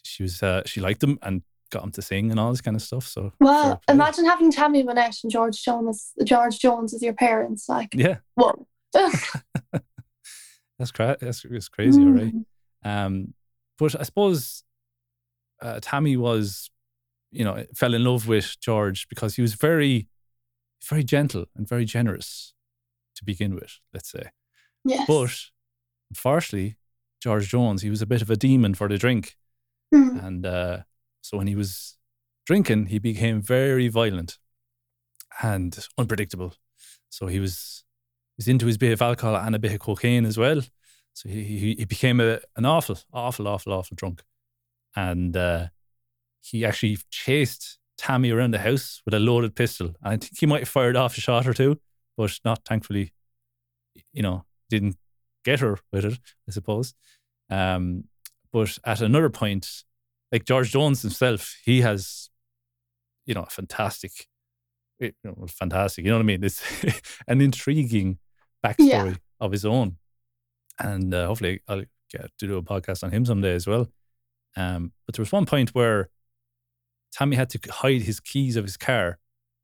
she 0.03 0.23
was 0.23 0.43
uh, 0.43 0.63
she 0.67 0.81
liked 0.81 1.03
him 1.03 1.19
and 1.23 1.43
got 1.71 1.85
him 1.85 1.93
to 1.93 2.03
sing 2.03 2.31
and 2.31 2.41
all 2.41 2.51
this 2.51 2.61
kind 2.61 2.77
of 2.77 2.83
stuff. 2.83 3.07
So 3.07 3.33
Well, 3.41 3.81
imagine 3.89 4.25
having 4.25 4.51
Tammy 4.51 4.85
Wynette 4.85 5.23
and 5.23 5.33
George 5.33 5.63
Jones, 5.63 6.13
George 6.25 6.59
Jones 6.59 6.95
as 6.95 7.03
your 7.03 7.15
parents. 7.15 7.69
Like, 7.69 7.95
yeah, 7.95 8.19
whoa. 8.35 8.67
that's 8.93 10.91
cra- 10.93 11.17
that's, 11.21 11.45
that's 11.49 11.69
crazy, 11.69 12.03
all 12.03 12.09
right. 12.09 12.35
Mm. 12.35 12.45
Um, 12.85 13.35
but 13.79 13.99
I 13.99 14.03
suppose 14.03 14.65
uh, 15.61 15.79
Tammy 15.81 16.17
was, 16.17 16.71
you 17.31 17.45
know, 17.45 17.65
fell 17.75 17.95
in 17.95 18.05
love 18.05 18.27
with 18.27 18.57
George 18.61 19.09
because 19.09 19.37
he 19.37 19.43
was 19.43 19.55
very, 19.55 20.09
very 20.85 21.05
gentle 21.05 21.47
and 21.57 21.69
very 21.69 21.85
generous 21.85 22.55
to 23.17 23.25
begin 23.25 23.55
with, 23.55 23.79
let's 23.93 24.11
say. 24.11 24.31
Yes. 24.85 25.07
But 25.07 25.35
unfortunately, 26.11 26.77
George 27.21 27.49
Jones, 27.49 27.83
he 27.83 27.91
was 27.91 28.03
a 28.03 28.07
bit 28.07 28.23
of 28.23 28.31
a 28.31 28.37
demon 28.37 28.75
for 28.75 28.89
the 28.89 28.99
drink. 28.99 29.37
Mm. 29.93 30.25
And 30.25 30.47
uh, 30.47 30.79
so 31.21 31.37
when 31.37 31.47
he 31.47 31.57
was 31.57 31.97
drinking, 32.47 32.87
he 32.87 32.99
became 32.99 33.43
very 33.43 33.89
violent 33.89 34.39
and 35.43 35.87
unpredictable. 35.97 36.55
So 37.11 37.27
he 37.27 37.41
was, 37.41 37.85
he 38.37 38.41
was 38.41 38.49
into 38.49 38.67
his 38.67 38.79
bit 38.79 38.93
of 38.93 39.03
alcohol 39.03 39.37
and 39.37 39.55
a 39.55 39.59
bit 39.59 39.73
of 39.73 39.81
cocaine 39.81 40.25
as 40.25 40.39
well. 40.39 40.63
So 41.13 41.29
he, 41.29 41.43
he, 41.43 41.75
he 41.79 41.85
became 41.85 42.21
a, 42.21 42.39
an 42.57 42.65
awful, 42.65 42.99
awful, 43.13 43.49
awful, 43.49 43.73
awful 43.73 43.97
drunk. 43.97 44.23
And 44.95 45.37
uh, 45.37 45.69
he 46.41 46.65
actually 46.65 46.99
chased 47.11 47.79
Tammy 47.99 48.31
around 48.31 48.55
the 48.55 48.59
house 48.59 49.03
with 49.05 49.13
a 49.13 49.19
loaded 49.19 49.55
pistol. 49.55 49.93
I 50.03 50.17
think 50.17 50.39
he 50.39 50.47
might 50.47 50.61
have 50.61 50.69
fired 50.69 50.97
off 50.97 51.19
a 51.19 51.21
shot 51.21 51.47
or 51.47 51.53
two, 51.53 51.79
but 52.17 52.39
not 52.45 52.65
thankfully, 52.65 53.13
you 54.13 54.23
know, 54.23 54.45
didn't 54.71 54.97
get 55.45 55.61
her 55.61 55.79
with 55.93 56.05
it, 56.05 56.19
I 56.49 56.53
suppose. 56.53 56.95
Um, 57.51 58.05
but 58.53 58.79
at 58.85 59.01
another 59.01 59.31
point, 59.31 59.69
like 60.31 60.45
George 60.45 60.71
Jones 60.71 61.03
himself, 61.03 61.57
he 61.65 61.81
has, 61.81 62.31
you 63.27 63.35
know, 63.35 63.43
a 63.43 63.51
fantastic, 63.51 64.27
you 65.01 65.13
know, 65.25 65.47
fantastic, 65.49 66.05
you 66.05 66.11
know 66.11 66.19
what 66.19 66.23
I 66.23 66.27
mean? 66.27 66.45
It's 66.45 66.63
an 67.29 67.41
intriguing 67.41 68.19
backstory 68.65 69.19
of 69.41 69.53
his 69.53 69.65
own. 69.65 69.97
And 70.79 71.13
uh, 71.13 71.27
hopefully 71.27 71.61
I'll 71.67 71.85
get 72.11 72.31
to 72.39 72.47
do 72.47 72.57
a 72.57 72.63
podcast 72.63 73.03
on 73.03 73.11
him 73.11 73.25
someday 73.25 73.55
as 73.55 73.67
well. 73.67 73.89
Um, 74.57 74.93
but 75.07 75.15
there 75.17 75.23
was 75.23 75.33
one 75.33 75.47
point 75.47 75.71
where 75.71 76.09
Tammy 77.13 77.37
had 77.37 77.51
to 77.51 77.59
hide 77.73 78.03
his 78.03 78.21
keys 78.21 78.57
of 78.57 78.65
his 78.65 78.77
car 78.77 79.19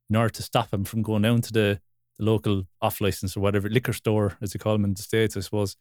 in 0.09 0.15
order 0.15 0.29
to 0.29 0.43
stop 0.43 0.73
him 0.73 0.83
from 0.85 1.01
going 1.01 1.21
down 1.23 1.41
to 1.41 1.53
the, 1.53 1.79
the 2.17 2.25
local 2.25 2.63
off 2.81 3.01
license 3.01 3.35
or 3.35 3.39
whatever 3.41 3.69
liquor 3.69 3.93
store, 3.93 4.37
as 4.41 4.51
they 4.53 4.59
call 4.59 4.73
them 4.73 4.83
in 4.85 4.93
the 4.93 5.01
States, 5.01 5.35
I 5.37 5.39
suppose. 5.41 5.75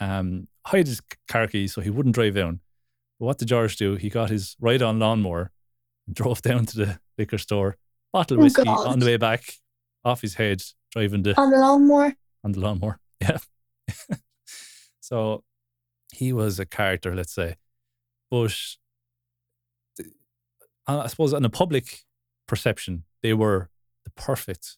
Um, 0.00 0.48
hide 0.66 0.86
his 0.86 1.00
car 1.28 1.46
keys 1.46 1.74
so 1.74 1.80
he 1.80 1.90
wouldn't 1.90 2.14
drive 2.14 2.34
down. 2.34 2.60
But 3.18 3.26
what 3.26 3.38
did 3.38 3.48
George 3.48 3.76
do? 3.76 3.96
He 3.96 4.08
got 4.08 4.30
his 4.30 4.56
ride 4.60 4.82
on 4.82 4.98
lawnmower 4.98 5.50
and 6.06 6.16
drove 6.20 6.42
down 6.42 6.64
to 6.66 6.76
the 6.76 7.00
liquor 7.18 7.38
store, 7.38 7.76
bottle 8.12 8.36
of 8.36 8.40
Oh, 8.40 8.44
whiskey 8.44 8.64
God. 8.64 8.86
on 8.86 8.98
the 8.98 9.06
way 9.06 9.16
back, 9.18 9.42
off 10.04 10.22
his 10.22 10.34
head, 10.34 10.62
driving 10.92 11.22
the 11.22 11.38
On 11.38 11.50
the 11.50 11.58
lawnmower. 11.58 12.14
on 12.44 12.52
the 12.52 12.60
lawnmower. 12.60 12.98
Yeah. 13.20 13.36
so 15.00 15.44
he 16.12 16.32
was 16.32 16.58
a 16.58 16.66
character, 16.66 17.14
let's 17.14 17.32
say. 17.34 17.56
But 18.30 18.56
I 20.98 21.06
suppose 21.06 21.32
in 21.32 21.44
a 21.44 21.50
public 21.50 22.00
perception, 22.46 23.04
they 23.22 23.34
were 23.34 23.68
the 24.04 24.10
perfect 24.10 24.76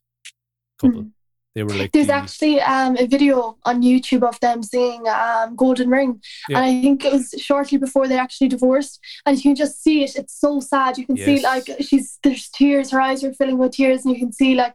couple. 0.78 1.02
Mhm. 1.02 1.10
They 1.54 1.62
were 1.64 1.74
like 1.74 1.92
There's 1.92 2.06
the- 2.06 2.14
actually 2.14 2.60
um, 2.62 2.96
a 2.98 3.06
video 3.06 3.58
on 3.64 3.82
YouTube 3.82 4.22
of 4.26 4.40
them 4.40 4.62
singing 4.62 5.06
um, 5.06 5.54
Golden 5.54 5.90
Ring. 5.90 6.20
Yeah. 6.48 6.56
And 6.58 6.64
I 6.64 6.80
think 6.80 7.04
it 7.04 7.12
was 7.12 7.34
shortly 7.36 7.76
before 7.76 8.08
they 8.08 8.18
actually 8.18 8.48
divorced. 8.48 8.98
And 9.26 9.36
you 9.36 9.42
can 9.42 9.54
just 9.54 9.82
see 9.82 10.02
it. 10.02 10.16
It's 10.16 10.34
so 10.40 10.60
sad. 10.60 10.96
You 10.96 11.04
can 11.06 11.16
see 11.18 11.40
like 11.42 11.64
she's 11.80 12.18
there's 12.22 12.48
tears, 12.48 12.90
her 12.90 13.00
eyes 13.02 13.22
are 13.22 13.34
filling 13.34 13.58
with 13.58 13.72
tears, 13.72 14.04
and 14.06 14.14
you 14.14 14.18
can 14.18 14.32
see 14.32 14.54
like, 14.54 14.74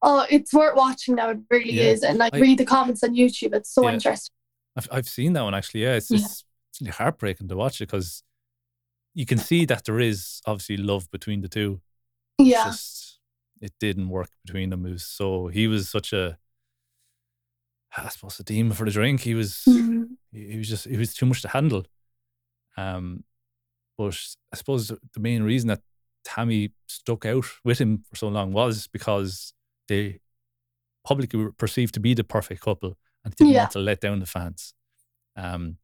oh, 0.00 0.24
it's 0.30 0.54
worth 0.54 0.74
watching 0.74 1.16
now. 1.16 1.28
It 1.30 1.38
really 1.50 1.72
Yeah. 1.72 1.90
is. 1.92 2.02
And 2.02 2.16
like 2.18 2.34
I- 2.34 2.40
read 2.40 2.56
the 2.58 2.64
comments 2.64 3.04
on 3.04 3.14
YouTube. 3.14 3.54
It's 3.54 3.70
so 3.74 3.82
Yeah. 3.86 3.92
interesting. 3.94 4.32
I've, 4.74 4.88
I've 4.90 5.08
seen 5.08 5.34
that 5.34 5.42
one 5.42 5.54
actually. 5.54 5.82
Yeah, 5.82 5.96
it's 5.96 6.10
it's 6.10 6.44
heartbreaking 6.92 7.48
to 7.48 7.56
watch 7.56 7.80
it 7.82 7.88
because 7.90 8.22
you 9.16 9.24
can 9.26 9.38
see 9.38 9.64
that 9.64 9.84
there 9.86 9.98
is 9.98 10.40
obviously 10.46 10.76
love 10.76 11.10
between 11.10 11.40
the 11.40 11.48
two. 11.48 11.80
Yeah. 12.38 12.64
just 12.66 13.18
it 13.62 13.72
didn't 13.80 14.10
work 14.10 14.28
between 14.44 14.68
them. 14.70 14.84
It 14.86 14.92
was 14.92 15.04
so 15.06 15.46
he 15.48 15.66
was 15.66 15.88
such 15.88 16.12
a 16.12 16.38
I 17.96 18.08
suppose 18.10 18.38
a 18.38 18.44
demon 18.44 18.74
for 18.74 18.84
the 18.84 18.90
drink. 18.90 19.20
He 19.22 19.34
was 19.34 19.62
Mhm. 19.66 20.16
he 20.32 20.58
was 20.58 20.68
just 20.68 20.84
he 20.86 20.96
was 20.98 21.14
too 21.14 21.26
much 21.26 21.40
to 21.42 21.48
handle. 21.48 21.86
Um, 22.76 23.24
but 23.96 24.14
I 24.52 24.56
suppose 24.56 24.88
the 24.88 24.98
the 25.14 25.20
main 25.20 25.42
reason 25.42 25.68
that 25.68 25.80
Tammy 26.24 26.72
stuck 26.86 27.24
out 27.24 27.46
with 27.64 27.78
him 27.80 28.04
for 28.10 28.16
so 28.16 28.28
long 28.28 28.52
was 28.52 28.86
because 28.88 29.54
they 29.88 30.20
publicly 31.04 31.38
were 31.38 31.52
perceived 31.52 31.94
to 31.94 32.00
be 32.00 32.12
the 32.14 32.24
perfect 32.24 32.60
couple 32.60 32.98
and 33.24 33.34
didn't 33.34 33.54
Yeah. 33.54 33.60
want 33.62 33.72
to 33.72 33.78
let 33.78 34.00
down 34.00 34.18
the 34.20 34.26
fans. 34.26 34.74
Um, 35.36 35.78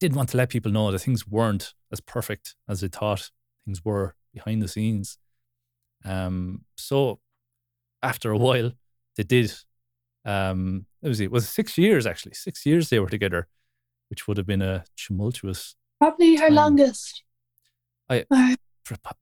didn't 0.00 0.16
want 0.16 0.28
to 0.30 0.36
let 0.36 0.48
people 0.50 0.70
know 0.72 0.90
that 0.92 1.00
things 1.00 1.26
weren't 1.26 1.74
as 1.92 2.00
perfect 2.00 2.54
as 2.68 2.80
they 2.80 2.88
thought 2.88 3.30
things 3.64 3.84
were 3.84 4.14
behind 4.32 4.62
the 4.62 4.68
scenes. 4.68 5.18
Um, 6.04 6.64
so 6.76 7.20
after 8.02 8.30
a 8.30 8.38
while, 8.38 8.72
they 9.16 9.24
did. 9.24 9.52
Um, 10.24 10.86
it 11.02 11.08
was 11.08 11.20
it 11.20 11.30
was 11.30 11.48
six 11.48 11.76
years 11.78 12.06
actually. 12.06 12.34
Six 12.34 12.64
years 12.66 12.88
they 12.90 12.98
were 13.00 13.08
together, 13.08 13.48
which 14.10 14.26
would 14.28 14.36
have 14.36 14.46
been 14.46 14.62
a 14.62 14.84
tumultuous 14.96 15.74
Probably 16.00 16.36
her 16.36 16.46
Time. 16.46 16.54
longest. 16.54 17.22
I- 18.08 18.24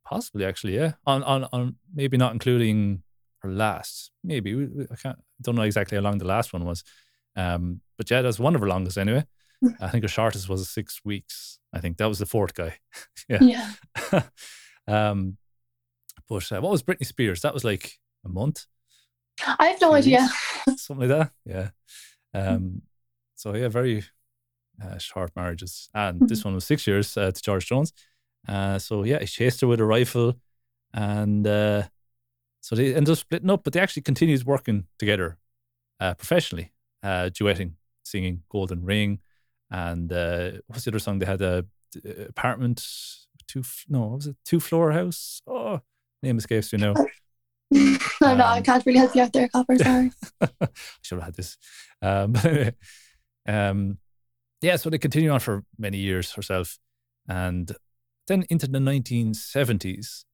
Possibly, 0.04 0.44
actually, 0.44 0.76
yeah. 0.76 0.92
On 1.06 1.24
on 1.24 1.44
on 1.52 1.74
maybe 1.92 2.16
not 2.16 2.32
including 2.32 3.02
her 3.40 3.50
last. 3.50 4.12
Maybe 4.22 4.54
I 4.92 4.94
can't. 4.94 5.18
Don't 5.40 5.56
know 5.56 5.62
exactly 5.62 5.96
how 5.96 6.02
long 6.02 6.18
the 6.18 6.24
last 6.24 6.52
one 6.52 6.64
was. 6.64 6.84
Um, 7.34 7.80
but 7.98 8.08
yeah, 8.08 8.22
that's 8.22 8.38
one 8.38 8.54
of 8.54 8.60
her 8.60 8.68
longest 8.68 8.96
anyway. 8.96 9.24
I 9.80 9.88
think 9.88 10.04
her 10.04 10.08
shortest 10.08 10.48
was 10.48 10.68
six 10.68 11.00
weeks. 11.04 11.58
I 11.72 11.80
think 11.80 11.98
that 11.98 12.08
was 12.08 12.18
the 12.18 12.26
fourth 12.26 12.54
guy. 12.54 12.76
yeah. 13.28 13.72
um, 14.88 15.36
but 16.28 16.50
uh, 16.52 16.60
what 16.60 16.72
was 16.72 16.82
Britney 16.82 17.06
Spears? 17.06 17.42
That 17.42 17.54
was 17.54 17.64
like 17.64 17.98
a 18.24 18.28
month, 18.28 18.66
I 19.44 19.66
have 19.68 19.80
no 19.80 19.94
idea. 19.94 20.28
something 20.76 21.08
like 21.08 21.18
that. 21.18 21.30
Yeah. 21.44 21.70
Um, 22.34 22.82
so 23.34 23.54
yeah, 23.54 23.68
very 23.68 24.04
uh, 24.82 24.98
short 24.98 25.30
marriages, 25.36 25.88
and 25.94 26.28
this 26.28 26.44
one 26.44 26.54
was 26.54 26.64
six 26.64 26.86
years 26.86 27.16
uh, 27.16 27.30
to 27.30 27.42
George 27.42 27.66
Jones. 27.66 27.92
Uh, 28.48 28.78
so 28.78 29.04
yeah, 29.04 29.20
he 29.20 29.26
chased 29.26 29.60
her 29.60 29.66
with 29.66 29.80
a 29.80 29.84
rifle, 29.84 30.34
and 30.92 31.46
uh, 31.46 31.82
so 32.60 32.74
they 32.74 32.94
ended 32.94 33.10
up 33.10 33.18
splitting 33.18 33.50
up. 33.50 33.64
But 33.64 33.72
they 33.72 33.80
actually 33.80 34.02
continued 34.02 34.44
working 34.44 34.86
together 34.98 35.38
uh, 36.00 36.14
professionally, 36.14 36.72
uh, 37.02 37.30
duetting, 37.32 37.72
singing 38.02 38.42
"Golden 38.50 38.84
Ring," 38.84 39.20
and 39.70 40.12
uh, 40.12 40.52
what's 40.66 40.84
the 40.84 40.90
other 40.90 40.98
song 40.98 41.18
they 41.18 41.26
had? 41.26 41.42
A 41.42 41.64
apartment, 42.28 42.84
two 43.48 43.62
no, 43.88 44.00
what 44.00 44.10
was 44.16 44.26
it? 44.26 44.36
Two 44.44 44.60
floor 44.60 44.92
house. 44.92 45.40
Oh, 45.46 45.80
name 46.22 46.38
escapes 46.38 46.72
me 46.72 46.78
now. 46.80 46.94
no, 47.70 47.98
no, 48.20 48.44
I 48.44 48.58
Um, 48.58 48.62
can't 48.62 48.86
really 48.86 48.98
help 48.98 49.14
you 49.14 49.22
out 49.22 49.32
there, 49.32 49.48
Copper. 49.48 49.76
Sorry. 49.78 50.10
I 50.40 50.68
should 51.02 51.18
have 51.18 51.24
had 51.26 51.34
this. 51.34 51.56
Um, 52.02 52.32
but 52.32 52.44
anyway, 52.44 52.74
um, 53.46 53.98
yeah, 54.62 54.76
so 54.76 54.90
they 54.90 54.98
continued 54.98 55.30
on 55.30 55.40
for 55.40 55.64
many 55.78 55.98
years 55.98 56.32
herself. 56.32 56.78
And 57.28 57.72
then 58.28 58.44
into 58.50 58.66
the 58.68 58.78
1970s 58.78 60.24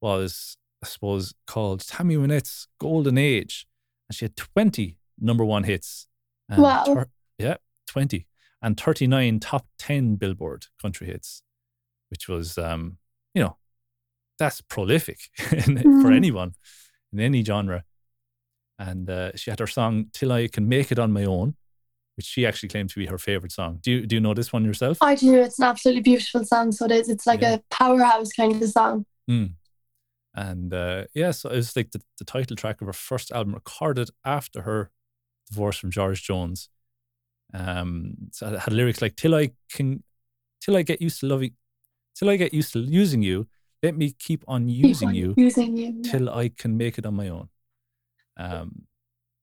was, 0.00 0.56
I 0.82 0.86
suppose, 0.86 1.34
called 1.46 1.86
Tammy 1.86 2.16
Wynette's 2.16 2.66
Golden 2.78 3.18
Age. 3.18 3.66
And 4.08 4.16
she 4.16 4.24
had 4.24 4.36
20 4.36 4.96
number 5.18 5.44
one 5.44 5.64
hits. 5.64 6.06
Wow. 6.48 7.04
yeah, 7.38 7.56
20. 7.88 8.26
And 8.62 8.78
39 8.78 9.40
top 9.40 9.66
10 9.78 10.16
Billboard 10.16 10.66
country 10.80 11.06
hits, 11.06 11.42
which 12.10 12.28
was, 12.28 12.58
um, 12.58 12.98
you 13.34 13.42
know, 13.42 13.56
that's 14.38 14.60
prolific 14.60 15.18
for 15.36 15.46
Mhm. 15.56 16.14
anyone 16.16 16.54
in 17.12 17.20
any 17.20 17.42
genre. 17.44 17.84
And 18.78 19.08
uh, 19.10 19.32
she 19.36 19.50
had 19.50 19.58
her 19.60 19.66
song 19.66 20.06
"Till 20.12 20.32
I 20.32 20.48
Can 20.48 20.68
Make 20.68 20.90
It 20.92 20.98
on 20.98 21.12
My 21.12 21.24
Own," 21.24 21.54
which 22.16 22.26
she 22.26 22.46
actually 22.46 22.70
claimed 22.70 22.90
to 22.90 22.98
be 22.98 23.06
her 23.06 23.18
favorite 23.18 23.52
song. 23.52 23.78
Do 23.82 23.90
you 23.92 24.06
do 24.06 24.16
you 24.16 24.20
know 24.20 24.34
this 24.34 24.52
one 24.52 24.64
yourself? 24.64 24.98
I 25.02 25.14
do. 25.14 25.34
It's 25.34 25.58
an 25.58 25.64
absolutely 25.66 26.02
beautiful 26.02 26.44
song. 26.44 26.72
So 26.72 26.86
it 26.86 26.92
is. 26.92 27.08
It's 27.10 27.26
like 27.26 27.42
Yeah. 27.42 27.54
a 27.56 27.60
powerhouse 27.70 28.32
kind 28.32 28.62
of 28.62 28.68
song. 28.70 29.04
Mm. 29.30 29.54
And 30.34 30.72
uh, 30.72 31.04
yeah, 31.14 31.32
so 31.32 31.50
it 31.50 31.56
was 31.56 31.74
like 31.76 31.90
the, 31.90 32.00
the 32.18 32.24
title 32.24 32.56
track 32.56 32.80
of 32.80 32.86
her 32.86 32.92
first 32.92 33.30
album, 33.32 33.54
recorded 33.54 34.10
after 34.24 34.62
her 34.62 34.90
divorce 35.50 35.76
from 35.76 35.90
George 35.90 36.22
Jones. 36.22 36.68
Um, 37.52 38.14
so 38.32 38.48
it 38.54 38.60
had 38.60 38.72
lyrics 38.72 39.02
like 39.02 39.16
"Till 39.16 39.34
I 39.34 39.50
can, 39.72 40.02
till 40.60 40.76
I 40.76 40.82
get 40.82 41.00
used 41.02 41.20
to 41.20 41.26
loving, 41.26 41.52
till 42.14 42.30
I 42.30 42.36
get 42.36 42.54
used 42.54 42.72
to 42.74 42.80
using 42.80 43.22
you, 43.22 43.46
let 43.82 43.96
me 43.96 44.12
keep 44.18 44.44
on 44.46 44.66
Keep 44.68 44.84
using 44.84 45.08
on 45.08 45.14
you 45.14 45.34
Using 45.36 45.76
you. 45.76 45.94
yeah. 46.02 46.10
till 46.10 46.28
I 46.30 46.48
can 46.50 46.76
make 46.76 46.98
it 46.98 47.06
on 47.06 47.14
my 47.14 47.28
own." 47.28 47.48
Um, 48.36 48.82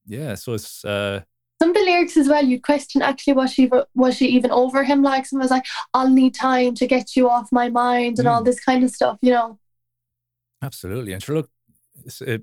yeah, 0.06 0.34
so 0.34 0.54
it's 0.54 0.84
uh, 0.84 1.20
Some 1.60 1.70
of 1.70 1.74
the 1.76 1.82
lyrics 1.82 2.16
as 2.16 2.28
well, 2.28 2.44
you'd 2.44 2.62
question 2.62 3.02
actually 3.02 3.34
was 3.34 3.52
she 3.52 3.70
was 3.94 4.16
she 4.16 4.26
even 4.28 4.50
over 4.50 4.84
him? 4.84 5.02
Like 5.02 5.26
someone 5.26 5.44
was 5.44 5.50
like, 5.50 5.66
"I'll 5.92 6.08
need 6.10 6.34
time 6.34 6.74
to 6.76 6.86
get 6.86 7.14
you 7.14 7.28
off 7.28 7.52
my 7.52 7.68
mind" 7.68 8.18
and 8.18 8.26
all 8.28 8.40
Mm. 8.42 8.46
this 8.46 8.60
kind 8.60 8.82
of 8.84 8.90
stuff. 8.90 9.18
You 9.20 9.32
know. 9.32 9.58
Absolutely. 10.62 11.12
And 11.12 11.22
sure, 11.22 11.36
look, 11.36 11.50
it's, 12.04 12.20
it, 12.20 12.42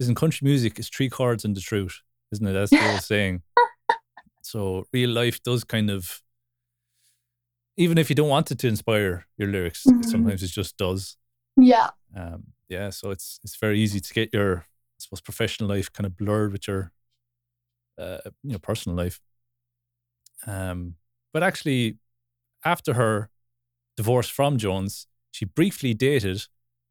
isn't 0.00 0.14
country 0.16 0.44
music 0.44 0.78
is 0.78 0.88
three 0.88 1.08
chords 1.08 1.44
and 1.44 1.54
the 1.56 1.60
truth, 1.60 2.00
isn't 2.32 2.46
it? 2.46 2.52
That's 2.52 2.70
the 2.70 2.90
old 2.90 3.00
saying. 3.12 3.42
So 4.52 4.84
real 4.92 5.08
life 5.08 5.42
does 5.42 5.64
kind 5.64 5.88
of, 5.88 6.20
even 7.78 7.96
if 7.96 8.10
you 8.10 8.14
don't 8.14 8.28
want 8.28 8.50
it 8.50 8.58
to 8.58 8.68
inspire 8.68 9.26
your 9.38 9.48
lyrics, 9.48 9.84
Mhm. 9.86 10.04
sometimes 10.04 10.42
it 10.42 10.48
just 10.48 10.76
does. 10.76 11.16
Yeah. 11.56 11.88
Um, 12.14 12.52
yeah. 12.68 12.90
So 12.90 13.10
it's 13.10 13.40
it's 13.44 13.56
very 13.56 13.80
easy 13.80 13.98
to 14.00 14.12
get 14.12 14.28
your, 14.34 14.58
I 14.58 14.98
suppose, 14.98 15.22
professional 15.22 15.70
life 15.70 15.90
kind 15.90 16.04
of 16.06 16.18
blurred 16.18 16.52
with 16.52 16.68
your, 16.68 16.92
uh, 17.96 18.18
you 18.42 18.52
know, 18.52 18.58
personal 18.58 18.94
life. 18.94 19.22
Um, 20.46 20.96
but 21.32 21.42
actually, 21.42 21.96
after 22.62 22.92
her 22.94 23.30
divorce 23.96 24.28
from 24.28 24.58
Jones, 24.58 25.06
she 25.30 25.46
briefly 25.46 25.94
dated 25.94 26.46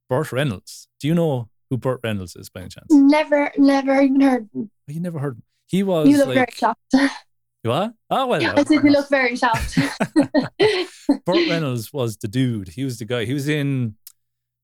Burt 0.10 0.32
Reynolds. 0.32 0.88
Do 1.00 1.08
you 1.08 1.14
know 1.14 1.50
who 1.70 1.78
Burt 1.78 2.00
Reynolds 2.04 2.36
is 2.36 2.50
by 2.50 2.62
any 2.62 2.70
chance? 2.70 2.88
Never, 2.92 3.52
never 3.56 4.02
even 4.02 4.22
heard. 4.22 4.50
Him. 4.52 4.72
You 4.88 5.00
never 5.00 5.20
heard. 5.20 5.36
Him. 5.38 5.44
He 5.68 5.84
was 5.84 6.10
You 6.10 6.18
look 6.18 6.28
very 6.30 6.40
like 6.40 6.56
shocked. 6.56 6.94
what? 7.64 7.94
Oh 8.10 8.28
well. 8.28 8.60
I 8.60 8.64
said 8.64 8.84
you 8.84 8.90
look 8.90 9.10
very 9.10 9.36
shocked. 9.36 9.78
Burt 11.26 11.50
Reynolds 11.50 11.94
was 11.94 12.18
the 12.18 12.28
dude. 12.28 12.70
He 12.70 12.84
was 12.84 13.00
the 13.00 13.06
guy. 13.06 13.26
He 13.26 13.34
was 13.34 13.48
in 13.48 13.96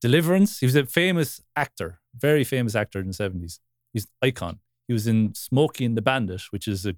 Deliverance. 0.02 0.60
He 0.60 0.66
was 0.66 0.76
a 0.76 0.86
famous 0.86 1.42
actor, 1.56 2.00
very 2.16 2.44
famous 2.44 2.76
actor 2.76 3.00
in 3.00 3.08
the 3.08 3.14
seventies. 3.14 3.60
He's 3.94 4.06
an 4.06 4.28
icon. 4.28 4.60
He 4.88 4.94
was 4.94 5.08
in 5.08 5.34
Smokey 5.36 5.86
and 5.86 5.98
the 5.98 6.02
Bandit, 6.02 6.42
which 6.52 6.68
is 6.68 6.86
a. 6.86 6.96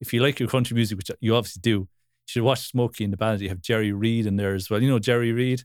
If 0.00 0.12
you 0.12 0.20
like 0.20 0.40
your 0.40 0.48
country 0.48 0.74
music, 0.74 0.98
which 0.98 1.10
you 1.20 1.34
obviously 1.36 1.60
do, 1.60 1.70
you 1.70 1.88
should 2.26 2.42
watch 2.42 2.68
Smokey 2.68 3.04
and 3.04 3.12
the 3.12 3.16
Bandit. 3.16 3.42
You 3.42 3.48
have 3.50 3.60
Jerry 3.60 3.92
Reed 3.92 4.26
in 4.26 4.36
there 4.36 4.54
as 4.54 4.68
well. 4.68 4.82
You 4.82 4.88
know 4.88 4.98
Jerry 4.98 5.32
Reed 5.32 5.62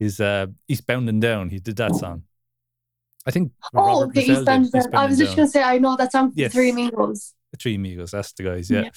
is 0.00 0.20
uh, 0.20 0.46
Eastbound 0.68 1.08
and 1.08 1.20
Down. 1.20 1.50
He 1.50 1.58
did 1.58 1.76
that 1.76 1.94
song. 1.94 2.22
I 3.26 3.30
think. 3.32 3.52
oh, 3.74 4.02
Robert 4.02 4.10
okay. 4.10 4.22
Mizzell 4.22 4.26
did 4.26 4.38
Eastbound. 4.38 4.70
and 4.72 4.92
Down. 4.92 4.94
I 4.94 5.06
was 5.06 5.18
just 5.18 5.36
going 5.36 5.48
to 5.48 5.52
say 5.52 5.62
I 5.62 5.78
know 5.78 5.96
that 5.96 6.12
song 6.12 6.30
from 6.30 6.38
Yes. 6.38 6.52
Three 6.52 6.70
Amigos. 6.70 7.34
The 7.58 7.62
Three 7.62 7.74
Amigos, 7.74 8.10
that's 8.10 8.32
the 8.32 8.44
guys, 8.44 8.70
yeah. 8.70 8.90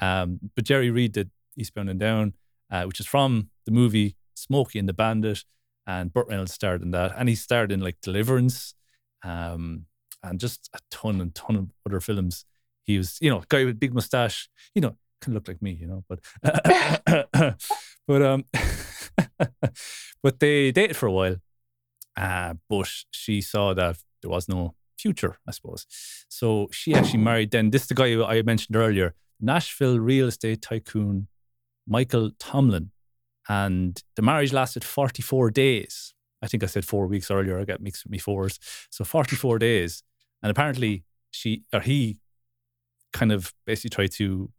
Um, 0.00 0.40
but 0.54 0.64
Jerry 0.64 0.90
Reed 0.90 1.12
did 1.12 1.30
Eastbound 1.56 1.90
and 1.90 2.00
Down, 2.00 2.34
uh, 2.70 2.84
which 2.84 3.00
is 3.00 3.06
from 3.06 3.50
the 3.66 3.72
movie 3.72 4.16
Smokey 4.34 4.78
and 4.78 4.88
the 4.88 4.92
Bandit, 4.92 5.44
and 5.86 6.12
Burt 6.12 6.28
Reynolds 6.28 6.52
starred 6.52 6.82
in 6.82 6.90
that, 6.92 7.12
and 7.16 7.28
he 7.28 7.34
starred 7.34 7.70
in 7.70 7.80
like 7.80 8.00
Deliverance, 8.00 8.74
um, 9.22 9.86
and 10.22 10.40
just 10.40 10.68
a 10.74 10.78
ton 10.90 11.20
and 11.20 11.34
ton 11.34 11.56
of 11.56 11.70
other 11.86 12.00
films. 12.00 12.44
He 12.84 12.98
was, 12.98 13.18
you 13.20 13.30
know, 13.30 13.38
a 13.38 13.44
guy 13.48 13.64
with 13.64 13.80
big 13.80 13.94
mustache, 13.94 14.48
you 14.74 14.82
know, 14.82 14.96
kind 15.20 15.34
of 15.36 15.42
look 15.42 15.48
like 15.48 15.62
me, 15.62 15.72
you 15.72 15.86
know, 15.86 16.04
but 16.08 16.20
but 18.06 18.22
um, 18.22 18.44
but 20.22 20.40
they 20.40 20.72
dated 20.72 20.96
for 20.96 21.06
a 21.06 21.12
while, 21.12 21.36
uh, 22.16 22.54
but 22.68 22.88
she 23.10 23.40
saw 23.40 23.74
that 23.74 23.96
there 24.22 24.30
was 24.30 24.48
no 24.48 24.74
future, 25.04 25.34
I 25.48 25.52
suppose. 25.52 25.82
So 26.28 26.68
she 26.78 26.94
actually 26.94 27.22
married 27.30 27.50
then. 27.50 27.70
This 27.70 27.82
is 27.82 27.88
the 27.88 27.94
guy 28.02 28.10
I 28.34 28.42
mentioned 28.42 28.76
earlier, 28.84 29.08
Nashville 29.40 29.98
real 29.98 30.28
estate 30.28 30.62
tycoon 30.62 31.28
Michael 31.86 32.30
Tomlin. 32.38 32.90
And 33.48 34.02
the 34.16 34.22
marriage 34.22 34.52
lasted 34.52 34.82
44 34.84 35.50
days. 35.50 36.14
I 36.42 36.46
think 36.46 36.62
I 36.62 36.66
said 36.66 36.84
four 36.84 37.06
weeks 37.06 37.30
earlier. 37.30 37.58
I 37.60 37.64
got 37.64 37.80
mixed 37.80 38.04
with 38.04 38.12
me 38.12 38.18
fours. 38.18 38.58
So 38.90 39.04
44 39.04 39.58
days. 39.58 40.02
And 40.42 40.50
apparently 40.50 41.04
she 41.30 41.64
or 41.72 41.80
he 41.80 42.16
kind 43.12 43.32
of 43.32 43.52
basically 43.66 43.90
tried 43.90 44.12
to, 44.12 44.50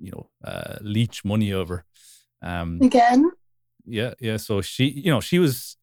you 0.00 0.10
know, 0.12 0.30
uh, 0.44 0.76
leech 0.82 1.24
money 1.24 1.52
over. 1.52 1.84
Um, 2.42 2.78
Again. 2.82 3.30
yeah, 3.86 4.12
yeah. 4.20 4.38
So 4.38 4.60
she, 4.62 4.84
you 5.04 5.10
know, 5.10 5.20
she 5.20 5.38
was. 5.38 5.76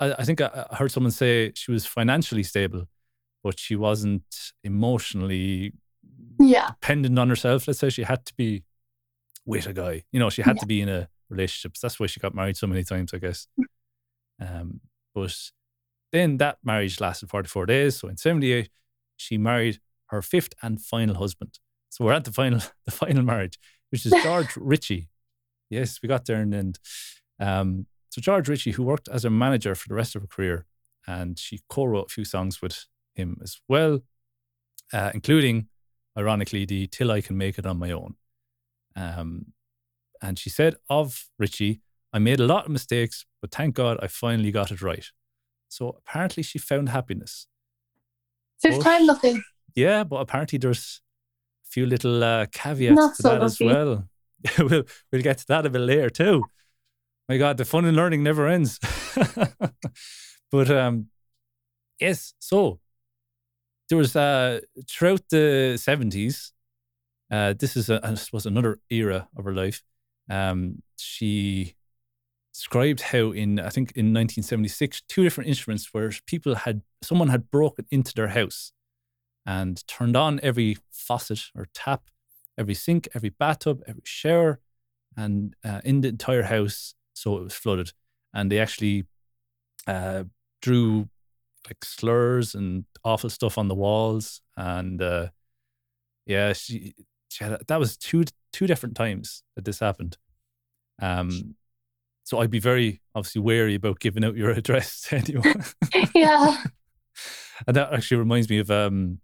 I, 0.00 0.06
I 0.20 0.24
think 0.24 0.40
I, 0.40 0.66
I 0.70 0.76
heard 0.76 0.92
someone 0.92 1.12
say 1.12 1.52
she 1.54 1.72
was 1.72 1.86
financially 1.86 2.42
stable, 2.42 2.84
but 3.42 3.58
she 3.58 3.76
wasn't 3.76 4.52
emotionally 4.62 5.72
Yeah. 6.38 6.68
dependent 6.80 7.18
on 7.18 7.28
herself. 7.28 7.66
Let's 7.66 7.80
say 7.80 7.90
she 7.90 8.02
had 8.04 8.24
to 8.26 8.34
be 8.34 8.64
with 9.44 9.66
a 9.66 9.72
guy. 9.72 10.04
You 10.12 10.20
know, 10.20 10.30
she 10.30 10.42
had 10.42 10.56
Yeah. 10.56 10.60
to 10.60 10.66
be 10.66 10.80
in 10.80 10.88
a 10.88 11.08
relationship. 11.28 11.76
So 11.76 11.86
that's 11.86 11.98
why 11.98 12.06
she 12.06 12.20
got 12.20 12.34
married 12.34 12.56
so 12.56 12.66
many 12.66 12.84
times, 12.84 13.12
I 13.14 13.18
guess. 13.18 13.46
Um, 14.40 14.80
but 15.14 15.36
then 16.12 16.38
that 16.38 16.58
marriage 16.62 17.00
lasted 17.00 17.30
44 17.30 17.66
days. 17.66 17.96
So 17.98 18.08
in 18.08 18.16
78, 18.16 18.70
she 19.16 19.38
married 19.38 19.80
her 20.06 20.22
fifth 20.22 20.52
and 20.62 20.80
final 20.80 21.16
husband. 21.16 21.58
So 21.88 22.04
we're 22.04 22.12
at 22.12 22.24
the 22.24 22.32
final, 22.32 22.60
the 22.86 22.90
final 22.92 23.22
marriage, 23.22 23.58
which 23.90 24.06
is 24.06 24.12
George 24.22 24.56
Richey. 24.56 25.08
Yes, 25.70 26.00
we 26.02 26.08
got 26.08 26.26
there 26.26 26.40
and. 26.40 26.78
Um, 27.40 27.86
so 28.10 28.20
George 28.20 28.46
Richey, 28.48 28.72
who 28.72 28.82
worked 28.82 29.08
as 29.08 29.24
a 29.24 29.30
manager 29.30 29.74
for 29.74 29.88
the 29.88 29.94
rest 29.94 30.14
of 30.14 30.20
her 30.22 30.28
career, 30.28 30.66
and 31.06 31.38
she 31.38 31.60
co-wrote 31.70 32.06
a 32.10 32.14
few 32.14 32.24
songs 32.26 32.60
with 32.60 32.84
him 33.14 33.38
as 33.42 33.60
well. 33.68 34.00
uh, 34.92 35.10
including, 35.14 35.68
ironically, 36.18 36.66
the 36.66 36.86
Till 36.86 37.10
I 37.10 37.22
Can 37.22 37.38
Make 37.38 37.58
It 37.58 37.64
on 37.66 37.78
My 37.78 37.90
Own. 37.90 38.14
Um, 38.94 39.46
and 40.20 40.38
she 40.38 40.50
said 40.50 40.74
of 40.90 41.28
Richey, 41.38 41.80
I 42.12 42.18
made 42.18 42.40
a 42.40 42.46
lot 42.46 42.66
of 42.66 42.70
mistakes, 42.70 43.24
but 43.40 43.50
thank 43.50 43.74
God 43.74 43.98
I 44.02 44.06
finally 44.08 44.50
got 44.50 44.70
it 44.70 44.82
right. 44.82 45.06
So 45.68 45.96
apparently 46.06 46.42
she 46.42 46.58
found 46.58 46.90
happiness. 46.90 47.46
Fifth 48.60 48.78
But- 48.78 48.84
time 48.84 49.06
lucky. 49.06 49.40
Yeah, 49.74 50.04
but 50.04 50.16
apparently 50.16 50.58
there's 50.58 51.00
a 51.64 51.68
few 51.70 51.86
little 51.86 52.22
uh, 52.22 52.44
caveats 52.52 52.94
Not 52.94 53.16
to 53.16 53.22
so 53.22 53.28
that 53.30 53.42
as 53.42 53.58
well. 53.58 54.06
we'll, 54.58 54.82
we'll 55.10 55.22
get 55.22 55.38
to 55.38 55.46
that 55.48 55.64
a 55.64 55.70
bit 55.70 55.80
later 55.80 56.10
too. 56.10 56.44
My 57.30 57.38
God, 57.38 57.56
the 57.56 57.64
fun 57.64 57.86
and 57.86 57.96
learning 57.96 58.22
never 58.22 58.46
ends. 58.46 58.78
but 60.50 60.70
um, 60.70 61.06
yes, 61.98 62.34
so 62.38 62.78
there 63.92 63.98
was 63.98 64.16
uh, 64.16 64.58
throughout 64.88 65.20
the 65.28 65.74
70s, 65.76 66.52
uh, 67.30 67.52
this 67.58 67.76
is, 67.76 67.90
a, 67.90 68.00
I 68.02 68.14
suppose, 68.14 68.46
another 68.46 68.78
era 68.88 69.28
of 69.36 69.44
her 69.44 69.52
life. 69.52 69.82
Um, 70.30 70.82
she 70.96 71.74
described 72.54 73.02
how 73.02 73.32
in, 73.32 73.60
I 73.60 73.68
think 73.68 73.92
in 73.92 74.14
1976, 74.14 75.02
two 75.08 75.22
different 75.22 75.48
instruments 75.48 75.90
where 75.92 76.10
people 76.24 76.54
had, 76.54 76.80
someone 77.02 77.28
had 77.28 77.50
broken 77.50 77.84
into 77.90 78.14
their 78.14 78.28
house 78.28 78.72
and 79.44 79.86
turned 79.86 80.16
on 80.16 80.40
every 80.42 80.78
faucet 80.90 81.50
or 81.54 81.68
tap, 81.74 82.04
every 82.56 82.74
sink, 82.74 83.08
every 83.14 83.28
bathtub, 83.28 83.82
every 83.86 84.04
shower, 84.06 84.60
and 85.18 85.54
uh, 85.62 85.82
in 85.84 86.00
the 86.00 86.08
entire 86.08 86.44
house, 86.44 86.94
so 87.12 87.36
it 87.36 87.44
was 87.44 87.54
flooded. 87.54 87.92
And 88.32 88.50
they 88.50 88.58
actually 88.58 89.04
uh, 89.86 90.24
drew 90.62 91.10
like 91.66 91.84
slurs 91.84 92.54
and 92.54 92.84
awful 93.04 93.30
stuff 93.30 93.58
on 93.58 93.68
the 93.68 93.74
walls, 93.74 94.40
and 94.56 95.00
uh, 95.00 95.28
yeah, 96.26 96.52
she, 96.52 96.94
she 97.28 97.44
had, 97.44 97.58
that 97.66 97.80
was 97.80 97.96
two 97.96 98.24
two 98.52 98.66
different 98.66 98.94
times 98.94 99.42
that 99.56 99.64
this 99.64 99.80
happened. 99.80 100.18
Um, 101.00 101.56
so 102.24 102.38
I'd 102.38 102.50
be 102.50 102.60
very 102.60 103.00
obviously 103.14 103.42
wary 103.42 103.74
about 103.74 104.00
giving 104.00 104.24
out 104.24 104.36
your 104.36 104.50
address 104.60 105.02
to 105.02 105.16
anyone. 105.16 105.64
yeah. 106.14 106.62
And 107.66 107.76
that 107.76 107.92
actually 107.92 108.16
reminds 108.16 108.48
me 108.48 108.58
of 108.58 108.70
um, 108.70 109.20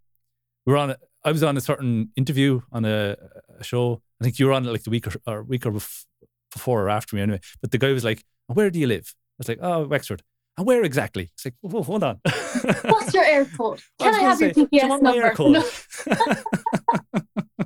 we 0.64 0.72
were 0.72 0.76
on. 0.76 0.90
A, 0.90 0.96
I 1.24 1.32
was 1.32 1.42
on 1.42 1.56
a 1.56 1.60
certain 1.60 2.12
interview 2.14 2.60
on 2.70 2.84
a, 2.84 3.16
a 3.58 3.64
show. 3.64 4.02
I 4.20 4.24
think 4.24 4.38
you 4.38 4.46
were 4.46 4.52
on 4.52 4.64
it 4.64 4.70
like 4.70 4.84
the 4.84 4.90
week 4.90 5.08
or, 5.08 5.12
or 5.26 5.42
week 5.42 5.66
or 5.66 5.72
before 6.52 6.84
or 6.84 6.88
after 6.88 7.16
me 7.16 7.22
anyway. 7.22 7.40
But 7.60 7.72
the 7.72 7.78
guy 7.78 7.90
was 7.90 8.04
like, 8.04 8.22
"Where 8.46 8.70
do 8.70 8.78
you 8.78 8.86
live?" 8.86 9.12
I 9.16 9.34
was 9.38 9.48
like, 9.48 9.58
"Oh, 9.60 9.86
Wexford." 9.88 10.22
And 10.58 10.66
where 10.66 10.82
exactly? 10.82 11.30
It's 11.34 11.44
like, 11.44 11.54
whoa, 11.60 11.84
hold 11.84 12.02
on. 12.02 12.20
What's 12.24 13.14
your 13.14 13.22
Eircode? 13.22 13.80
I 14.00 14.02
Can 14.02 14.12
was 14.12 14.18
I 14.18 14.22
have 14.22 14.40
your 14.40 14.48
say, 14.48 14.52
do 14.52 14.68
you 14.72 14.80
PPS 14.80 14.88
want 14.88 15.02
number? 15.04 15.62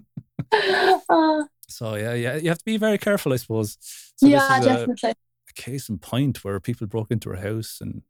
Uh, 1.08 1.44
so 1.66 1.94
yeah, 1.94 2.12
yeah, 2.12 2.36
you 2.36 2.50
have 2.50 2.58
to 2.58 2.64
be 2.66 2.76
very 2.76 2.98
careful, 2.98 3.32
I 3.32 3.36
suppose. 3.36 3.78
So 4.16 4.26
yeah, 4.26 4.58
is 4.58 4.66
a, 4.66 4.68
definitely. 4.68 5.10
a 5.10 5.52
case 5.54 5.88
in 5.88 5.96
point 5.96 6.44
where 6.44 6.60
people 6.60 6.86
broke 6.86 7.10
into 7.10 7.30
her 7.30 7.36
house 7.36 7.78
and 7.80 8.02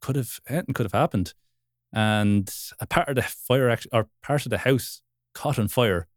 could 0.00 0.16
have 0.16 0.40
anything 0.48 0.74
could 0.74 0.86
have 0.86 0.92
happened, 0.92 1.32
and 1.92 2.52
a 2.80 2.86
part 2.86 3.08
of 3.08 3.14
the 3.14 3.22
fire 3.22 3.78
or 3.92 4.08
part 4.20 4.44
of 4.44 4.50
the 4.50 4.58
house 4.58 5.00
caught 5.32 5.60
on 5.60 5.68
fire, 5.68 6.08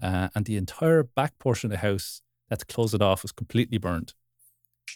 uh, 0.00 0.28
and 0.36 0.44
the 0.44 0.56
entire 0.56 1.02
back 1.02 1.36
portion 1.40 1.66
of 1.66 1.72
the 1.72 1.84
house 1.86 2.22
that 2.48 2.60
to 2.60 2.66
close 2.66 2.94
it 2.94 3.02
off 3.02 3.22
was 3.22 3.32
completely 3.32 3.78
burned. 3.78 4.14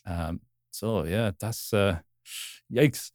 Um, 0.06 0.42
so 0.70 1.04
yeah, 1.04 1.32
that's 1.40 1.74
uh, 1.74 1.98
yikes. 2.72 3.10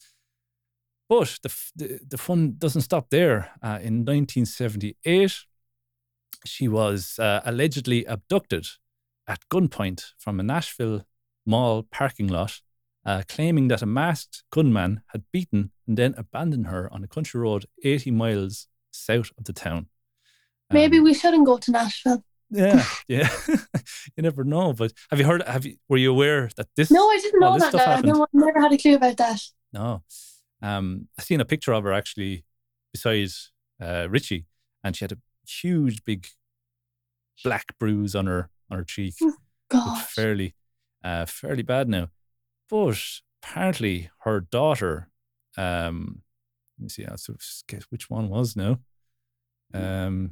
But 1.07 1.37
the, 1.43 1.53
the 1.75 1.99
the 2.07 2.17
fun 2.17 2.55
doesn't 2.57 2.81
stop 2.81 3.09
there. 3.09 3.51
Uh, 3.61 3.79
in 3.81 4.05
1978, 4.05 5.45
she 6.45 6.67
was 6.67 7.19
uh, 7.19 7.41
allegedly 7.45 8.05
abducted 8.05 8.65
at 9.27 9.47
gunpoint 9.51 10.13
from 10.17 10.39
a 10.39 10.43
Nashville 10.43 11.05
mall 11.45 11.83
parking 11.83 12.27
lot, 12.27 12.61
uh, 13.05 13.23
claiming 13.27 13.67
that 13.67 13.81
a 13.81 13.85
masked 13.85 14.43
gunman 14.51 15.01
had 15.07 15.23
beaten 15.31 15.71
and 15.87 15.97
then 15.97 16.15
abandoned 16.17 16.67
her 16.67 16.91
on 16.91 17.03
a 17.03 17.07
country 17.07 17.39
road 17.39 17.65
80 17.83 18.11
miles 18.11 18.67
south 18.91 19.31
of 19.37 19.45
the 19.45 19.53
town. 19.53 19.87
Maybe 20.71 20.97
Um, 20.97 21.03
we 21.03 21.13
shouldn't 21.13 21.45
go 21.45 21.57
to 21.57 21.71
Nashville. 21.71 22.23
Yeah, 22.49 22.85
yeah. 23.07 23.29
you 23.47 24.23
never 24.23 24.43
know. 24.43 24.73
But 24.73 24.93
have 25.09 25.19
you 25.19 25.25
heard? 25.25 25.43
Have 25.43 25.65
you? 25.65 25.77
Were 25.89 25.97
you 25.97 26.11
aware 26.11 26.49
that 26.57 26.67
this? 26.75 26.91
No, 26.91 27.07
I 27.09 27.19
didn't 27.21 27.39
know 27.39 27.57
that. 27.57 28.05
No, 28.05 28.23
I 28.23 28.27
never 28.33 28.61
had 28.61 28.73
a 28.73 28.77
clue 28.77 28.95
about 28.95 29.17
that. 29.17 29.41
No. 29.73 30.03
Um, 30.61 31.07
I 31.19 31.21
seen 31.21 31.41
a 31.41 31.45
picture 31.45 31.73
of 31.73 31.83
her 31.83 31.93
actually 31.93 32.45
beside 32.91 33.29
uh, 33.81 34.07
Richey, 34.09 34.45
and 34.83 34.95
she 34.95 35.03
had 35.03 35.11
a 35.11 35.17
huge, 35.47 36.03
big 36.03 36.27
black 37.43 37.77
bruise 37.79 38.15
on 38.15 38.27
her 38.27 38.49
on 38.71 38.77
her 38.77 38.83
cheek. 38.83 39.15
Looked 39.21 39.39
God. 39.69 40.01
fairly, 40.03 40.55
uh, 41.03 41.25
fairly 41.25 41.63
bad 41.63 41.89
now. 41.89 42.09
But 42.69 42.99
apparently, 43.43 44.09
her 44.19 44.39
daughter. 44.39 45.09
Um, 45.57 46.21
let 46.79 46.83
me 46.83 46.89
see. 46.89 47.05
I'll 47.05 47.17
sort 47.17 47.37
of 47.37 47.45
guess 47.67 47.83
which 47.89 48.09
one 48.09 48.29
was 48.29 48.55
now. 48.55 48.79
Um, 49.73 50.31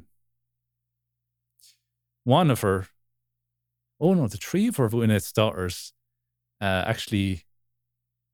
one 2.24 2.50
of 2.50 2.60
her. 2.62 2.86
Oh 4.00 4.14
no, 4.14 4.26
the 4.26 4.36
three 4.36 4.66
of 4.68 4.76
her 4.76 4.88
Wynette's 4.88 5.32
daughters 5.32 5.92
uh, 6.60 6.84
actually 6.86 7.44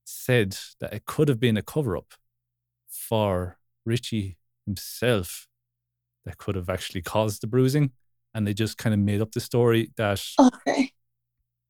said 0.04 0.56
that 0.80 0.92
it 0.92 1.04
could 1.06 1.28
have 1.28 1.38
been 1.38 1.56
a 1.56 1.62
cover 1.62 1.96
up 1.96 2.14
for 2.88 3.58
Richey 3.84 4.36
himself 4.66 5.46
that 6.24 6.38
could 6.38 6.54
have 6.54 6.68
actually 6.68 7.02
caused 7.02 7.42
the 7.42 7.46
bruising. 7.46 7.92
And 8.34 8.46
they 8.46 8.54
just 8.54 8.78
kind 8.78 8.94
of 8.94 9.00
made 9.00 9.20
up 9.20 9.32
the 9.32 9.40
story 9.40 9.90
that 9.96 10.22
Okay. 10.38 10.92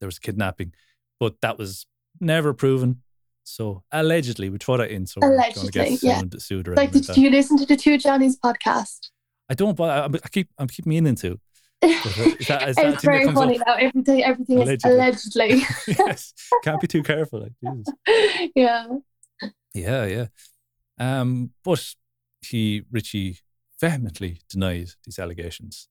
there 0.00 0.06
was 0.06 0.18
kidnapping, 0.18 0.74
but 1.18 1.40
that 1.40 1.56
was 1.58 1.86
never 2.20 2.52
proven. 2.52 3.02
So 3.44 3.82
allegedly, 3.90 4.50
we 4.50 4.58
throw 4.58 4.76
that 4.76 4.90
in. 4.90 5.06
So 5.06 5.20
we're 5.22 5.30
going 5.30 5.52
to 5.52 5.60
Allegedly, 5.60 5.90
get 5.90 6.02
yeah. 6.02 6.18
sued, 6.20 6.42
sued 6.42 6.68
or 6.68 6.74
Like, 6.76 6.92
did 6.92 7.08
like 7.08 7.16
you 7.16 7.30
listen 7.30 7.56
to 7.58 7.64
the 7.66 7.76
Two 7.76 7.96
Johnnies 7.96 8.38
podcast? 8.38 9.10
I 9.48 9.54
don't, 9.54 9.74
but 9.74 10.14
I, 10.14 10.18
I 10.22 10.28
keep, 10.28 10.50
I'm 10.58 10.68
keep 10.68 10.84
meaning 10.86 11.14
to. 11.16 11.40
Is 11.82 12.46
that, 12.46 12.68
is 12.68 12.76
it's 12.78 13.04
very 13.04 13.30
funny 13.32 13.58
up? 13.60 13.66
now. 13.66 13.74
Everything, 13.74 14.22
everything 14.22 14.60
Allegedly. 14.60 14.90
is 14.90 15.34
allegedly. 15.36 15.62
yes, 16.06 16.34
can't 16.62 16.80
be 16.80 16.86
too 16.86 17.02
careful. 17.02 17.40
Like 17.40 17.52
Jesus. 17.62 18.50
yeah. 18.54 18.86
Yeah, 19.74 20.04
yeah. 20.04 20.26
Um, 20.98 21.50
but 21.64 21.94
he 22.42 22.82
Richey 22.90 23.38
vehemently 23.80 24.40
denied 24.48 24.90
these 25.04 25.18
allegations. 25.18 25.88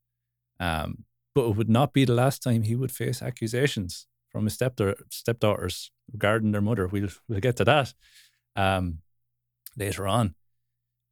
Um, 0.60 1.06
but 1.34 1.46
it 1.50 1.56
would 1.56 1.70
not 1.70 1.94
be 1.94 2.06
the 2.06 2.14
last 2.14 2.44
time 2.44 2.64
he 2.64 2.76
would 2.76 2.92
face 2.92 3.22
accusations 3.22 4.08
from 4.30 4.44
his 4.44 4.54
stepdaughter, 4.54 5.06
stepdaughters 5.10 5.92
regarding 6.12 6.52
their 6.52 6.62
mother. 6.62 6.88
We'll 6.88 7.10
we'll 7.28 7.40
get 7.40 7.58
to 7.58 7.66
that 7.66 7.94
um, 8.56 9.00
later 9.78 10.08
on. 10.08 10.36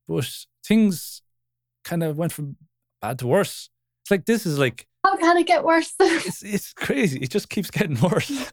But 0.07 0.29
things 0.63 1.21
kind 1.83 2.03
of 2.03 2.17
went 2.17 2.31
from 2.31 2.57
bad 3.01 3.19
to 3.19 3.27
worse. 3.27 3.69
It's 4.07 4.11
like 4.11 4.23
this 4.25 4.45
is 4.45 4.57
like 4.57 4.87
How 5.03 5.17
can 5.17 5.35
it 5.37 5.45
get 5.47 5.65
worse? 5.65 5.93
it's 5.99 6.41
it's 6.41 6.71
crazy. 6.71 7.19
It 7.19 7.29
just 7.29 7.49
keeps 7.49 7.69
getting 7.69 7.99
worse. 7.99 8.49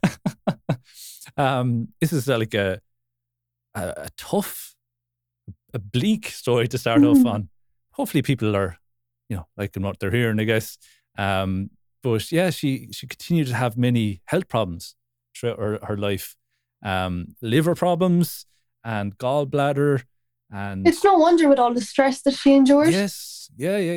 um, 1.37 1.87
this 2.01 2.11
is 2.11 2.29
uh, 2.29 2.37
like 2.37 2.53
a, 2.53 2.81
a 3.73 3.81
a 3.97 4.09
tough, 4.17 4.75
a 5.73 5.79
bleak 5.79 6.27
story 6.27 6.67
to 6.67 6.77
start 6.77 7.05
off 7.05 7.19
Mm. 7.19 7.31
on. 7.33 7.49
Hopefully, 7.91 8.21
people 8.21 8.53
are, 8.53 8.77
you 9.29 9.37
know, 9.37 9.47
liking 9.55 9.83
what 9.83 9.97
they're 9.99 10.11
hearing. 10.11 10.41
I 10.41 10.43
guess. 10.43 10.77
Um, 11.17 11.69
but 12.03 12.29
yeah, 12.33 12.49
she 12.49 12.89
she 12.91 13.07
continued 13.07 13.47
to 13.47 13.55
have 13.55 13.77
many 13.77 14.21
health 14.25 14.49
problems 14.49 14.95
throughout 15.37 15.59
her, 15.59 15.79
her 15.83 15.97
life, 15.97 16.35
um, 16.83 17.35
liver 17.41 17.75
problems 17.75 18.45
and 18.83 19.17
gallbladder, 19.17 20.03
and 20.51 20.85
it's 20.85 21.01
no 21.01 21.15
wonder 21.17 21.47
with 21.47 21.59
all 21.59 21.73
the 21.73 21.79
stress 21.79 22.21
that 22.23 22.33
she 22.33 22.55
endured. 22.55 22.91
Yes. 22.91 23.49
Yeah, 23.55 23.77
yeah, 23.77 23.93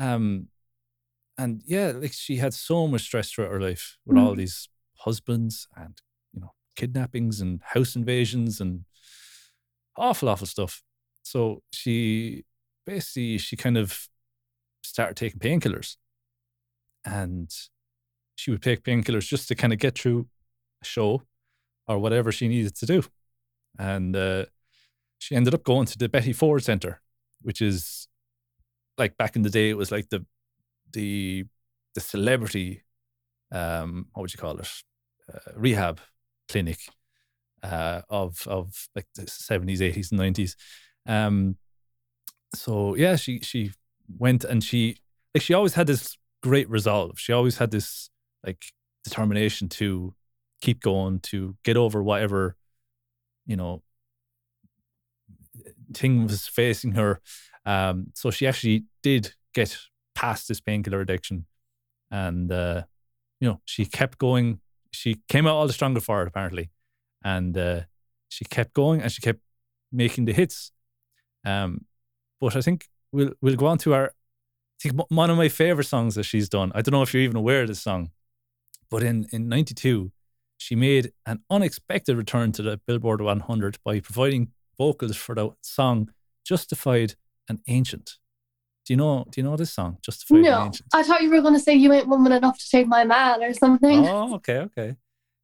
yeah. 0.00 0.14
Um, 0.14 0.48
and 1.38 1.62
yeah, 1.64 1.92
like 1.94 2.12
she 2.12 2.36
had 2.36 2.54
so 2.54 2.86
much 2.86 3.02
stress 3.02 3.30
throughout 3.30 3.50
her 3.52 3.60
life 3.60 3.98
with 4.06 4.18
all 4.18 4.34
Mm. 4.34 4.38
these 4.38 4.68
husbands 4.98 5.66
and 5.76 6.00
you 6.32 6.40
know 6.40 6.52
kidnappings 6.76 7.40
and 7.40 7.60
house 7.74 7.96
invasions 7.96 8.60
and 8.60 8.84
awful, 9.96 10.28
awful 10.28 10.46
stuff. 10.46 10.82
So 11.22 11.62
she 11.72 12.44
basically 12.86 13.38
she 13.38 13.56
kind 13.56 13.76
of 13.78 14.08
started 14.82 15.16
taking 15.16 15.38
painkillers, 15.40 15.96
and 17.04 17.50
she 18.34 18.50
would 18.50 18.62
take 18.62 18.82
painkillers 18.82 19.28
just 19.28 19.48
to 19.48 19.54
kind 19.54 19.72
of 19.72 19.78
get 19.78 19.98
through 19.98 20.26
a 20.82 20.84
show 20.84 21.22
or 21.88 21.98
whatever 21.98 22.32
she 22.32 22.48
needed 22.48 22.74
to 22.76 22.86
do, 22.86 23.02
and 23.78 24.14
uh, 24.16 24.44
she 25.18 25.34
ended 25.34 25.54
up 25.54 25.62
going 25.64 25.86
to 25.86 25.98
the 25.98 26.08
Betty 26.08 26.32
Ford 26.32 26.62
Center, 26.62 27.00
which 27.42 27.60
is 27.60 28.08
like 28.98 29.16
back 29.16 29.36
in 29.36 29.42
the 29.42 29.50
day, 29.50 29.70
it 29.70 29.76
was 29.76 29.90
like 29.90 30.08
the 30.10 30.24
the 30.92 31.44
the 31.94 32.00
celebrity 32.00 32.84
um 33.52 34.06
what 34.12 34.22
would 34.22 34.32
you 34.32 34.38
call 34.38 34.58
it 34.58 34.68
uh, 35.32 35.38
rehab 35.56 36.00
clinic 36.48 36.78
uh 37.62 38.02
of 38.08 38.46
of 38.46 38.88
like 38.94 39.06
the 39.14 39.22
70s 39.22 39.78
80s 39.78 40.10
and 40.10 40.20
90s 40.20 40.56
um 41.06 41.56
so 42.54 42.94
yeah 42.96 43.16
she 43.16 43.40
she 43.40 43.72
went 44.18 44.44
and 44.44 44.62
she 44.64 44.96
like 45.34 45.42
she 45.42 45.54
always 45.54 45.74
had 45.74 45.86
this 45.86 46.16
great 46.42 46.68
resolve. 46.68 47.18
She 47.18 47.32
always 47.32 47.58
had 47.58 47.70
this 47.70 48.10
like 48.44 48.64
determination 49.04 49.68
to 49.70 50.14
keep 50.60 50.80
going, 50.80 51.20
to 51.20 51.56
get 51.64 51.76
over 51.76 52.02
whatever, 52.02 52.56
you 53.46 53.56
know, 53.56 53.82
thing 55.94 56.24
was 56.24 56.46
facing 56.46 56.92
her. 56.92 57.20
Um, 57.64 58.08
so 58.14 58.30
she 58.30 58.46
actually 58.46 58.84
did 59.02 59.34
get 59.54 59.78
past 60.22 60.48
this 60.48 60.60
painkiller 60.60 61.00
addiction, 61.00 61.46
and 62.10 62.50
uh, 62.52 62.82
you 63.40 63.48
know 63.48 63.60
she 63.64 63.84
kept 63.84 64.18
going. 64.18 64.60
She 64.92 65.16
came 65.28 65.46
out 65.46 65.56
all 65.56 65.66
the 65.66 65.72
stronger 65.72 66.00
for 66.00 66.22
it 66.22 66.28
apparently, 66.28 66.70
and 67.24 67.56
uh, 67.58 67.80
she 68.28 68.44
kept 68.44 68.72
going 68.72 69.02
and 69.02 69.10
she 69.10 69.20
kept 69.20 69.40
making 69.90 70.26
the 70.26 70.32
hits. 70.32 70.72
Um, 71.44 71.86
but 72.40 72.56
I 72.56 72.60
think 72.60 72.88
we'll 73.10 73.32
we'll 73.42 73.56
go 73.56 73.66
on 73.66 73.78
to 73.78 73.94
our. 73.94 74.06
I 74.06 74.88
think 74.88 75.00
one 75.08 75.30
of 75.30 75.36
my 75.36 75.48
favorite 75.48 75.84
songs 75.84 76.14
that 76.14 76.24
she's 76.24 76.48
done. 76.48 76.72
I 76.74 76.82
don't 76.82 76.92
know 76.92 77.02
if 77.02 77.12
you're 77.12 77.22
even 77.22 77.36
aware 77.36 77.62
of 77.62 77.68
this 77.68 77.82
song, 77.82 78.10
but 78.90 79.02
in 79.02 79.26
in 79.32 79.48
'92, 79.48 80.12
she 80.56 80.74
made 80.76 81.12
an 81.26 81.42
unexpected 81.50 82.16
return 82.16 82.52
to 82.52 82.62
the 82.62 82.80
Billboard 82.86 83.20
100 83.20 83.78
by 83.84 84.00
providing 84.00 84.52
vocals 84.78 85.16
for 85.16 85.34
the 85.34 85.50
song 85.60 86.12
"Justified 86.44 87.14
and 87.48 87.60
Ancient." 87.66 88.18
Do 88.84 88.92
you 88.92 88.96
know? 88.96 89.24
Do 89.30 89.40
you 89.40 89.44
know 89.44 89.56
this 89.56 89.72
song, 89.72 89.98
"Justified 90.02 90.42
no, 90.42 90.56
and 90.58 90.66
Ancient"? 90.66 90.88
I 90.92 91.02
thought 91.02 91.22
you 91.22 91.30
were 91.30 91.40
going 91.40 91.54
to 91.54 91.60
say 91.60 91.74
"You 91.74 91.92
Ain't 91.92 92.08
Woman 92.08 92.32
Enough 92.32 92.58
to 92.58 92.68
Take 92.68 92.86
My 92.88 93.04
Man" 93.04 93.42
or 93.42 93.52
something. 93.54 94.06
Oh, 94.06 94.34
okay, 94.36 94.58
okay. 94.58 94.96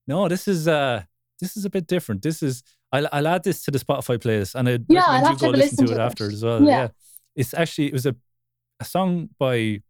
No, 0.06 0.28
this 0.28 0.48
is 0.48 0.66
uh 0.66 1.02
this 1.40 1.56
is 1.56 1.64
a 1.64 1.70
bit 1.70 1.86
different. 1.86 2.22
This 2.22 2.42
is 2.42 2.62
I'll, 2.90 3.06
I'll 3.12 3.28
add 3.28 3.44
this 3.44 3.62
to 3.64 3.70
the 3.70 3.78
Spotify 3.78 4.18
playlist, 4.18 4.54
and 4.54 4.68
I'd 4.68 4.86
Yeah, 4.88 5.04
I'll 5.06 5.20
you 5.20 5.26
have 5.26 5.38
to 5.38 5.44
go 5.44 5.50
a 5.50 5.52
listen 5.52 5.76
to 5.76 5.82
listen 5.82 5.96
it 5.98 6.00
it. 6.00 6.04
after 6.04 6.26
as 6.26 6.44
well. 6.44 6.62
Yeah. 6.62 6.70
Yeah. 6.70 6.88
it's 7.36 7.54
actually 7.54 7.86
it 7.88 7.92
was 7.92 8.06
a 8.06 8.16
a 8.80 8.84
song 8.84 9.30
by 9.38 9.82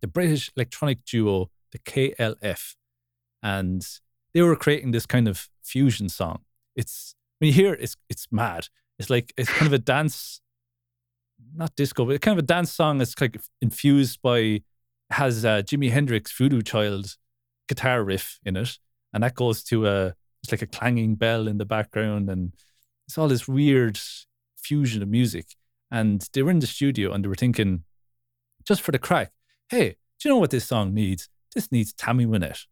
the 0.00 0.06
British 0.08 0.50
electronic 0.56 1.04
duo 1.04 1.50
the 1.72 1.78
KLF, 1.78 2.74
and 3.42 3.86
they 4.34 4.42
were 4.42 4.56
creating 4.56 4.90
this 4.90 5.06
kind 5.06 5.26
of 5.28 5.48
fusion 5.62 6.08
song. 6.08 6.40
It's 6.76 7.14
when 7.38 7.46
you 7.48 7.54
hear 7.54 7.74
it, 7.74 7.80
it's 7.80 7.96
it's 8.10 8.26
mad. 8.30 8.68
It's 8.98 9.08
like 9.08 9.32
it's 9.36 9.48
kind 9.50 9.66
of 9.66 9.72
a 9.72 9.78
dance, 9.78 10.40
not 11.54 11.74
disco, 11.76 12.04
but 12.04 12.20
kind 12.20 12.38
of 12.38 12.44
a 12.44 12.46
dance 12.46 12.72
song. 12.72 13.00
It's 13.00 13.18
like 13.20 13.38
infused 13.60 14.20
by 14.22 14.62
has 15.10 15.44
uh, 15.44 15.62
Jimi 15.62 15.90
Hendrix 15.90 16.32
Voodoo 16.32 16.62
Child 16.62 17.16
guitar 17.68 18.02
riff 18.02 18.38
in 18.44 18.56
it, 18.56 18.78
and 19.12 19.22
that 19.22 19.34
goes 19.34 19.62
to 19.64 19.86
a 19.86 20.14
it's 20.42 20.52
like 20.52 20.62
a 20.62 20.66
clanging 20.66 21.14
bell 21.14 21.46
in 21.46 21.58
the 21.58 21.64
background, 21.64 22.28
and 22.28 22.52
it's 23.06 23.18
all 23.18 23.28
this 23.28 23.46
weird 23.46 23.98
fusion 24.56 25.02
of 25.02 25.08
music. 25.08 25.54
And 25.90 26.26
they 26.32 26.42
were 26.42 26.50
in 26.50 26.60
the 26.60 26.66
studio 26.66 27.12
and 27.12 27.22
they 27.22 27.28
were 27.28 27.34
thinking, 27.34 27.84
just 28.64 28.80
for 28.80 28.92
the 28.92 28.98
crack, 28.98 29.32
hey, 29.68 29.96
do 30.18 30.28
you 30.28 30.30
know 30.30 30.38
what 30.38 30.50
this 30.50 30.64
song 30.64 30.94
needs? 30.94 31.28
This 31.54 31.70
needs 31.70 31.92
Tammy 31.92 32.24
Wynette. 32.24 32.64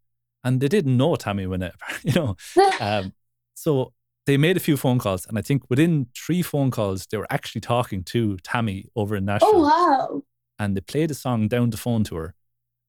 And 0.43 0.61
they 0.61 0.69
didn't 0.69 0.97
know 0.97 1.17
Tammy 1.17 1.45
Wynette, 1.45 1.75
you 2.03 2.13
know. 2.13 2.37
Um, 2.81 3.13
so 3.55 3.93
they 4.31 4.37
made 4.37 4.57
a 4.57 4.61
few 4.61 4.77
phone 4.77 4.99
calls, 4.99 5.27
and 5.27 5.37
I 5.39 5.43
think 5.43 5.63
within 5.69 6.07
three 6.25 6.43
phone 6.43 6.71
calls, 6.71 7.07
they 7.11 7.17
were 7.19 7.27
actually 7.31 7.61
talking 7.61 8.05
to 8.05 8.37
Tammy 8.51 8.87
over 8.95 9.17
in 9.17 9.25
Nashville 9.25 9.51
oh 9.55 9.69
wow! 9.69 10.23
and 10.59 10.77
they 10.77 10.81
played 10.81 11.11
a 11.11 11.15
song 11.15 11.49
down 11.49 11.71
the 11.71 11.77
phone 11.77 12.05
to 12.05 12.15
her, 12.17 12.35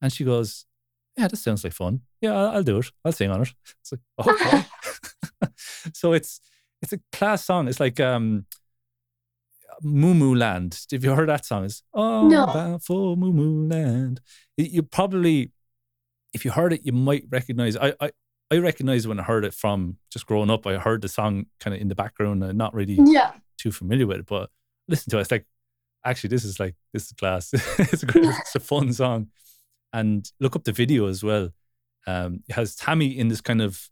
and 0.02 0.14
she 0.14 0.24
goes, 0.24 0.66
"Yeah, 1.18 1.28
that 1.28 1.38
sounds 1.38 1.64
like 1.64 1.74
fun. 1.74 2.02
Yeah, 2.22 2.34
I'll, 2.40 2.50
I'll 2.58 2.64
do 2.64 2.78
it. 2.78 2.92
I'll 3.04 3.12
sing 3.12 3.32
on 3.32 3.42
it." 3.42 3.54
It's 3.82 3.92
like 3.92 4.02
okay. 4.28 4.62
so 5.94 6.14
it's 6.14 6.42
it's 6.84 6.94
a 6.94 7.00
class 7.12 7.44
song. 7.46 7.68
It's 7.68 7.80
like 7.80 8.00
um, 8.00 8.46
Mu 9.82 10.14
Mu 10.14 10.36
Land. 10.36 10.80
Have 10.92 11.04
you 11.04 11.16
heard 11.16 11.30
that 11.30 11.46
song? 11.46 11.66
It's 11.66 11.82
oh, 11.94 12.28
No. 12.28 12.78
for 12.86 13.18
Mu 13.18 13.32
Mu 13.34 13.68
Land. 13.68 14.22
You- 14.58 14.70
You 14.76 14.84
probably, 14.84 15.52
if 16.34 16.46
you 16.46 16.52
heard 16.52 16.74
it, 16.74 16.82
you 16.86 16.92
might 16.94 17.24
recognize. 17.32 17.76
I 17.78 17.94
I. 18.00 18.12
I 18.52 18.58
recognize 18.58 19.08
when 19.08 19.20
I 19.20 19.24
heard 19.24 19.46
it 19.46 19.54
from 19.54 19.98
just 20.12 20.26
growing 20.26 20.50
up. 20.50 20.68
I 20.68 20.78
heard 20.78 21.02
the 21.02 21.08
song 21.08 21.46
kind 21.62 21.74
of 21.74 21.82
in 21.82 21.88
the 21.88 21.96
background 21.96 22.44
and 22.44 22.58
not 22.58 22.74
really 22.74 23.00
Yeah, 23.06 23.32
too 23.58 23.72
familiar 23.72 24.06
with 24.06 24.20
it, 24.20 24.26
but 24.26 24.50
listen 24.90 25.10
to 25.12 25.18
it. 25.18 25.22
It's 25.22 25.32
like, 25.32 25.46
actually, 26.06 26.30
this 26.30 26.44
is 26.44 26.60
like, 26.60 26.76
this 26.92 27.06
is 27.06 27.14
class. 27.14 27.54
it's, 27.54 28.04
a 28.04 28.06
great, 28.06 28.26
it's 28.26 28.56
a 28.56 28.60
fun 28.60 28.92
song. 28.92 29.28
And 29.94 30.30
look 30.40 30.56
up 30.56 30.66
the 30.66 30.74
video 30.74 31.08
as 31.08 31.24
well. 31.24 31.50
Um, 32.08 32.44
it 32.50 32.56
has 32.56 32.76
Tammy 32.76 33.18
in 33.18 33.30
this 33.30 33.42
kind 33.42 33.62
of 33.62 33.90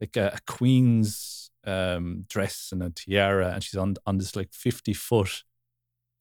like 0.00 0.16
a, 0.16 0.32
a 0.34 0.38
queen's 0.46 1.50
um, 1.66 2.26
dress 2.28 2.68
and 2.72 2.82
a 2.82 2.90
tiara, 2.90 3.52
and 3.54 3.62
she's 3.64 3.78
on 3.78 3.96
on 4.06 4.18
this 4.18 4.36
like 4.36 4.52
50 4.52 4.92
foot 4.94 5.44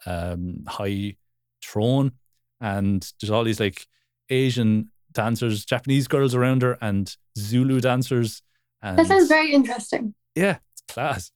um, 0.05 0.63
high 0.67 1.17
throne. 1.63 2.13
And 2.61 3.07
there's 3.19 3.31
all 3.31 3.43
these 3.43 3.59
like 3.59 3.87
Asian 4.29 4.91
dancers, 5.13 5.65
Japanese 5.65 6.07
girls 6.07 6.35
around 6.35 6.61
her, 6.61 6.77
and 6.81 7.15
Zulu 7.37 7.79
dancers. 7.81 8.41
And 8.81 8.97
that 8.97 9.07
sounds 9.07 9.27
very 9.27 9.53
interesting. 9.53 10.13
yeah, 10.35 10.57
it's 10.71 10.81
class. 10.87 11.31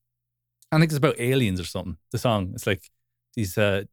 I 0.71 0.79
think 0.79 0.89
it's 0.91 0.97
about 0.97 1.19
aliens 1.19 1.59
or 1.59 1.65
something. 1.65 1.97
The 2.11 2.17
song. 2.17 2.51
It's 2.55 2.65
like 2.65 2.81
these 3.35 3.57
uh 3.57 3.83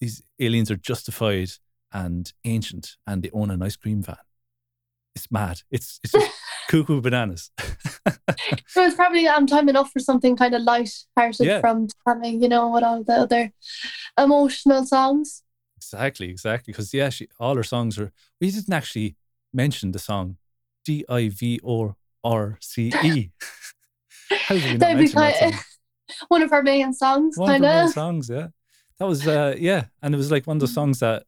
these 0.00 0.22
aliens 0.40 0.70
are 0.70 0.76
justified 0.76 1.50
and 1.92 2.32
ancient 2.44 2.96
and 3.06 3.22
they 3.22 3.30
own 3.32 3.50
an 3.50 3.62
ice 3.62 3.76
cream 3.76 4.02
van. 4.02 4.16
It's 5.14 5.30
mad. 5.30 5.60
It's 5.70 6.00
it's 6.02 6.12
just 6.12 6.30
cuckoo 6.68 7.00
bananas. 7.00 7.50
So 8.68 8.84
it's 8.84 8.94
probably 8.94 9.26
um, 9.26 9.46
time 9.46 9.68
enough 9.68 9.90
for 9.90 9.98
something 9.98 10.36
kind 10.36 10.54
of 10.54 10.62
light-hearted 10.62 11.46
Yeah. 11.46 11.60
from 11.60 11.88
Tammy. 12.06 12.36
You 12.36 12.48
know, 12.48 12.70
with 12.70 12.84
all 12.84 13.02
the 13.02 13.14
other 13.14 13.52
emotional 14.18 14.84
songs. 14.84 15.42
Exactly, 15.92 16.30
exactly. 16.30 16.72
Because 16.72 16.92
yeah, 16.94 17.10
she 17.10 17.28
all 17.38 17.56
her 17.56 17.62
songs 17.62 17.98
are 17.98 18.12
we 18.40 18.50
didn't 18.50 18.72
actually 18.72 19.16
mention 19.52 19.92
the 19.92 19.98
song 19.98 20.36
D 20.84 21.04
I 21.08 21.28
V 21.28 21.60
O 21.64 21.94
R 22.24 22.58
C 22.60 22.92
E. 23.04 23.30
How 24.30 24.54
did 24.54 24.64
we 24.64 24.76
That'd 24.78 24.96
be 24.98 25.14
mention 25.14 25.20
that 25.20 25.36
song? 25.38 25.52
one 26.28 26.42
of 26.42 26.52
our 26.52 26.62
main 26.62 26.92
songs, 26.92 27.36
One 27.36 27.48
of 27.48 27.52
kind 27.54 27.64
her 27.64 27.70
main 27.80 27.84
of. 27.86 27.92
songs, 27.92 28.28
yeah. 28.28 28.48
That 28.98 29.06
was 29.06 29.26
uh 29.26 29.54
yeah, 29.58 29.86
and 30.02 30.14
it 30.14 30.18
was 30.18 30.30
like 30.30 30.46
one 30.46 30.56
of 30.56 30.60
the 30.60 30.68
songs 30.68 31.00
that 31.00 31.24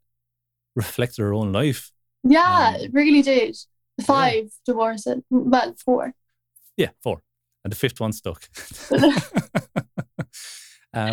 reflected 0.75 1.23
her 1.23 1.35
own 1.35 1.53
life. 1.53 1.91
Yeah, 2.25 2.75
Um, 2.75 2.81
it 2.83 2.91
really 2.93 3.23
did. 3.23 3.57
Five 4.05 4.51
divorces. 4.65 5.23
Well, 5.31 5.75
four. 5.85 6.15
Yeah, 6.77 6.91
four. 7.03 7.23
And 7.65 7.73
the 7.73 7.77
fifth 7.77 7.99
one 8.01 8.13
stuck. 8.13 8.49
um, 8.93 9.13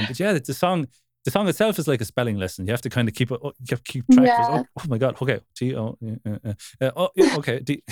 but 0.08 0.20
yeah, 0.20 0.34
the, 0.34 0.40
the 0.40 0.54
song, 0.54 0.88
the 1.26 1.32
song 1.32 1.48
itself 1.50 1.80
is 1.80 1.88
like 1.88 2.02
a 2.02 2.06
spelling 2.06 2.38
lesson. 2.38 2.68
You 2.68 2.72
have 2.72 2.82
to 2.84 2.90
kind 2.90 3.08
of 3.08 3.16
keep 3.16 3.32
it. 3.32 3.40
You 3.44 3.52
have 3.72 3.84
to 3.84 3.92
keep 3.92 4.06
track. 4.12 4.28
Yeah. 4.28 4.48
Of, 4.48 4.60
oh, 4.60 4.66
oh 4.80 4.84
my 4.88 4.98
god. 5.00 5.18
Okay. 5.22 5.40
T 5.56 5.76
O. 5.76 5.98
Uh, 6.26 6.30
uh, 6.46 6.54
uh, 6.80 6.92
oh 6.96 7.10
yeah, 7.16 7.36
okay. 7.38 7.60
D. 7.60 7.84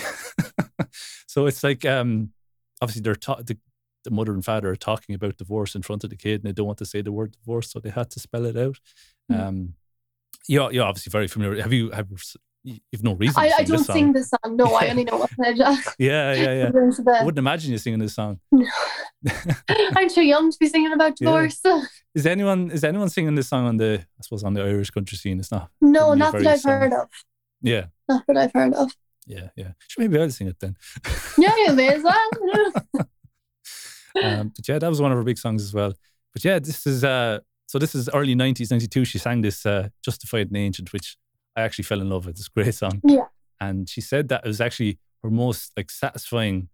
so 1.28 1.48
it's 1.48 1.64
like 1.64 1.84
um, 1.84 2.32
obviously 2.82 3.02
they're 3.02 3.16
ta- 3.16 3.42
the, 3.44 3.58
the 4.04 4.12
mother 4.12 4.34
and 4.34 4.46
father 4.46 4.70
are 4.70 4.76
talking 4.76 5.16
about 5.16 5.38
divorce 5.38 5.74
in 5.74 5.82
front 5.82 6.04
of 6.04 6.12
the 6.12 6.16
kid, 6.16 6.42
and 6.42 6.44
they 6.44 6.54
don't 6.54 6.68
want 6.68 6.78
to 6.78 6.86
say 6.86 7.02
the 7.02 7.12
word 7.12 7.32
divorce, 7.34 7.72
so 7.72 7.80
they 7.80 7.90
had 7.90 8.12
to 8.12 8.20
spell 8.20 8.46
it 8.46 8.56
out. 8.56 8.78
Mm. 9.32 9.40
Um, 9.40 9.74
you're 10.48 10.72
you're 10.72 10.86
obviously 10.86 11.10
very 11.10 11.28
familiar. 11.28 11.62
Have 11.62 11.74
you 11.74 11.90
have 11.92 12.12
you- 12.12 12.18
you've 12.64 13.04
no 13.04 13.14
reason? 13.14 13.36
I, 13.38 13.50
to 13.50 13.54
I 13.56 13.58
sing 13.58 13.66
don't 13.66 13.78
this 13.78 13.86
song. 13.88 13.96
sing 13.96 14.14
this 14.14 14.30
song. 14.30 14.56
No, 14.56 14.66
I 14.74 14.88
only 14.92 15.04
know 15.04 15.18
what's 15.18 15.34
in 15.38 15.46
it. 15.46 15.58
Yeah, 16.00 16.34
yeah, 16.34 16.54
yeah. 16.54 16.72
I 17.20 17.24
wouldn't 17.24 17.38
imagine 17.40 17.72
you 17.72 17.78
singing 17.78 18.00
this 18.00 18.16
song. 18.16 18.40
No. 18.52 18.66
I'm 19.96 20.10
too 20.10 20.24
young 20.24 20.52
to 20.52 20.58
be 20.60 20.68
singing 20.68 20.94
about 20.94 21.14
Yeah. 21.20 21.48
divorce. 21.48 21.62
Is 22.16 22.26
anyone 22.26 22.72
is 22.72 22.84
anyone 22.84 23.10
singing 23.10 23.36
this 23.36 23.50
song 23.50 23.66
on 23.66 23.78
the 23.78 24.00
I 24.02 24.22
suppose 24.22 24.44
on 24.44 24.54
the 24.54 24.62
Irish 24.64 24.90
country 24.92 25.18
scene? 25.18 25.40
It's 25.40 25.52
not. 25.52 25.70
No, 25.82 26.14
be 26.14 26.20
that 26.20 26.36
I've 26.48 26.60
sung. 26.62 26.72
heard 26.72 26.94
of. 26.94 27.10
Yeah, 27.62 27.86
Not 28.10 28.24
that 28.28 28.38
I've 28.38 28.52
heard 28.54 28.74
of. 28.74 28.92
yeah, 29.26 29.50
yeah. 29.56 29.72
Maybe 29.98 30.20
I'll 30.20 30.30
sing 30.30 30.48
it 30.48 30.58
then. 30.60 30.76
Yeah, 31.38 31.56
you 31.58 31.74
may 31.74 31.88
as 31.96 32.04
well. 32.04 32.30
um, 34.22 34.52
but 34.56 34.68
yeah, 34.68 34.80
that 34.80 34.90
was 34.90 35.02
one 35.02 35.12
of 35.12 35.18
her 35.18 35.24
big 35.24 35.38
songs 35.38 35.64
as 35.64 35.74
well. 35.74 35.94
But 36.34 36.44
yeah, 36.44 36.60
this 36.60 36.86
is 36.86 37.04
uh 37.04 37.40
so 37.68 37.80
this 37.80 37.96
is 37.96 38.10
early 38.14 38.36
nineties, 38.36 38.70
ninety 38.72 38.88
two. 38.88 39.06
She 39.06 39.18
sang 39.18 39.42
this 39.42 39.66
uh 39.66 39.90
Justified 40.04 40.48
and 40.48 40.58
Ancient, 40.58 40.92
which 40.94 41.18
I 41.56 41.62
actually 41.62 41.84
fell 41.84 42.02
in 42.02 42.10
love 42.10 42.26
with. 42.26 42.38
this 42.38 42.48
great 42.48 42.76
song. 42.76 43.02
Yeah. 43.04 43.26
And 43.60 43.88
she 43.88 44.02
said 44.02 44.28
that 44.30 44.46
it 44.46 44.48
was 44.48 44.62
actually 44.62 45.00
her 45.24 45.30
most 45.30 45.72
like 45.78 45.90
satisfying 45.90 46.70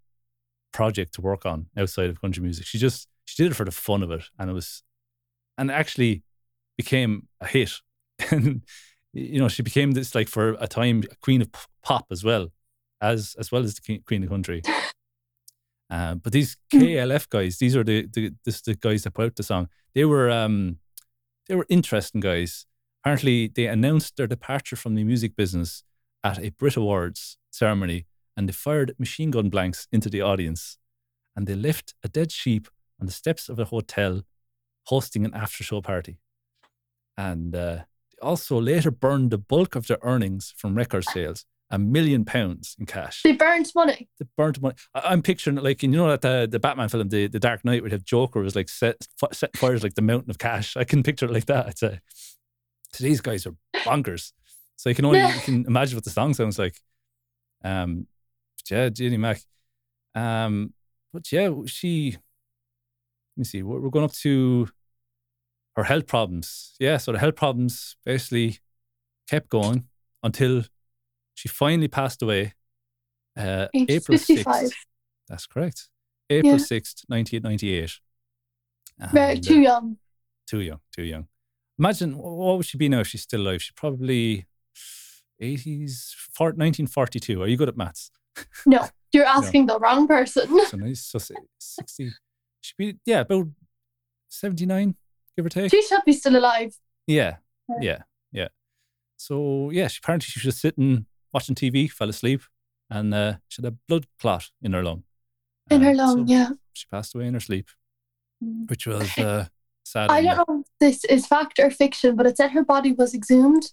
project 0.72 1.14
to 1.16 1.22
work 1.22 1.46
on 1.46 1.68
outside 1.78 2.10
of 2.10 2.22
country 2.22 2.42
music. 2.44 2.66
She 2.66 2.78
just 2.78 3.08
she 3.26 3.42
did 3.42 3.52
it 3.52 3.56
for 3.56 3.66
the 3.66 3.72
fun 3.72 4.02
of 4.02 4.12
it, 4.12 4.24
and 4.40 4.50
it 4.50 4.54
was, 4.54 4.84
and 5.58 5.70
it 5.70 5.74
actually 5.74 6.24
became 6.78 7.28
a 7.42 7.48
hit. 7.48 7.72
and 8.32 8.64
you 9.14 9.40
know, 9.40 9.48
she 9.48 9.62
became 9.62 9.92
this 9.92 10.16
like 10.16 10.28
for 10.28 10.56
a 10.60 10.68
time 10.68 11.04
a 11.12 11.16
queen 11.18 11.42
of 11.42 11.50
pop 11.84 12.08
as 12.12 12.24
well, 12.24 12.48
as 13.02 13.36
as 13.40 13.52
well 13.52 13.64
as 13.64 13.76
the 13.76 14.00
queen 14.06 14.24
of 14.24 14.30
country. 14.30 14.62
Uh, 15.92 16.14
but 16.14 16.32
these 16.32 16.56
KLF 16.72 17.28
guys, 17.30 17.58
these 17.58 17.76
are 17.76 17.84
the 17.84 18.08
the 18.14 18.32
this, 18.46 18.62
the 18.62 18.76
guys 18.76 19.02
that 19.02 19.12
put 19.16 19.26
out 19.26 19.36
the 19.36 19.42
song. 19.42 19.68
They 19.96 20.06
were 20.06 20.30
um 20.30 20.78
they 21.48 21.56
were 21.56 21.66
interesting 21.68 22.22
guys. 22.22 22.68
Apparently, 23.04 23.47
they 23.47 23.68
announced 23.68 24.18
their 24.18 24.28
departure 24.28 24.76
from 24.76 24.95
the 24.95 25.04
music 25.04 25.36
business 25.36 25.84
at 26.24 26.38
a 26.38 26.52
Brit 26.52 26.76
Awards 26.76 27.38
ceremony, 27.52 28.06
and 28.36 28.47
they 28.47 28.54
fired 28.54 28.95
machine 29.00 29.32
gun 29.32 29.50
blanks 29.50 29.88
into 29.91 30.10
the 30.10 30.22
audience, 30.22 30.78
and 31.36 31.47
they 31.47 31.56
left 31.56 31.93
a 32.04 32.10
dead 32.10 32.32
sheep 32.32 32.68
on 33.00 33.06
the 33.06 33.12
steps 33.12 33.47
of 33.47 33.60
a 33.60 33.66
hotel, 33.66 34.24
hosting 34.86 35.24
an 35.24 35.34
after 35.34 35.64
show 35.64 35.82
party. 35.82 36.20
And 37.18 37.56
uh, 37.56 37.80
the 38.12 38.22
also 38.22 38.60
later 38.60 38.91
burned 38.91 39.32
the 39.32 39.38
bulk 39.38 39.76
of 39.76 39.88
their 39.88 40.00
earnings 40.02 40.54
from 40.58 40.76
record 40.76 41.06
sales, 41.06 41.45
a 41.70 41.80
million 41.80 42.26
pounds 42.26 42.76
in 42.80 42.86
cash. 42.86 43.22
They 43.24 43.32
burnt 43.34 43.72
money. 43.76 44.10
They 44.20 44.26
burnt 44.38 44.62
money. 44.62 44.76
I, 44.93 45.14
am 45.14 45.22
picturing 45.22 45.58
it 45.58 45.64
like 45.64 45.84
you 45.84 45.89
know 45.89 46.10
that 46.10 46.22
the, 46.22 46.47
the 46.50 46.60
Batman 46.60 46.89
film, 46.89 47.10
the, 47.10 47.28
the 47.28 47.39
Dark 47.39 47.64
Knight, 47.64 47.84
would 47.84 47.91
have 47.91 48.04
Joker 48.04 48.41
was 48.41 48.56
like 48.56 48.70
set, 48.70 49.08
set 49.32 49.56
fires 49.56 49.84
like 49.84 49.95
the 49.95 50.02
mountain 50.02 50.30
of 50.30 50.38
cash. 50.38 50.76
I 50.76 50.84
can 50.84 51.04
picture 51.04 51.26
it 51.26 51.34
like 51.34 51.45
that. 51.45 51.68
I'd 51.68 51.78
say. 51.78 52.00
These 52.98 53.22
guys 53.22 53.46
are 53.46 53.54
bonkers. 53.76 54.34
So 54.76 54.90
you 54.90 54.96
can 54.96 55.06
only 55.06 55.20
you 55.20 55.42
can 55.42 55.66
imagine 55.68 55.96
what 55.98 56.04
the 56.04 56.10
song 56.10 56.34
sounds 56.34 56.58
like. 56.58 56.76
Um, 57.64 58.08
yeah, 58.70 58.90
Jeannie 58.90 59.18
Mac. 59.18 59.42
Um, 60.16 60.74
but 61.14 61.32
yeah, 61.32 61.52
she. 61.66 62.12
Let 63.36 63.42
me 63.42 63.44
see. 63.44 63.64
We're, 63.64 63.80
we're 63.80 63.90
going 63.90 64.06
up 64.06 64.14
to 64.14 64.70
her 65.76 65.84
health 65.84 66.08
problems. 66.08 66.76
Yeah, 66.80 66.98
so 66.98 67.12
the 67.12 67.20
health 67.20 67.36
problems 67.36 67.96
basically 68.06 68.60
kept 69.30 69.50
going 69.50 69.86
until 70.24 70.64
she 71.36 71.48
finally 71.48 71.88
passed 71.88 72.22
away. 72.22 72.54
Uh, 73.38 73.68
April 73.74 74.18
6th. 74.18 74.74
That's 75.28 75.46
correct. 75.46 75.90
April 76.30 76.54
yeah. 76.54 76.58
6th, 76.58 77.04
1998. 77.08 78.00
Very, 79.12 79.40
too 79.40 79.62
young. 79.62 79.98
Too 80.48 80.60
young, 80.60 80.80
too 80.94 81.04
young. 81.04 81.28
Imagine 81.80 82.18
what 82.18 82.58
would 82.58 82.66
she 82.66 82.78
be 82.78 82.90
now 82.90 83.00
if 83.00 83.08
she's 83.08 83.22
still 83.22 83.42
alive? 83.42 83.62
She's 83.62 83.74
probably 83.74 84.46
80s, 85.42 86.14
1942. 86.38 87.42
Are 87.42 87.48
you 87.48 87.56
good 87.56 87.70
at 87.70 87.78
maths? 87.78 88.12
No, 88.66 88.86
you're 89.14 89.26
asking 89.38 89.66
no. 89.66 89.76
the 89.76 89.80
wrong 89.80 90.08
person. 90.08 90.60
So 90.68 90.78
nice. 90.78 91.02
So 91.02 91.20
60. 91.20 92.12
She'd 92.62 92.78
be, 92.78 92.98
yeah, 93.06 93.22
about 93.22 93.48
79, 94.28 94.96
give 95.38 95.46
or 95.46 95.50
take. 95.50 95.72
She 95.72 95.82
should 95.82 96.02
be 96.06 96.12
still 96.12 96.36
alive. 96.36 96.76
Yeah, 97.08 97.38
yeah, 97.80 98.00
yeah. 98.34 98.50
So, 99.16 99.70
yeah, 99.72 99.88
she, 99.88 100.00
apparently 100.04 100.26
she 100.26 100.40
was 100.40 100.44
just 100.44 100.62
sitting 100.62 101.06
watching 101.34 101.56
TV, 101.56 101.90
fell 101.90 102.10
asleep, 102.10 102.42
and 102.90 103.14
uh, 103.14 103.36
she 103.48 103.62
had 103.62 103.72
a 103.72 103.78
blood 103.88 104.06
clot 104.20 104.50
in 104.62 104.74
her 104.74 104.84
lung. 104.84 105.04
In 105.72 105.82
her 105.82 105.94
lung, 105.94 106.28
so 106.28 106.34
yeah. 106.34 106.50
She 106.74 106.86
passed 106.92 107.16
away 107.16 107.28
in 107.28 107.36
her 107.36 107.40
sleep, 107.40 107.70
mm. 108.44 108.70
which 108.70 108.86
was 108.86 109.10
uh, 109.18 109.48
I 109.96 110.22
don't 110.22 110.38
know 110.38 110.62
if 110.62 110.68
this 110.80 111.06
is 111.06 111.26
fact 111.26 111.60
or 111.60 111.70
fiction, 111.70 112.16
but 112.16 112.26
it 112.26 112.38
said 112.38 112.52
her 112.52 112.64
body 112.64 112.92
was 112.92 113.14
exhumed. 113.14 113.72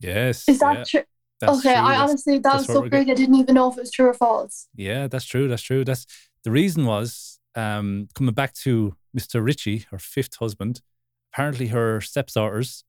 Yes. 0.00 0.48
Is 0.48 0.58
that 0.60 0.78
yeah. 0.78 0.84
true? 0.84 1.02
That's 1.40 1.58
okay, 1.58 1.74
true. 1.74 1.82
I 1.82 1.92
that's, 1.92 2.10
honestly 2.10 2.38
that 2.38 2.54
was 2.54 2.66
so 2.66 2.82
great. 2.82 3.08
I 3.08 3.14
didn't 3.14 3.34
even 3.34 3.54
know 3.54 3.70
if 3.70 3.78
it 3.78 3.80
was 3.80 3.90
true 3.90 4.06
or 4.06 4.14
false. 4.14 4.68
Yeah, 4.74 5.08
that's 5.08 5.24
true. 5.24 5.48
That's 5.48 5.62
true. 5.62 5.84
That's 5.84 6.06
the 6.44 6.50
reason 6.50 6.84
was 6.84 7.38
um, 7.54 8.08
coming 8.14 8.34
back 8.34 8.54
to 8.54 8.94
Mr. 9.16 9.42
Richey, 9.44 9.86
her 9.90 9.98
fifth 9.98 10.36
husband. 10.36 10.82
Apparently, 11.32 11.68
her 11.68 12.00
stepdaughters 12.00 12.84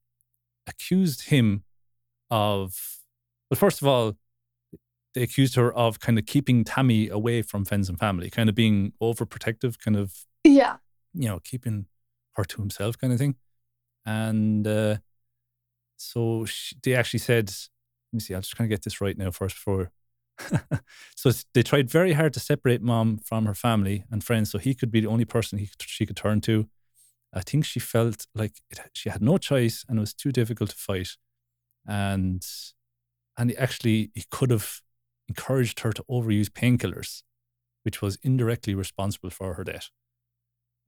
accused 0.66 1.28
him 1.28 1.64
of. 2.30 2.98
Well, 3.50 3.58
first 3.58 3.80
of 3.80 3.88
all, 3.88 4.16
they 5.14 5.22
accused 5.22 5.54
her 5.56 5.72
of 5.72 6.00
kind 6.00 6.18
of 6.18 6.26
keeping 6.26 6.64
Tammy 6.64 7.08
away 7.08 7.42
from 7.42 7.64
friends 7.64 7.88
and 7.88 7.98
family, 7.98 8.30
kind 8.30 8.48
of 8.48 8.54
being 8.54 8.92
overprotective, 9.02 9.78
kind 9.78 9.96
of 9.96 10.26
yeah, 10.44 10.76
you 11.14 11.28
know, 11.28 11.40
keeping 11.40 11.86
her 12.34 12.44
to 12.44 12.60
himself, 12.60 12.98
kind 12.98 13.12
of 13.12 13.18
thing. 13.18 13.36
And 14.04 14.66
uh, 14.66 14.96
so 15.96 16.44
she, 16.44 16.76
they 16.82 16.94
actually 16.94 17.20
said, 17.20 17.48
let 17.48 18.14
me 18.14 18.20
see, 18.20 18.34
I'll 18.34 18.40
just 18.40 18.56
kind 18.56 18.66
of 18.66 18.70
get 18.70 18.84
this 18.84 19.00
right 19.00 19.16
now 19.16 19.30
first 19.30 19.56
before. 19.56 19.90
so 21.16 21.30
they 21.54 21.62
tried 21.62 21.90
very 21.90 22.14
hard 22.14 22.32
to 22.34 22.40
separate 22.40 22.82
mom 22.82 23.18
from 23.18 23.46
her 23.46 23.54
family 23.54 24.04
and 24.10 24.24
friends 24.24 24.50
so 24.50 24.58
he 24.58 24.74
could 24.74 24.90
be 24.90 25.00
the 25.00 25.08
only 25.08 25.24
person 25.24 25.58
he, 25.58 25.70
she 25.80 26.06
could 26.06 26.16
turn 26.16 26.40
to. 26.42 26.68
I 27.32 27.40
think 27.40 27.64
she 27.64 27.80
felt 27.80 28.26
like 28.34 28.60
it, 28.70 28.80
she 28.92 29.08
had 29.08 29.22
no 29.22 29.38
choice 29.38 29.84
and 29.88 29.98
it 29.98 30.00
was 30.00 30.12
too 30.14 30.32
difficult 30.32 30.70
to 30.70 30.76
fight. 30.76 31.10
And 31.86 32.44
and 33.38 33.56
actually 33.58 34.10
he 34.14 34.24
could 34.30 34.50
have 34.50 34.80
encouraged 35.28 35.80
her 35.80 35.92
to 35.92 36.04
overuse 36.10 36.48
painkillers, 36.50 37.22
which 37.82 38.02
was 38.02 38.18
indirectly 38.22 38.74
responsible 38.74 39.30
for 39.30 39.54
her 39.54 39.64
death. 39.64 39.90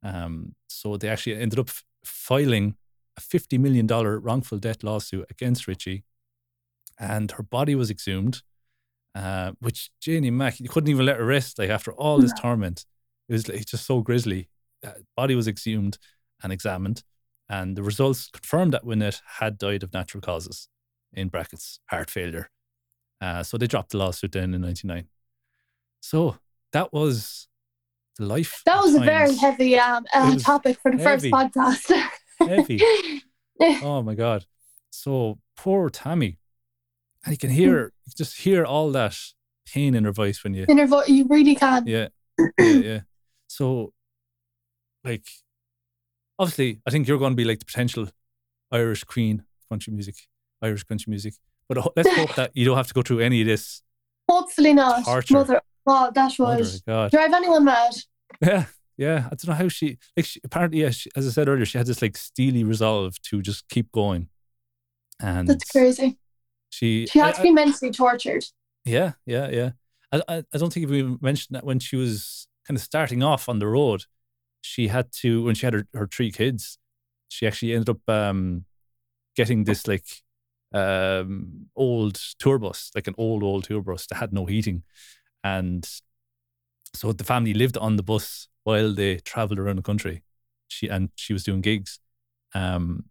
Um, 0.05 0.55
so 0.69 0.97
they 0.97 1.09
actually 1.09 1.37
ended 1.37 1.59
up 1.59 1.71
filing 2.05 2.77
a 3.17 3.21
$50 3.21 3.59
million 3.59 3.87
wrongful 3.87 4.59
death 4.59 4.85
lawsuit 4.85 5.27
against 5.31 5.67
Richey. 5.67 6.05
And 6.99 7.31
her 7.33 7.43
body 7.43 7.75
was 7.75 7.91
exhumed, 7.91 8.43
uh, 9.15 9.53
which 9.61 9.91
Janie 10.01 10.31
Mack, 10.31 10.61
you 10.61 10.69
couldn't 10.69 10.91
even 10.91 11.07
let 11.07 11.17
her 11.17 11.25
rest. 11.25 11.59
Like 11.59 11.71
after 11.71 11.93
all 11.93 12.19
this 12.19 12.33
torment, 12.39 12.85
it 13.29 13.33
was 13.33 13.49
like, 13.49 13.65
just 13.65 13.87
so 13.87 14.01
grisly. 14.01 14.49
Uh, 14.85 14.93
body 15.17 15.35
was 15.35 15.49
exhumed 15.49 15.99
and 16.43 16.53
examined. 16.53 17.03
And 17.49 17.77
the 17.77 17.83
results 17.83 18.29
confirmed 18.31 18.73
that 18.73 18.85
Wynette 18.85 19.21
had 19.39 19.59
died 19.59 19.83
of 19.83 19.93
natural 19.93 20.21
causes, 20.21 20.69
in 21.13 21.29
brackets, 21.29 21.81
heart 21.87 22.11
failure. 22.11 22.51
Uh, 23.21 23.43
so 23.43 23.57
they 23.57 23.67
dropped 23.67 23.91
the 23.91 23.99
lawsuit 23.99 24.33
then 24.33 24.55
in 24.55 24.61
99. 24.61 25.09
So 26.01 26.37
that 26.73 26.93
was 26.93 27.49
life. 28.19 28.62
That 28.67 28.81
was 28.81 28.95
a 28.95 29.01
very 29.01 29.35
heavy 29.35 29.79
um, 29.79 30.05
uh, 30.12 30.37
topic 30.39 30.79
for 30.81 30.91
the 30.91 31.03
heavy. 31.03 31.31
first 31.31 31.55
podcast. 31.55 32.09
heavy. 32.41 32.81
oh 33.83 34.03
my 34.03 34.15
god. 34.15 34.47
So 34.91 35.39
poor 35.57 35.91
Tammy. 35.91 36.39
And 37.25 37.33
you 37.33 37.39
can 37.39 37.51
hear 37.51 37.93
you 38.07 38.12
just 38.17 38.41
hear 38.41 38.65
all 38.65 38.91
that 38.93 39.17
pain 39.67 39.95
in 39.95 40.05
her 40.05 40.12
voice 40.12 40.45
when 40.45 40.55
you 40.55 40.67
in 40.69 40.79
her 40.79 40.87
voice 40.87 41.09
you 41.09 41.27
really 41.29 41.55
can. 41.55 41.87
Yeah. 41.87 42.09
yeah, 42.39 42.67
yeah. 42.67 43.01
So 43.47 43.93
like 45.03 45.27
obviously 46.39 46.81
I 46.87 46.91
think 46.91 47.09
you're 47.09 47.19
going 47.19 47.33
to 47.33 47.37
be 47.37 47.45
like 47.45 47.61
the 47.61 47.65
potential 47.65 48.09
Irish 48.71 49.05
queen 49.05 49.41
of 49.41 49.69
country 49.69 49.93
music, 49.93 50.17
Irish 50.62 50.85
country 50.85 51.11
music. 51.11 51.35
But 51.69 51.97
let's 51.97 52.15
hope 52.15 52.35
that 52.35 52.51
you 52.55 52.65
don't 52.65 52.77
have 52.77 52.89
to 52.89 52.95
go 52.95 53.03
through 53.03 53.21
any 53.21 53.41
of 53.41 53.47
this. 53.47 53.83
Hopefully 54.29 54.75
not. 54.75 55.05
Torture. 55.05 55.35
Mother, 55.35 55.61
oh, 55.87 56.11
that 56.14 56.39
was 56.39 56.82
drive 56.82 57.12
anyone 57.14 57.64
mad. 57.64 57.95
Yeah, 58.41 58.66
yeah, 58.97 59.26
I 59.26 59.28
don't 59.30 59.49
know 59.49 59.55
how 59.55 59.68
she 59.68 59.99
like. 60.16 60.26
She, 60.26 60.41
apparently, 60.45 60.82
yeah, 60.82 60.91
she, 60.91 61.11
as 61.16 61.26
I 61.26 61.30
said 61.30 61.49
earlier, 61.49 61.64
she 61.64 61.78
had 61.78 61.87
this 61.87 62.03
like 62.03 62.16
steely 62.16 62.64
resolve 62.64 63.20
to 63.22 63.43
just 63.43 63.68
keep 63.68 63.91
going. 63.93 64.28
And 65.20 65.49
that's 65.49 65.70
crazy. 65.70 66.18
She 66.70 67.07
she 67.07 67.18
had 67.18 67.35
I, 67.35 67.37
to 67.37 67.43
be 67.43 67.51
mentally 67.51 67.91
tortured. 67.93 68.45
Yeah, 68.85 69.12
yeah, 69.26 69.49
yeah. 69.51 69.70
I, 70.12 70.22
I, 70.28 70.45
I 70.53 70.59
don't 70.59 70.72
think 70.72 70.89
we 70.89 71.16
mentioned 71.20 71.57
that 71.57 71.64
when 71.64 71.78
she 71.78 71.97
was 71.97 72.47
kind 72.66 72.76
of 72.76 72.82
starting 72.82 73.22
off 73.22 73.49
on 73.49 73.59
the 73.59 73.66
road, 73.66 74.05
she 74.61 74.89
had 74.89 75.12
to 75.20 75.45
when 75.45 75.55
she 75.55 75.66
had 75.66 75.74
her, 75.74 75.87
her 75.95 76.07
three 76.07 76.30
kids, 76.30 76.78
she 77.28 77.47
actually 77.47 77.72
ended 77.72 77.91
up 77.91 78.09
um, 78.09 78.64
getting 79.37 79.64
this 79.64 79.87
like 79.87 80.07
um, 80.72 81.66
old 81.76 82.20
tour 82.39 82.59
bus, 82.59 82.91
like 82.95 83.07
an 83.07 83.14
old 83.18 83.43
old 83.43 83.64
tour 83.64 83.82
bus 83.82 84.07
that 84.07 84.16
had 84.16 84.32
no 84.32 84.47
heating, 84.47 84.82
and 85.45 85.87
so 86.95 87.13
the 87.13 87.23
family 87.23 87.53
lived 87.53 87.77
on 87.77 87.97
the 87.97 88.03
bus 88.03 88.49
while 88.65 88.93
they 88.93 89.17
traveled 89.17 89.59
around 89.59 89.77
the 89.77 89.83
country. 89.83 90.23
She 90.69 90.89
and 90.89 91.11
she 91.15 91.33
was 91.35 91.45
doing 91.45 91.61
gigs, 91.61 92.01
um, 92.55 93.05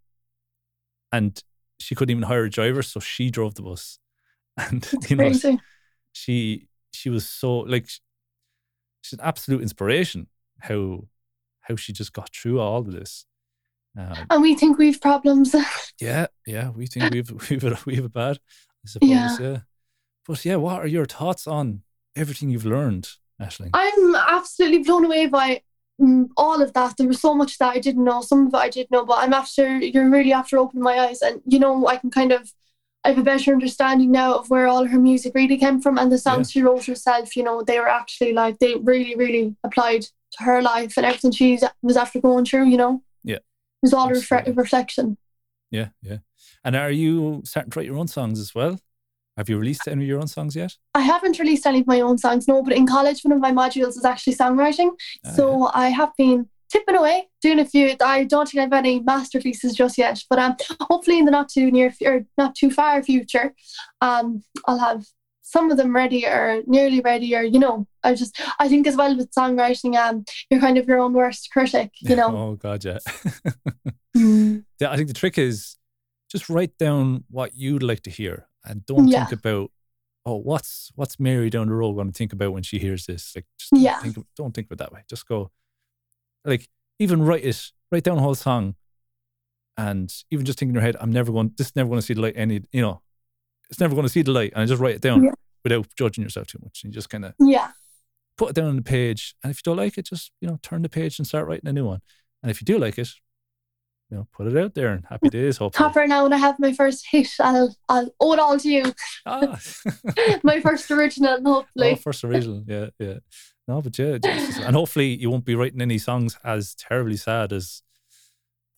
and 1.12 1.42
she 1.80 1.96
couldn't 1.96 2.12
even 2.12 2.24
hire 2.24 2.46
a 2.46 2.50
driver, 2.50 2.82
so 2.82 3.00
she 3.00 3.30
drove 3.30 3.56
the 3.56 3.62
bus. 3.62 4.00
And 4.58 4.82
That's 4.84 5.10
you 5.10 5.16
know, 5.16 5.24
crazy. 5.24 5.60
she 6.12 6.68
she 6.92 7.10
was 7.10 7.28
so 7.28 7.60
like 7.60 7.88
she's 9.02 9.18
an 9.18 9.26
absolute 9.26 9.62
inspiration. 9.62 10.28
How 10.60 11.08
how 11.62 11.76
she 11.76 11.94
just 11.94 12.14
got 12.14 12.30
through 12.36 12.60
all 12.60 12.80
of 12.80 12.92
this. 12.92 13.26
Um, 13.98 14.16
and 14.30 14.42
we 14.42 14.56
think 14.56 14.78
we've 14.78 15.02
problems. 15.02 15.56
yeah, 16.00 16.28
yeah, 16.46 16.70
we 16.70 16.88
think 16.88 17.14
we've 17.14 17.32
we've 17.50 17.86
we 17.86 17.96
have 17.96 18.06
it 18.06 18.14
bad. 18.14 18.40
I 18.86 18.90
suppose. 18.90 19.10
Yeah. 19.10 19.38
yeah. 19.40 19.58
But 20.28 20.46
yeah, 20.46 20.56
what 20.58 20.80
are 20.80 20.88
your 20.88 21.06
thoughts 21.06 21.48
on 21.48 21.82
everything 22.16 22.50
you've 22.50 22.66
learned 22.66 23.10
Aisling? 23.42 23.70
I'm 23.74 24.16
absolutely 24.16 24.80
blown 24.80 25.06
away 25.06 25.28
by 25.28 25.62
mm, 26.02 26.30
all 26.38 26.62
of 26.62 26.74
that. 26.74 26.98
There 26.98 27.08
was 27.08 27.22
so 27.22 27.34
much 27.34 27.58
that 27.58 27.76
I 27.76 27.80
didn't 27.80 28.04
know. 28.04 28.22
Some 28.22 28.48
of 28.48 28.54
it 28.54 28.58
I 28.58 28.70
did 28.70 28.92
know, 28.92 29.06
but 29.06 29.20
I'm 29.20 29.34
after 29.34 29.78
you're 29.78 30.10
really 30.10 30.34
after 30.34 30.58
opening 30.58 30.84
my 30.84 31.00
eyes, 31.00 31.22
and 31.22 31.42
you 31.46 31.60
know 31.60 31.88
I 31.88 31.98
can 31.98 32.12
kind 32.12 32.32
of 32.32 32.54
I 33.04 33.10
have 33.10 33.18
a 33.18 33.24
better 33.24 33.52
understanding 33.52 34.12
now 34.12 34.36
of 34.36 34.50
where 34.50 34.68
all 34.68 34.86
her 34.86 35.00
music 35.00 35.34
really 35.36 35.58
came 35.58 35.82
from 35.82 35.98
and 35.98 36.12
the 36.12 36.18
songs 36.18 36.50
yeah. 36.50 36.62
she 36.62 36.64
wrote 36.64 36.86
herself. 36.86 37.36
You 37.36 37.44
know, 37.44 37.62
they 37.62 37.80
were 37.80 37.90
actually 37.90 38.34
like 38.34 38.60
they 38.60 38.76
really, 38.76 39.16
really 39.16 39.56
applied 39.64 40.04
to 40.04 40.44
her 40.44 40.62
life 40.62 40.96
and 40.96 41.06
everything 41.06 41.32
she 41.32 41.60
was 41.82 41.98
after 41.98 42.22
going 42.22 42.46
through. 42.46 42.68
You 42.68 42.78
know, 42.78 43.04
yeah, 43.24 43.38
it 43.38 43.44
was 43.82 43.94
all 43.94 44.10
a 44.10 44.14
refre- 44.14 44.56
reflection. 44.56 45.18
Yeah, 45.70 45.90
yeah. 46.02 46.18
And 46.64 46.76
are 46.76 46.92
you 46.92 47.42
starting 47.46 47.72
to 47.72 47.80
write 47.80 47.88
your 47.88 47.98
own 47.98 48.08
songs 48.08 48.40
as 48.40 48.56
well? 48.56 48.80
Have 49.38 49.50
you 49.50 49.58
released 49.58 49.88
any 49.88 50.04
of 50.04 50.08
your 50.08 50.20
own 50.20 50.28
songs 50.28 50.56
yet? 50.56 50.76
I 50.94 51.02
haven't 51.02 51.40
released 51.40 51.66
any 51.66 51.80
of 51.80 51.88
my 51.88 52.02
own 52.02 52.18
songs, 52.18 52.48
no, 52.48 52.62
but 52.62 52.74
in 52.74 52.86
college, 52.86 53.22
one 53.24 53.32
of 53.32 53.40
my 53.40 53.52
modules 53.52 53.98
is 53.98 54.06
actually 54.06 54.36
songwriting. 54.36 54.92
Ah, 55.26 55.32
so 55.32 55.60
yeah. 55.60 55.72
I 55.74 55.90
have 55.90 56.12
been 56.18 56.50
tipping 56.70 56.96
away, 56.96 57.30
doing 57.42 57.60
a 57.60 57.66
few. 57.66 57.96
I 58.04 58.26
don't 58.26 58.48
think 58.48 58.60
I 58.60 58.64
have 58.64 58.74
any 58.74 59.00
masterpieces 59.00 59.74
just 59.74 59.98
yet, 59.98 60.24
but 60.30 60.38
um, 60.38 60.56
hopefully 60.82 61.18
in 61.18 61.26
the 61.26 61.32
not 61.32 61.50
too 61.50 61.72
near 61.72 61.92
or 62.06 62.26
not 62.38 62.56
too 62.56 62.70
far 62.70 63.02
future, 63.02 63.56
um, 64.02 64.44
I'll 64.66 64.80
have 64.80 65.04
some 65.42 65.72
of 65.72 65.78
them 65.78 65.96
ready 65.96 66.26
or 66.26 66.62
nearly 66.68 67.02
ready, 67.02 67.36
or 67.36 67.42
you 67.42 67.60
know, 67.60 67.88
I 68.04 68.14
just 68.14 68.40
I 68.60 68.68
think 68.70 68.86
as 68.86 68.96
well 68.96 69.18
with 69.18 69.32
songwriting, 69.32 69.96
um, 69.96 70.26
you're 70.52 70.60
kind 70.60 70.78
of 70.78 70.88
your 70.88 71.00
own 71.00 71.14
worst 71.14 71.50
critic, 71.52 71.92
you 72.02 72.16
know. 72.16 72.28
oh 72.38 72.56
God, 72.56 72.84
yeah. 72.86 73.00
mm. 74.18 74.64
yeah. 74.80 74.92
I 74.92 74.96
think 74.96 75.08
the 75.08 75.14
trick 75.16 75.40
is 75.40 75.76
just 76.30 76.50
write 76.50 76.78
down 76.78 77.24
what 77.30 77.56
you'd 77.56 77.84
like 77.84 78.02
to 78.04 78.12
hear 78.12 78.48
and 78.66 78.86
don't 78.86 79.08
Yeah. 79.08 79.26
think 79.26 79.40
about 79.40 79.72
oh 80.26 80.38
what's 80.38 80.92
what's 80.96 81.20
Mary 81.20 81.50
down 81.50 81.68
the 81.68 81.74
road 81.74 81.94
going 81.96 82.08
to 82.12 82.14
think 82.18 82.32
about 82.34 82.54
when 82.54 82.64
she 82.64 82.80
hears 82.80 83.06
this. 83.06 83.36
Like 83.36 83.46
just 83.60 83.72
Yeah. 83.76 84.00
think 84.00 84.18
don't 84.36 84.54
think 84.54 84.68
of 84.68 84.74
it 84.74 84.78
that 84.80 84.92
way. 84.94 85.04
Just 85.10 85.28
go 85.28 85.52
like 86.46 86.70
even 87.00 87.22
write 87.24 87.44
it, 87.44 87.72
write 87.92 88.04
down 88.04 88.18
a 88.18 88.22
whole 88.22 88.36
song 88.36 88.76
and 89.78 90.14
even 90.30 90.46
just 90.46 90.60
think 90.60 90.70
in 90.70 90.76
your 90.76 90.84
head, 90.84 90.96
I'm 91.00 91.12
never 91.12 91.32
going 91.32 91.54
this 91.58 91.68
is 91.68 91.76
never 91.76 91.90
going 91.90 92.00
to 92.00 92.06
see 92.06 92.14
the 92.14 92.22
light 92.22 92.34
any 92.38 92.62
you 92.72 92.82
know, 92.82 93.02
it's 93.70 93.80
never 93.80 93.96
going 93.96 94.06
to 94.08 94.12
see 94.14 94.22
the 94.22 94.32
light 94.32 94.54
and 94.56 94.68
just 94.68 94.82
write 94.82 94.96
it 94.96 95.02
down 95.02 95.24
Yeah. 95.24 95.32
without 95.64 95.88
judging 95.96 96.24
yourself 96.24 96.48
too 96.48 96.60
much. 96.64 96.84
And 96.84 96.94
you 96.94 96.96
just 96.96 97.10
kind 97.10 97.26
of 97.26 97.34
Yeah. 97.40 97.72
put 98.38 98.52
it 98.52 98.56
down 98.56 98.68
on 98.68 98.76
the 98.76 98.82
page. 98.82 99.36
And 99.44 99.52
if 99.52 99.58
you 99.60 99.62
don't 99.64 99.78
like 99.78 99.98
it, 99.98 100.06
just, 100.06 100.32
you 100.42 100.48
know, 100.48 100.60
turn 100.62 100.82
the 100.84 100.90
page 100.90 101.20
and 101.20 101.28
start 101.28 101.48
writing 101.48 101.68
a 101.68 101.74
new 101.74 101.86
one. 101.86 102.02
And 102.42 102.50
if 102.52 102.62
you 102.62 102.66
do 102.66 102.78
like 102.78 102.98
it, 103.00 103.10
you 104.14 104.20
know, 104.20 104.28
put 104.32 104.46
it 104.46 104.56
out 104.56 104.76
there 104.76 104.90
and 104.90 105.04
happy 105.10 105.28
days, 105.30 105.58
hopefully. 105.58 105.88
Topper, 105.90 106.06
now 106.06 106.22
when 106.22 106.34
I 106.34 106.38
have 106.38 106.60
my 106.60 106.72
first 106.72 107.08
hit, 107.10 107.30
I'll, 107.40 107.76
I'll 107.90 108.14
owe 108.20 108.34
it 108.34 108.40
all 108.40 108.60
to 108.60 108.70
you. 108.70 108.94
Ah. 109.26 109.60
my 110.44 110.60
first 110.62 110.92
original, 110.92 111.40
oh, 111.46 111.54
hopefully. 111.54 111.96
first 111.96 112.24
original. 112.24 112.64
Yeah, 112.68 112.88
yeah. 113.00 113.16
No, 113.68 113.82
but 113.82 113.98
yeah. 113.98 114.20
And 114.24 114.76
hopefully 114.76 115.16
you 115.16 115.32
won't 115.32 115.46
be 115.46 115.56
writing 115.56 115.82
any 115.82 115.98
songs 115.98 116.38
as 116.44 116.76
terribly 116.76 117.18
sad 117.18 117.52
as 117.52 117.82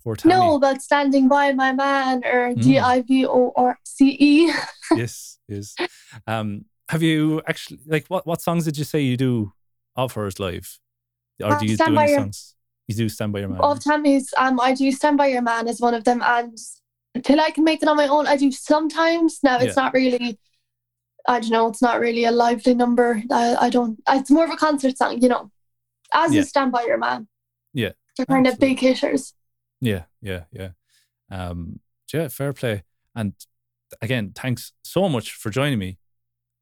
poor 0.04 0.16
Tammy. 0.16 0.36
No, 0.36 0.56
about 0.56 0.82
standing 0.82 1.28
by 1.28 1.52
my 1.52 1.74
man 1.74 2.24
or 2.24 2.54
Mm. 2.54 2.62
D 2.64 2.80
I 2.80 3.02
V 3.02 3.26
O 3.28 3.52
R 3.58 3.78
C 3.84 4.16
E. 4.18 4.54
yes, 4.96 5.38
yes. 5.50 5.76
Um, 6.28 6.64
have 6.88 7.04
you 7.04 7.42
actually, 7.46 7.80
like, 7.86 8.06
what, 8.08 8.26
what 8.26 8.42
songs 8.42 8.64
did 8.64 8.78
you 8.78 8.86
say 8.86 9.02
you 9.02 9.18
do 9.18 9.52
of 9.98 10.14
hers 10.14 10.40
live? 10.40 10.80
Or 11.44 11.52
Uh, 11.54 11.60
do 11.60 11.66
you 11.66 11.76
do 11.76 11.84
any 11.84 12.12
Your- 12.12 12.20
songs? 12.22 12.55
You 12.88 12.96
do 12.96 13.10
Stand 13.10 13.34
By 13.34 13.40
Your 13.40 13.50
Man. 13.50 13.62
Of 13.62 13.80
Tammy's, 13.84 14.34
um, 14.38 14.60
I 14.60 14.74
do 14.74 14.92
Stand 14.92 15.18
By 15.18 15.28
Your 15.28 15.42
Man 15.42 15.68
as 15.68 15.80
one 15.82 15.94
of 15.94 16.04
them. 16.04 16.22
And 16.24 16.58
till 17.24 17.40
I 17.42 17.50
can 17.50 17.64
make 17.64 17.82
it 17.82 17.88
on 17.90 17.98
my 17.98 18.08
own, 18.08 18.28
I 18.28 18.38
do 18.38 18.52
sometimes. 18.52 19.40
Now, 19.44 19.60
it's 19.60 19.76
not 19.76 19.94
really, 19.94 20.38
I 21.28 21.40
don't 21.40 21.50
know, 21.50 21.68
it's 21.68 21.82
not 21.82 22.00
really 22.00 22.26
a 22.26 22.32
lively 22.32 22.76
number. 22.76 23.24
I, 23.32 23.56
I 23.56 23.70
don't, 23.70 24.00
it's 24.10 24.30
more 24.30 24.46
of 24.46 24.52
a 24.52 24.58
concert 24.58 24.98
song, 24.98 25.22
you 25.22 25.30
know, 25.30 25.52
as 26.14 26.34
Yeah. 26.34 26.42
is 26.42 26.50
Stand 26.50 26.72
By 26.72 26.84
Your 26.84 26.98
Man. 26.98 27.28
Yeah, 27.74 27.92
They're 28.18 28.26
kind 28.28 28.48
of 28.48 28.60
big 28.60 28.80
hitters. 28.80 29.34
Yeah, 29.82 30.04
yeah, 30.22 30.44
yeah. 30.52 30.70
Um, 31.30 31.80
yeah, 32.14 32.28
fair 32.28 32.54
play. 32.54 32.84
And 33.16 33.34
again, 34.02 34.32
thanks 34.36 34.72
so 34.84 35.10
much 35.10 35.34
for 35.34 35.50
joining 35.50 35.80
me. 35.80 35.98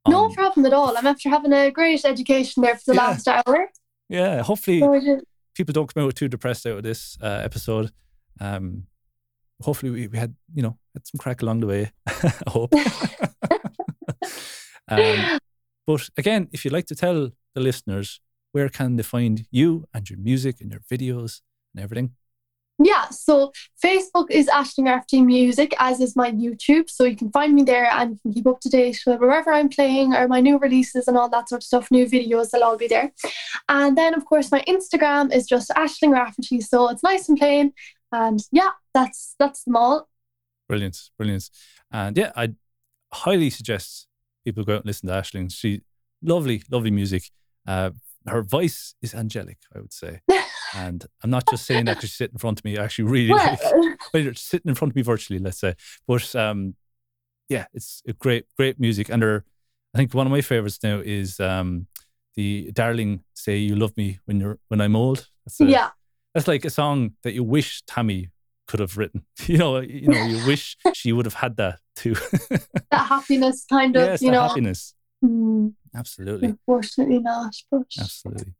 No 0.07 0.29
problem 0.29 0.65
at 0.65 0.73
all. 0.73 0.97
I'm 0.97 1.07
after 1.07 1.29
having 1.29 1.53
a 1.53 1.69
great 1.71 2.03
education 2.03 2.63
there 2.63 2.75
for 2.75 2.83
the 2.87 2.95
Yeah. 2.95 3.07
last 3.07 3.27
hour. 3.27 3.71
Yeah, 4.09 4.41
hopefully 4.41 4.79
So 4.79 5.21
people 5.53 5.73
don't 5.73 5.93
come 5.93 6.03
out 6.03 6.15
too 6.15 6.27
depressed 6.27 6.65
out 6.65 6.77
of 6.77 6.83
this 6.83 7.17
uh, 7.21 7.41
episode. 7.43 7.91
Um, 8.39 8.87
hopefully 9.61 9.91
we, 9.91 10.07
we 10.07 10.17
had 10.17 10.35
you 10.53 10.63
know 10.63 10.77
had 10.93 11.07
some 11.07 11.17
crack 11.17 11.41
along 11.41 11.61
the 11.61 11.67
way. 11.67 11.91
I 12.07 12.33
hope. 12.47 12.73
um, 14.87 15.39
but 15.85 16.09
again, 16.17 16.47
if 16.51 16.63
you'd 16.63 16.73
like 16.73 16.87
to 16.87 16.95
tell 16.95 17.31
the 17.53 17.61
listeners 17.61 18.19
where 18.51 18.69
can 18.69 18.95
they 18.95 19.03
find 19.03 19.45
you 19.51 19.85
and 19.93 20.09
your 20.09 20.19
music 20.19 20.61
and 20.61 20.71
your 20.71 20.81
videos 20.81 21.41
and 21.73 21.83
everything, 21.83 22.11
Yeah, 22.83 23.07
so 23.09 23.53
Facebook 23.83 24.29
is 24.29 24.47
Ashling 24.47 24.85
Rafferty 24.85 25.21
Music, 25.21 25.73
as 25.79 26.01
is 26.01 26.17
my 26.17 26.31
YouTube. 26.31 26.89
So 26.89 27.05
you 27.05 27.15
can 27.15 27.31
find 27.31 27.55
me 27.55 27.63
there 27.63 27.89
and 27.91 28.11
you 28.11 28.19
can 28.21 28.33
keep 28.33 28.47
up 28.47 28.59
to 28.59 28.69
date 28.69 29.01
with 29.07 29.19
wherever 29.19 29.53
I'm 29.53 29.69
playing 29.69 30.13
or 30.13 30.27
my 30.27 30.41
new 30.41 30.57
releases 30.57 31.07
and 31.07 31.17
all 31.17 31.29
that 31.29 31.47
sort 31.47 31.61
of 31.61 31.65
stuff, 31.65 31.91
new 31.91 32.05
videos, 32.05 32.49
they'll 32.49 32.63
all 32.63 32.77
be 32.77 32.87
there. 32.87 33.13
And 33.69 33.97
then, 33.97 34.13
of 34.13 34.25
course, 34.25 34.51
my 34.51 34.61
Instagram 34.67 35.33
is 35.33 35.47
just 35.47 35.69
Ashling 35.69 36.11
Rafferty. 36.11 36.59
So 36.59 36.89
it's 36.89 37.03
nice 37.03 37.29
and 37.29 37.37
plain. 37.37 37.71
And 38.11 38.41
yeah, 38.51 38.71
that's 38.93 39.35
that's 39.39 39.63
them 39.63 39.77
all. 39.77 40.09
Brilliant, 40.67 40.97
brilliant. 41.17 41.49
And 41.91 42.17
yeah, 42.17 42.31
I 42.35 42.53
highly 43.13 43.49
suggest 43.49 44.07
people 44.43 44.63
go 44.63 44.73
out 44.73 44.81
and 44.81 44.87
listen 44.87 45.07
to 45.07 45.15
Ashling. 45.15 45.53
She 45.53 45.81
lovely, 46.21 46.63
lovely 46.69 46.91
music. 46.91 47.29
Uh, 47.65 47.91
her 48.27 48.41
voice 48.41 48.95
is 49.01 49.13
angelic, 49.13 49.57
I 49.75 49.79
would 49.79 49.93
say. 49.93 50.21
And 50.75 51.05
I'm 51.23 51.29
not 51.29 51.47
just 51.49 51.65
saying 51.65 51.85
that 51.85 51.97
because 51.97 52.09
she's 52.09 52.17
sitting 52.17 52.35
in 52.35 52.39
front 52.39 52.59
of 52.59 52.65
me. 52.65 52.77
I 52.77 52.83
actually 52.83 53.05
really 53.05 53.29
like 53.29 53.59
Well, 54.13 54.31
sitting 54.35 54.69
in 54.69 54.75
front 54.75 54.91
of 54.91 54.95
me 54.95 55.01
virtually, 55.01 55.39
let's 55.39 55.59
say. 55.59 55.75
But 56.07 56.35
um, 56.35 56.75
yeah, 57.49 57.65
it's 57.73 58.01
a 58.07 58.13
great, 58.13 58.45
great 58.57 58.79
music. 58.79 59.09
And 59.09 59.21
her, 59.21 59.45
I 59.93 59.97
think 59.97 60.13
one 60.13 60.27
of 60.27 60.31
my 60.31 60.41
favorites 60.41 60.79
now 60.83 60.99
is 61.03 61.39
um, 61.39 61.87
the 62.35 62.71
"Darling, 62.73 63.23
Say 63.33 63.57
You 63.57 63.75
Love 63.75 63.95
Me 63.97 64.19
When 64.25 64.39
You're 64.39 64.59
When 64.69 64.81
I'm 64.81 64.95
Old." 64.95 65.29
That's 65.45 65.59
a, 65.61 65.65
yeah, 65.65 65.89
that's 66.33 66.47
like 66.47 66.65
a 66.65 66.69
song 66.69 67.13
that 67.23 67.33
you 67.33 67.43
wish 67.43 67.83
Tammy 67.85 68.29
could 68.67 68.79
have 68.79 68.97
written. 68.97 69.25
You 69.47 69.57
know, 69.57 69.79
you 69.79 70.07
know, 70.07 70.25
you 70.25 70.45
wish 70.47 70.77
she 70.93 71.11
would 71.11 71.25
have 71.25 71.35
had 71.35 71.57
that 71.57 71.79
too. 71.95 72.15
that 72.91 73.07
happiness 73.07 73.65
kind 73.69 73.95
of, 73.95 74.03
yes, 74.03 74.21
you 74.21 74.31
know. 74.31 74.47
happiness. 74.47 74.93
Hmm, 75.21 75.69
Absolutely, 75.95 76.49
unfortunately 76.49 77.19
not. 77.19 77.53
But 77.69 77.83
absolutely. 77.99 78.53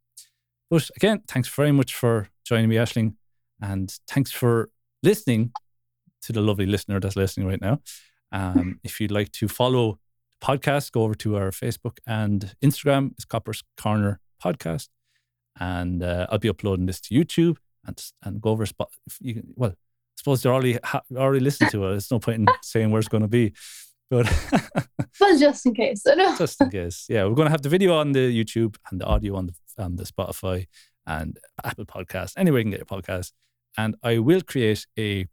But 0.73 0.89
again, 0.95 1.21
thanks 1.27 1.47
very 1.49 1.71
much 1.71 1.93
for 1.93 2.29
joining 2.43 2.67
me, 2.67 2.77
Ashling, 2.77 3.13
and 3.61 3.95
thanks 4.07 4.31
for 4.31 4.71
listening 5.03 5.51
to 6.23 6.33
the 6.33 6.41
lovely 6.41 6.65
listener 6.65 6.99
that's 6.99 7.15
listening 7.15 7.45
right 7.45 7.61
now. 7.61 7.79
Um, 8.31 8.79
if 8.83 8.99
you'd 8.99 9.11
like 9.11 9.31
to 9.33 9.47
follow 9.47 9.99
the 10.31 10.43
podcast, 10.43 10.91
go 10.91 11.03
over 11.03 11.13
to 11.13 11.37
our 11.37 11.51
Facebook 11.51 11.99
and 12.07 12.55
Instagram. 12.63 13.11
It's 13.11 13.23
Copper's 13.23 13.63
Corner 13.79 14.19
Podcast, 14.43 14.87
and 15.59 16.01
uh, 16.01 16.25
I'll 16.31 16.39
be 16.39 16.49
uploading 16.49 16.87
this 16.87 16.99
to 17.01 17.13
YouTube 17.13 17.57
and 17.85 18.03
and 18.23 18.41
go 18.41 18.49
over 18.49 18.65
spot. 18.65 18.89
If 19.05 19.19
you 19.21 19.43
well, 19.53 19.73
I 19.73 19.75
suppose 20.17 20.41
they're 20.41 20.53
already 20.53 20.79
ha- 20.83 21.03
already 21.15 21.41
listened 21.41 21.69
to 21.69 21.85
it. 21.85 21.89
There's 21.91 22.09
no 22.09 22.17
point 22.17 22.39
in 22.39 22.47
saying 22.63 22.89
where 22.89 22.97
it's 22.97 23.09
going 23.09 23.21
to 23.21 23.27
be, 23.27 23.53
but 24.09 24.25
well, 25.19 25.37
just 25.37 25.67
in 25.67 25.75
case. 25.75 26.01
Just 26.39 26.61
in 26.61 26.71
case, 26.71 27.05
yeah, 27.09 27.25
we're 27.25 27.35
going 27.35 27.45
to 27.45 27.51
have 27.51 27.61
the 27.61 27.69
video 27.69 27.93
on 27.95 28.13
the 28.13 28.43
YouTube 28.43 28.75
and 28.89 28.99
the 28.99 29.05
audio 29.05 29.35
on 29.35 29.45
the 29.45 29.53
on 29.77 29.95
the 29.95 30.03
Spotify 30.03 30.67
and 31.05 31.39
Apple 31.63 31.85
Podcast. 31.85 32.33
Anywhere 32.37 32.59
you 32.59 32.65
can 32.65 32.71
get 32.71 32.79
your 32.79 33.01
podcast, 33.01 33.31
and 33.77 33.95
I 34.03 34.19
will 34.19 34.41
create 34.41 34.85
a 34.97 35.27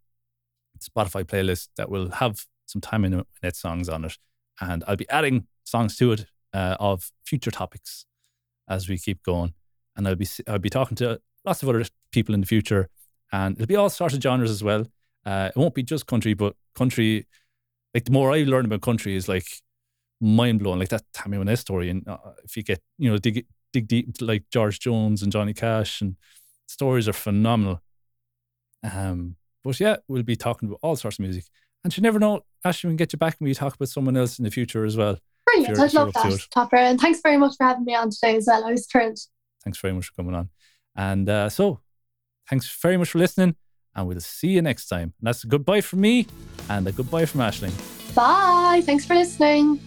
Spotify 0.81 1.25
playlist 1.25 1.69
that 1.77 1.91
will 1.91 2.11
have 2.11 2.47
some 2.67 2.81
time 2.81 3.05
in 3.05 3.23
net 3.43 3.57
songs 3.57 3.89
on 3.89 4.05
it, 4.05 4.17
and 4.61 4.85
I'll 4.87 4.97
be 4.97 5.09
adding 5.11 5.47
songs 5.65 5.97
to 5.97 6.13
it 6.13 6.27
uh, 6.53 6.77
of 6.81 7.11
future 7.25 7.51
topics 7.51 8.07
as 8.69 8.89
we 8.89 8.99
keep 8.99 9.23
going, 9.23 9.55
and 9.97 10.07
I'll 10.07 10.17
be 10.17 10.29
I'll 10.47 10.59
be 10.59 10.71
talking 10.71 10.97
to 10.97 11.21
lots 11.45 11.63
of 11.63 11.69
other 11.69 11.85
people 12.13 12.35
in 12.35 12.41
the 12.41 12.47
future, 12.47 12.89
and 13.33 13.57
it'll 13.57 13.67
be 13.67 13.77
all 13.77 13.91
sorts 13.91 14.15
of 14.15 14.23
genres 14.23 14.51
as 14.51 14.65
well. 14.65 14.87
Uh, 15.25 15.51
it 15.55 15.59
won't 15.59 15.75
be 15.75 15.83
just 15.83 16.07
country, 16.07 16.35
but 16.35 16.55
country. 16.75 17.27
Like 17.93 18.05
the 18.05 18.13
more 18.13 18.33
I 18.33 18.45
learn 18.45 18.67
about 18.67 18.83
country, 18.83 19.17
is 19.17 19.29
like 19.29 19.47
mind 20.21 20.61
blowing. 20.61 20.79
Like 20.79 20.91
that 20.91 21.03
Tammy 21.13 21.39
Wynette 21.39 21.59
story, 21.59 21.91
and 21.91 22.07
uh, 22.09 22.19
if 22.45 22.57
you 22.57 22.63
get 22.63 22.81
you 22.99 23.11
know 23.11 23.19
dig 23.19 23.47
dig 23.73 23.89
deep 23.89 24.07
into 24.07 24.25
like 24.25 24.45
George 24.51 24.81
Jones 24.81 25.23
and 25.23 25.33
Johnny 25.33 25.55
Cash, 25.55 26.01
and 26.01 26.17
stories 26.67 27.09
are 27.09 27.13
phenomenal. 27.13 27.83
Um, 28.83 29.37
but 29.63 29.79
yeah, 29.81 29.97
we'll 30.09 30.23
be 30.23 30.37
talking 30.37 30.69
about 30.69 30.81
all 30.83 30.97
sorts 30.97 31.19
of 31.19 31.25
music, 31.25 31.45
and 31.85 31.97
you 31.97 32.03
never 32.03 32.19
know. 32.19 32.45
Ashley, 32.65 32.89
we 32.89 32.93
can 32.93 32.97
get 32.97 33.13
you 33.13 33.19
back 33.19 33.37
when 33.39 33.49
we 33.49 33.55
talk 33.55 33.75
about 33.75 33.89
someone 33.89 34.17
else 34.17 34.39
in 34.39 34.45
the 34.45 34.51
future 34.51 34.85
as 34.85 34.97
well. 34.97 35.19
Brilliant. 35.47 35.79
I'd 35.79 35.95
love 35.95 36.13
that. 36.13 36.47
Topper. 36.53 36.77
And 36.77 37.01
thanks 37.01 37.21
very 37.23 37.37
much 37.37 37.57
for 37.57 37.65
having 37.65 37.85
me 37.85 37.95
on 37.95 38.11
today 38.11 38.37
as 38.37 38.47
well. 38.47 38.65
I 38.65 38.71
was 38.71 38.87
thrilled. 38.87 39.19
Thanks 39.65 39.79
very 39.79 39.95
much 39.95 40.07
for 40.07 40.15
coming 40.15 40.35
on, 40.35 40.49
and 40.97 41.29
uh, 41.29 41.49
so 41.49 41.81
thanks 42.49 42.71
very 42.81 42.97
much 42.97 43.11
for 43.11 43.19
listening, 43.19 43.57
and 43.95 44.07
we'll 44.07 44.21
see 44.21 44.49
you 44.49 44.63
next 44.63 44.89
time. 44.89 45.15
And 45.19 45.27
that's 45.27 45.45
a 45.45 45.47
goodbye 45.47 45.83
from 45.83 46.01
me, 46.01 46.27
and 46.69 46.87
a 46.87 46.93
goodbye 46.93 47.27
from 47.27 47.41
Ashling. 47.41 47.73
Bye. 48.15 48.83
Thanks 48.85 49.05
for 49.05 49.15
listening. 49.15 49.81